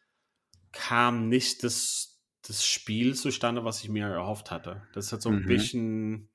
kam 0.70 1.28
nicht 1.28 1.64
das, 1.64 2.20
das 2.46 2.64
Spiel 2.64 3.16
zustande, 3.16 3.64
was 3.64 3.82
ich 3.82 3.88
mir 3.88 4.06
erhofft 4.06 4.52
hatte. 4.52 4.82
Das 4.92 5.12
hat 5.12 5.22
so 5.22 5.30
ein 5.30 5.40
mhm. 5.42 5.46
bisschen, 5.46 6.28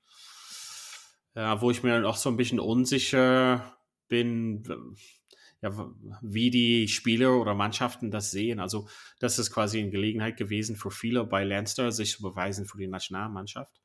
ja, 1.35 1.61
wo 1.61 1.71
ich 1.71 1.83
mir 1.83 2.05
auch 2.05 2.17
so 2.17 2.29
ein 2.29 2.37
bisschen 2.37 2.59
unsicher 2.59 3.77
bin, 4.09 4.63
ja, 5.63 5.71
wie 6.21 6.51
die 6.51 6.89
Spieler 6.89 7.39
oder 7.39 7.53
Mannschaften 7.53 8.11
das 8.11 8.31
sehen. 8.31 8.59
Also 8.59 8.87
das 9.19 9.39
ist 9.39 9.49
quasi 9.51 9.79
eine 9.79 9.91
Gelegenheit 9.91 10.35
gewesen 10.35 10.75
für 10.75 10.91
viele 10.91 11.23
bei 11.23 11.45
Lanster, 11.45 11.91
sich 11.93 12.11
zu 12.11 12.21
beweisen 12.21 12.65
für 12.65 12.77
die 12.77 12.87
Nationalmannschaft. 12.87 13.79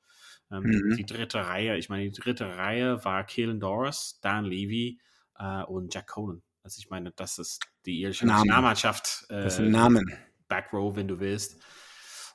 Ähm, 0.51 0.65
mhm. 0.65 0.97
Die 0.97 1.07
dritte 1.07 1.47
Reihe, 1.47 1.77
ich 1.77 1.89
meine, 1.89 2.11
die 2.11 2.21
dritte 2.21 2.57
Reihe 2.57 3.05
war 3.05 3.25
Kalen 3.25 3.61
Doris, 3.61 4.19
Dan 4.21 4.45
Levy 4.45 4.99
äh, 5.39 5.63
und 5.63 5.95
Jack 5.95 6.09
Conan. 6.09 6.43
Also 6.65 6.81
ich 6.81 6.91
meine, 6.91 7.13
das 7.13 7.39
ist 7.39 7.63
die 7.87 8.01
irische 8.01 8.27
Nationalmannschaft. 8.27 9.27
Äh, 9.29 9.43
das 9.43 9.57
sind 9.57 9.71
Namen. 9.71 10.05
Backrow, 10.49 10.97
wenn 10.97 11.07
du 11.07 11.21
willst. 11.21 11.63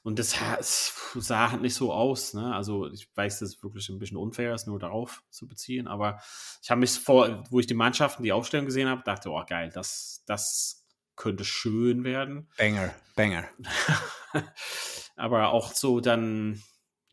Und 0.04 0.20
das 0.20 0.36
sah 1.16 1.52
halt 1.52 1.62
nicht 1.62 1.76
so 1.76 1.94
aus. 1.94 2.34
Ne? 2.34 2.54
Also 2.54 2.92
ich 2.92 3.10
weiß, 3.16 3.40
dass 3.40 3.50
es 3.50 3.64
wirklich 3.64 3.88
ein 3.88 4.00
bisschen 4.00 4.18
unfair 4.18 4.54
ist, 4.54 4.68
nur 4.68 4.78
darauf 4.78 5.24
zu 5.30 5.48
beziehen. 5.48 5.88
Aber 5.88 6.20
ich 6.62 6.70
habe 6.70 6.82
mich 6.82 6.92
vor, 6.92 7.46
wo 7.50 7.60
ich 7.62 7.68
die 7.68 7.74
Mannschaften, 7.74 8.24
die 8.24 8.34
Aufstellung 8.34 8.66
gesehen 8.66 8.90
habe, 8.90 9.02
dachte, 9.06 9.30
oh 9.30 9.42
geil, 9.48 9.72
das, 9.74 10.24
das 10.28 10.86
könnte 11.16 11.46
schön 11.46 12.04
werden. 12.04 12.50
Banger, 12.58 12.94
Banger. 13.16 13.48
aber 15.16 15.50
auch 15.50 15.74
so 15.74 16.02
dann, 16.02 16.62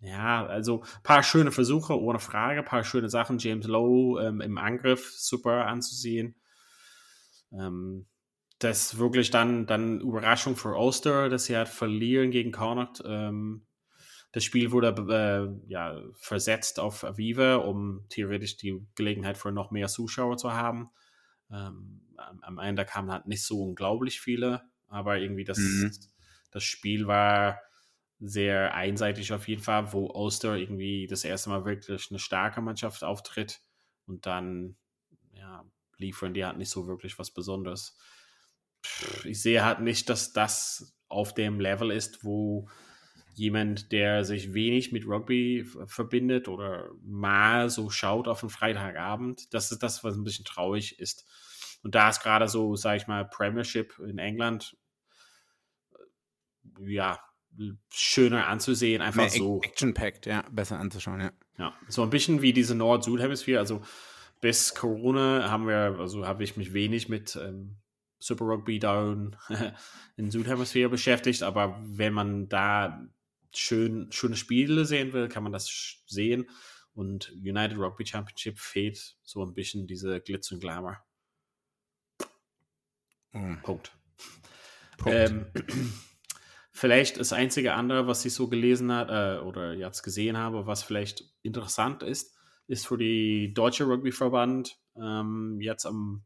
ja, 0.01 0.45
also 0.47 0.82
ein 0.82 1.03
paar 1.05 1.22
schöne 1.22 1.53
Versuche, 1.53 2.01
ohne 2.01 2.18
Frage, 2.18 2.61
ein 2.61 2.66
paar 2.66 2.82
schöne 2.82 3.09
Sachen. 3.09 3.38
James 3.38 3.68
Lowe 3.68 4.20
ähm, 4.20 4.41
im 4.41 4.59
Angriff 4.59 5.14
super 5.16 5.66
anzusehen. 5.66 6.34
Ähm, 7.53 8.07
das 8.61 8.99
wirklich 8.99 9.31
dann, 9.31 9.67
dann 9.67 10.01
Überraschung 10.01 10.55
für 10.55 10.77
Ulster, 10.77 11.29
dass 11.29 11.47
sie 11.47 11.57
halt 11.57 11.69
verlieren 11.69 12.31
gegen 12.31 12.53
Connacht. 12.53 13.03
Ähm, 13.05 13.67
das 14.33 14.45
Spiel 14.45 14.71
wurde 14.71 14.95
äh, 15.11 15.71
ja, 15.71 16.01
versetzt 16.15 16.79
auf 16.79 17.03
Aviva, 17.03 17.57
um 17.57 18.05
theoretisch 18.11 18.59
die 18.59 18.87
Gelegenheit 18.95 19.39
für 19.39 19.51
noch 19.51 19.71
mehr 19.71 19.89
Zuschauer 19.89 20.37
zu 20.37 20.53
haben. 20.53 20.91
Ähm, 21.51 22.03
am 22.17 22.59
Ende 22.59 22.85
kamen 22.85 23.11
halt 23.11 23.27
nicht 23.27 23.45
so 23.45 23.63
unglaublich 23.63 24.21
viele, 24.21 24.63
aber 24.89 25.19
irgendwie 25.19 25.45
das, 25.45 25.59
mhm. 25.59 25.91
das 26.51 26.63
Spiel 26.63 27.07
war 27.07 27.59
sehr 28.21 28.75
einseitig 28.75 29.33
auf 29.33 29.49
jeden 29.49 29.63
Fall, 29.63 29.95
wo 29.95 30.07
Ulster 30.07 30.57
irgendwie 30.57 31.07
das 31.07 31.25
erste 31.25 31.49
Mal 31.49 31.65
wirklich 31.65 32.11
eine 32.11 32.19
starke 32.19 32.61
Mannschaft 32.61 33.03
auftritt 33.03 33.63
und 34.07 34.27
dann 34.27 34.77
ja, 35.33 35.65
liefern 35.97 36.35
die 36.35 36.45
halt 36.45 36.59
nicht 36.59 36.69
so 36.69 36.87
wirklich 36.87 37.19
was 37.19 37.31
Besonderes 37.31 37.97
ich 39.24 39.41
sehe 39.41 39.64
halt 39.64 39.81
nicht, 39.81 40.09
dass 40.09 40.33
das 40.33 40.97
auf 41.09 41.35
dem 41.35 41.61
Level 41.61 41.91
ist, 41.91 42.24
wo 42.24 42.68
jemand, 43.35 43.93
der 43.93 44.24
sich 44.24 44.53
wenig 44.53 44.93
mit 44.93 45.07
Rugby 45.07 45.66
verbindet 45.87 46.49
oder 46.49 46.91
mal 47.03 47.70
so 47.70 47.91
schaut 47.91 48.28
auf 48.28 48.43
einen 48.43 48.51
Freitagabend, 48.51 49.53
das 49.55 49.72
ist 49.72 49.83
das, 49.83 50.05
was 50.05 50.16
ein 50.16 50.24
bisschen 50.24 50.45
traurig 50.45 50.99
ist. 50.99 51.26
Und 51.83 51.95
da 51.95 52.11
ist 52.11 52.22
gerade 52.22 52.49
so, 52.49 52.76
sage 52.76 52.99
ich 52.99 53.07
mal, 53.07 53.24
Premiership 53.24 53.99
in 53.99 54.18
England, 54.18 54.76
äh, 56.78 56.93
ja, 56.93 57.18
schöner 57.91 58.47
anzusehen, 58.47 59.03
einfach 59.03 59.22
Mehr 59.22 59.31
so. 59.31 59.61
Action-packed, 59.62 60.26
ja, 60.26 60.45
besser 60.51 60.78
anzuschauen, 60.78 61.20
ja. 61.20 61.33
Ja, 61.59 61.74
so 61.89 62.03
ein 62.03 62.11
bisschen 62.11 62.43
wie 62.43 62.53
diese 62.53 62.74
Nord-Süd-Hemisphäre, 62.74 63.59
also 63.59 63.83
bis 64.41 64.74
Corona 64.74 65.51
haben 65.51 65.66
wir, 65.66 65.97
also 65.99 66.26
habe 66.26 66.45
ich 66.45 66.57
mich 66.57 66.72
wenig 66.72 67.09
mit 67.09 67.37
ähm, 67.37 67.80
Super 68.21 68.45
Rugby 68.45 68.79
Down 68.79 69.37
in 70.16 70.31
Südhemisphäre 70.31 70.91
beschäftigt, 70.91 71.43
aber 71.43 71.81
wenn 71.83 72.12
man 72.12 72.49
da 72.49 73.07
schön, 73.53 74.12
schöne 74.12 74.37
Spiele 74.37 74.85
sehen 74.85 75.12
will, 75.12 75.29
kann 75.29 75.43
man 75.43 75.53
das 75.53 76.03
sehen. 76.07 76.49
Und 76.93 77.33
United 77.33 77.79
Rugby 77.79 78.07
Championship 78.07 78.59
fehlt 78.59 79.16
so 79.23 79.45
ein 79.45 79.55
bisschen 79.55 79.87
diese 79.87 80.21
Glitz 80.21 80.53
und 80.53 80.61
Glamour. 80.61 80.99
Mhm. 83.33 83.61
Punkt. 83.62 83.93
Punkt. 84.99 85.18
Ähm, 85.18 85.47
vielleicht 86.73 87.18
das 87.18 87.33
einzige 87.33 87.75
andere, 87.75 88.07
was 88.07 88.25
ich 88.25 88.35
so 88.35 88.49
gelesen 88.49 88.93
habe 88.93 89.39
äh, 89.41 89.45
oder 89.45 89.75
jetzt 89.75 90.03
gesehen 90.03 90.37
habe, 90.37 90.66
was 90.66 90.83
vielleicht 90.83 91.25
interessant 91.43 92.03
ist, 92.03 92.37
ist 92.66 92.87
für 92.87 92.99
die 92.99 93.55
Deutsche 93.55 93.85
Rugby-Verband 93.85 94.79
ähm, 94.97 95.59
jetzt 95.61 95.87
am 95.87 96.25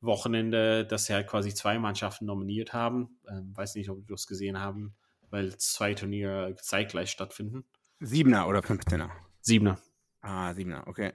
Wochenende, 0.00 0.86
dass 0.86 1.06
sie 1.06 1.14
halt 1.14 1.26
quasi 1.26 1.52
zwei 1.54 1.78
Mannschaften 1.78 2.26
nominiert 2.26 2.72
haben. 2.72 3.20
Ähm, 3.28 3.56
weiß 3.56 3.74
nicht, 3.74 3.90
ob 3.90 3.98
wir 3.98 4.14
das 4.14 4.26
gesehen 4.26 4.58
haben, 4.58 4.94
weil 5.30 5.56
zwei 5.56 5.94
Turniere 5.94 6.54
zeitgleich 6.60 7.10
stattfinden. 7.10 7.64
Siebener 8.00 8.46
oder 8.46 8.62
Fünfzehner? 8.62 9.10
Siebener. 9.40 9.78
Ah, 10.20 10.54
Siebener, 10.54 10.86
okay. 10.86 11.12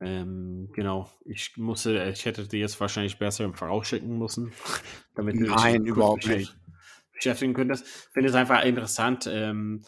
Ähm, 0.00 0.70
genau. 0.72 1.10
Ich 1.24 1.56
musste, 1.56 2.10
ich 2.10 2.24
hätte 2.24 2.48
die 2.48 2.58
jetzt 2.58 2.80
wahrscheinlich 2.80 3.18
besser 3.18 3.44
im 3.44 3.54
Voraus 3.54 3.86
schicken 3.86 4.18
müssen, 4.18 4.52
damit 5.14 5.36
du 5.36 5.44
Nein, 5.44 5.86
überhaupt 5.86 6.26
nicht 6.26 6.56
beschäftigen 7.12 7.54
könntest. 7.54 7.86
Ich 7.86 8.12
finde 8.12 8.28
es 8.28 8.34
einfach 8.34 8.64
interessant. 8.64 9.28
Ähm, 9.30 9.82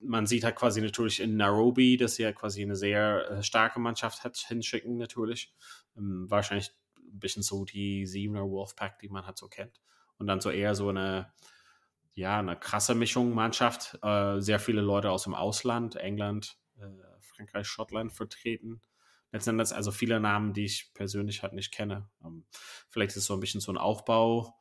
man 0.00 0.26
sieht 0.26 0.44
halt 0.44 0.56
quasi 0.56 0.80
natürlich 0.80 1.20
in 1.20 1.36
Nairobi, 1.36 1.96
dass 1.96 2.16
sie 2.16 2.24
ja 2.24 2.32
quasi 2.32 2.62
eine 2.62 2.76
sehr 2.76 3.30
äh, 3.30 3.42
starke 3.42 3.80
Mannschaft 3.80 4.24
hat 4.24 4.36
hinschicken, 4.36 4.96
natürlich. 4.96 5.54
Ähm, 5.96 6.26
wahrscheinlich 6.28 6.72
ein 7.12 7.20
bisschen 7.20 7.42
so 7.42 7.64
die 7.64 8.06
Siebener 8.06 8.48
Wolfpack, 8.48 8.98
die 8.98 9.08
man 9.08 9.26
halt 9.26 9.38
so 9.38 9.48
kennt. 9.48 9.80
Und 10.18 10.26
dann 10.26 10.40
so 10.40 10.50
eher 10.50 10.74
so 10.74 10.88
eine, 10.88 11.32
ja, 12.14 12.38
eine 12.38 12.56
krasse 12.56 12.94
Mischung 12.94 13.34
Mannschaft. 13.34 13.98
Äh, 14.02 14.40
sehr 14.40 14.58
viele 14.58 14.80
Leute 14.80 15.10
aus 15.10 15.24
dem 15.24 15.34
Ausland, 15.34 15.96
England, 15.96 16.58
äh, 16.78 16.86
Frankreich, 17.20 17.66
Schottland 17.66 18.12
vertreten. 18.12 18.80
Letztendlich 19.32 19.72
also 19.72 19.90
viele 19.90 20.20
Namen, 20.20 20.52
die 20.52 20.64
ich 20.64 20.92
persönlich 20.94 21.42
halt 21.42 21.54
nicht 21.54 21.72
kenne. 21.72 22.08
Ähm, 22.24 22.44
vielleicht 22.88 23.12
ist 23.12 23.22
es 23.22 23.26
so 23.26 23.34
ein 23.34 23.40
bisschen 23.40 23.60
so 23.60 23.72
ein 23.72 23.78
Aufbau. 23.78 24.54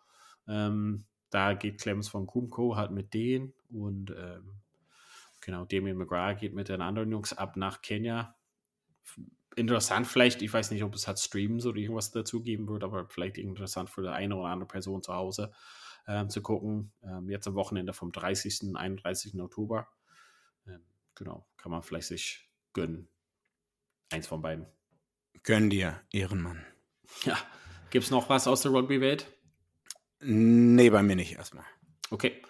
Ähm, 0.48 1.06
da 1.30 1.54
geht 1.54 1.80
Clemens 1.80 2.10
von 2.10 2.28
Kumko 2.28 2.76
halt 2.76 2.92
mit 2.92 3.14
denen 3.14 3.54
und 3.70 4.12
ähm, 4.12 4.62
genau, 5.40 5.66
Damien 5.66 5.98
McGrath 5.98 6.40
geht 6.40 6.54
mit 6.54 6.70
den 6.70 6.82
anderen 6.82 7.12
Jungs 7.12 7.34
ab 7.34 7.56
nach 7.56 7.82
Kenia 7.82 8.36
interessant 9.56 10.08
vielleicht, 10.08 10.42
ich 10.42 10.54
weiß 10.54 10.72
nicht, 10.72 10.84
ob 10.84 10.94
es 10.96 11.08
hat 11.08 11.20
Streams 11.20 11.66
oder 11.66 11.78
irgendwas 11.78 12.12
dazu 12.12 12.42
geben 12.42 12.68
wird, 12.68 12.84
aber 12.84 13.08
vielleicht 13.08 13.38
interessant 13.38 13.90
für 13.90 14.02
die 14.02 14.10
eine 14.10 14.36
oder 14.36 14.50
andere 14.50 14.68
Person 14.68 15.02
zu 15.02 15.14
Hause 15.14 15.52
ähm, 16.08 16.30
zu 16.30 16.42
gucken. 16.42 16.92
Ähm, 17.04 17.30
jetzt 17.30 17.48
am 17.48 17.56
Wochenende 17.56 17.94
vom 17.94 18.12
30. 18.12 18.64
und 18.64 18.76
31. 18.76 19.40
Oktober. 19.40 19.88
Ähm, 20.68 20.84
genau, 21.16 21.48
kann 21.58 21.72
man 21.72 21.84
vielleicht 21.84 22.08
sich 22.08 22.50
gönnen. 22.74 23.10
Eins 24.12 24.28
von 24.28 24.42
beiden. 24.42 24.68
Gönn 25.44 25.70
dir, 25.70 26.02
Ehrenmann. 26.12 26.66
Ja. 27.24 27.38
Gibt 27.90 28.06
es 28.06 28.12
noch 28.12 28.30
was 28.30 28.48
aus 28.48 28.62
der 28.62 28.72
Rugby-Welt? 28.72 29.28
Nee, 30.22 30.90
bei 30.90 31.02
mir 31.04 31.16
nicht 31.16 31.34
erstmal. 31.34 31.66
Okay. 32.10 32.42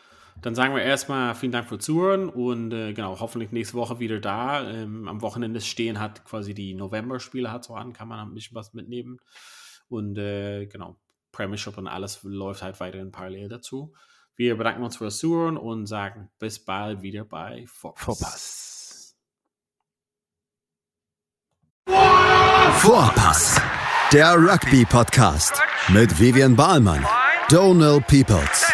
Dann 0.42 0.56
sagen 0.56 0.74
wir 0.74 0.82
erstmal 0.82 1.36
vielen 1.36 1.52
Dank 1.52 1.70
für 1.70 1.78
Zuhören 1.78 2.28
und 2.28 2.74
äh, 2.74 2.94
genau, 2.94 3.20
hoffentlich 3.20 3.52
nächste 3.52 3.76
Woche 3.76 4.00
wieder 4.00 4.20
da. 4.20 4.68
Ähm, 4.68 5.08
am 5.08 5.22
Wochenende 5.22 5.62
stehen 5.62 6.00
hat 6.00 6.26
quasi 6.26 6.56
die 6.56 6.74
November-Spiele 6.74 7.52
hat 7.52 7.64
so 7.64 7.76
an, 7.76 7.94
kann 7.94 8.08
man 8.08 8.20
ein 8.20 8.34
bisschen 8.34 8.56
was 8.56 8.74
mitnehmen. 8.74 9.20
Und 9.88 10.18
äh, 10.18 10.66
genau, 10.66 10.98
Premiership 11.32 11.78
und 11.78 11.88
alles 11.88 12.24
läuft 12.24 12.64
halt 12.64 12.80
weiterhin 12.80 13.12
parallel 13.12 13.50
dazu. 13.50 13.94
Wir 14.36 14.58
bedanken 14.58 14.84
uns 14.84 14.98
fürs 14.98 15.20
Zuhören 15.20 15.58
und 15.58 15.86
sagen 15.86 16.32
bis 16.40 16.64
bald 16.64 17.04
wieder 17.04 17.24
bei 17.24 17.66
Vorpass. 17.68 18.04
Vorpass. 18.04 19.16
Vorpass, 22.80 23.62
der 24.12 24.36
Rugby-Podcast 24.36 25.62
mit 25.90 26.20
Vivian 26.20 26.56
Bahlmann, 26.56 27.06
Donald 27.50 28.08
Peoples 28.08 28.74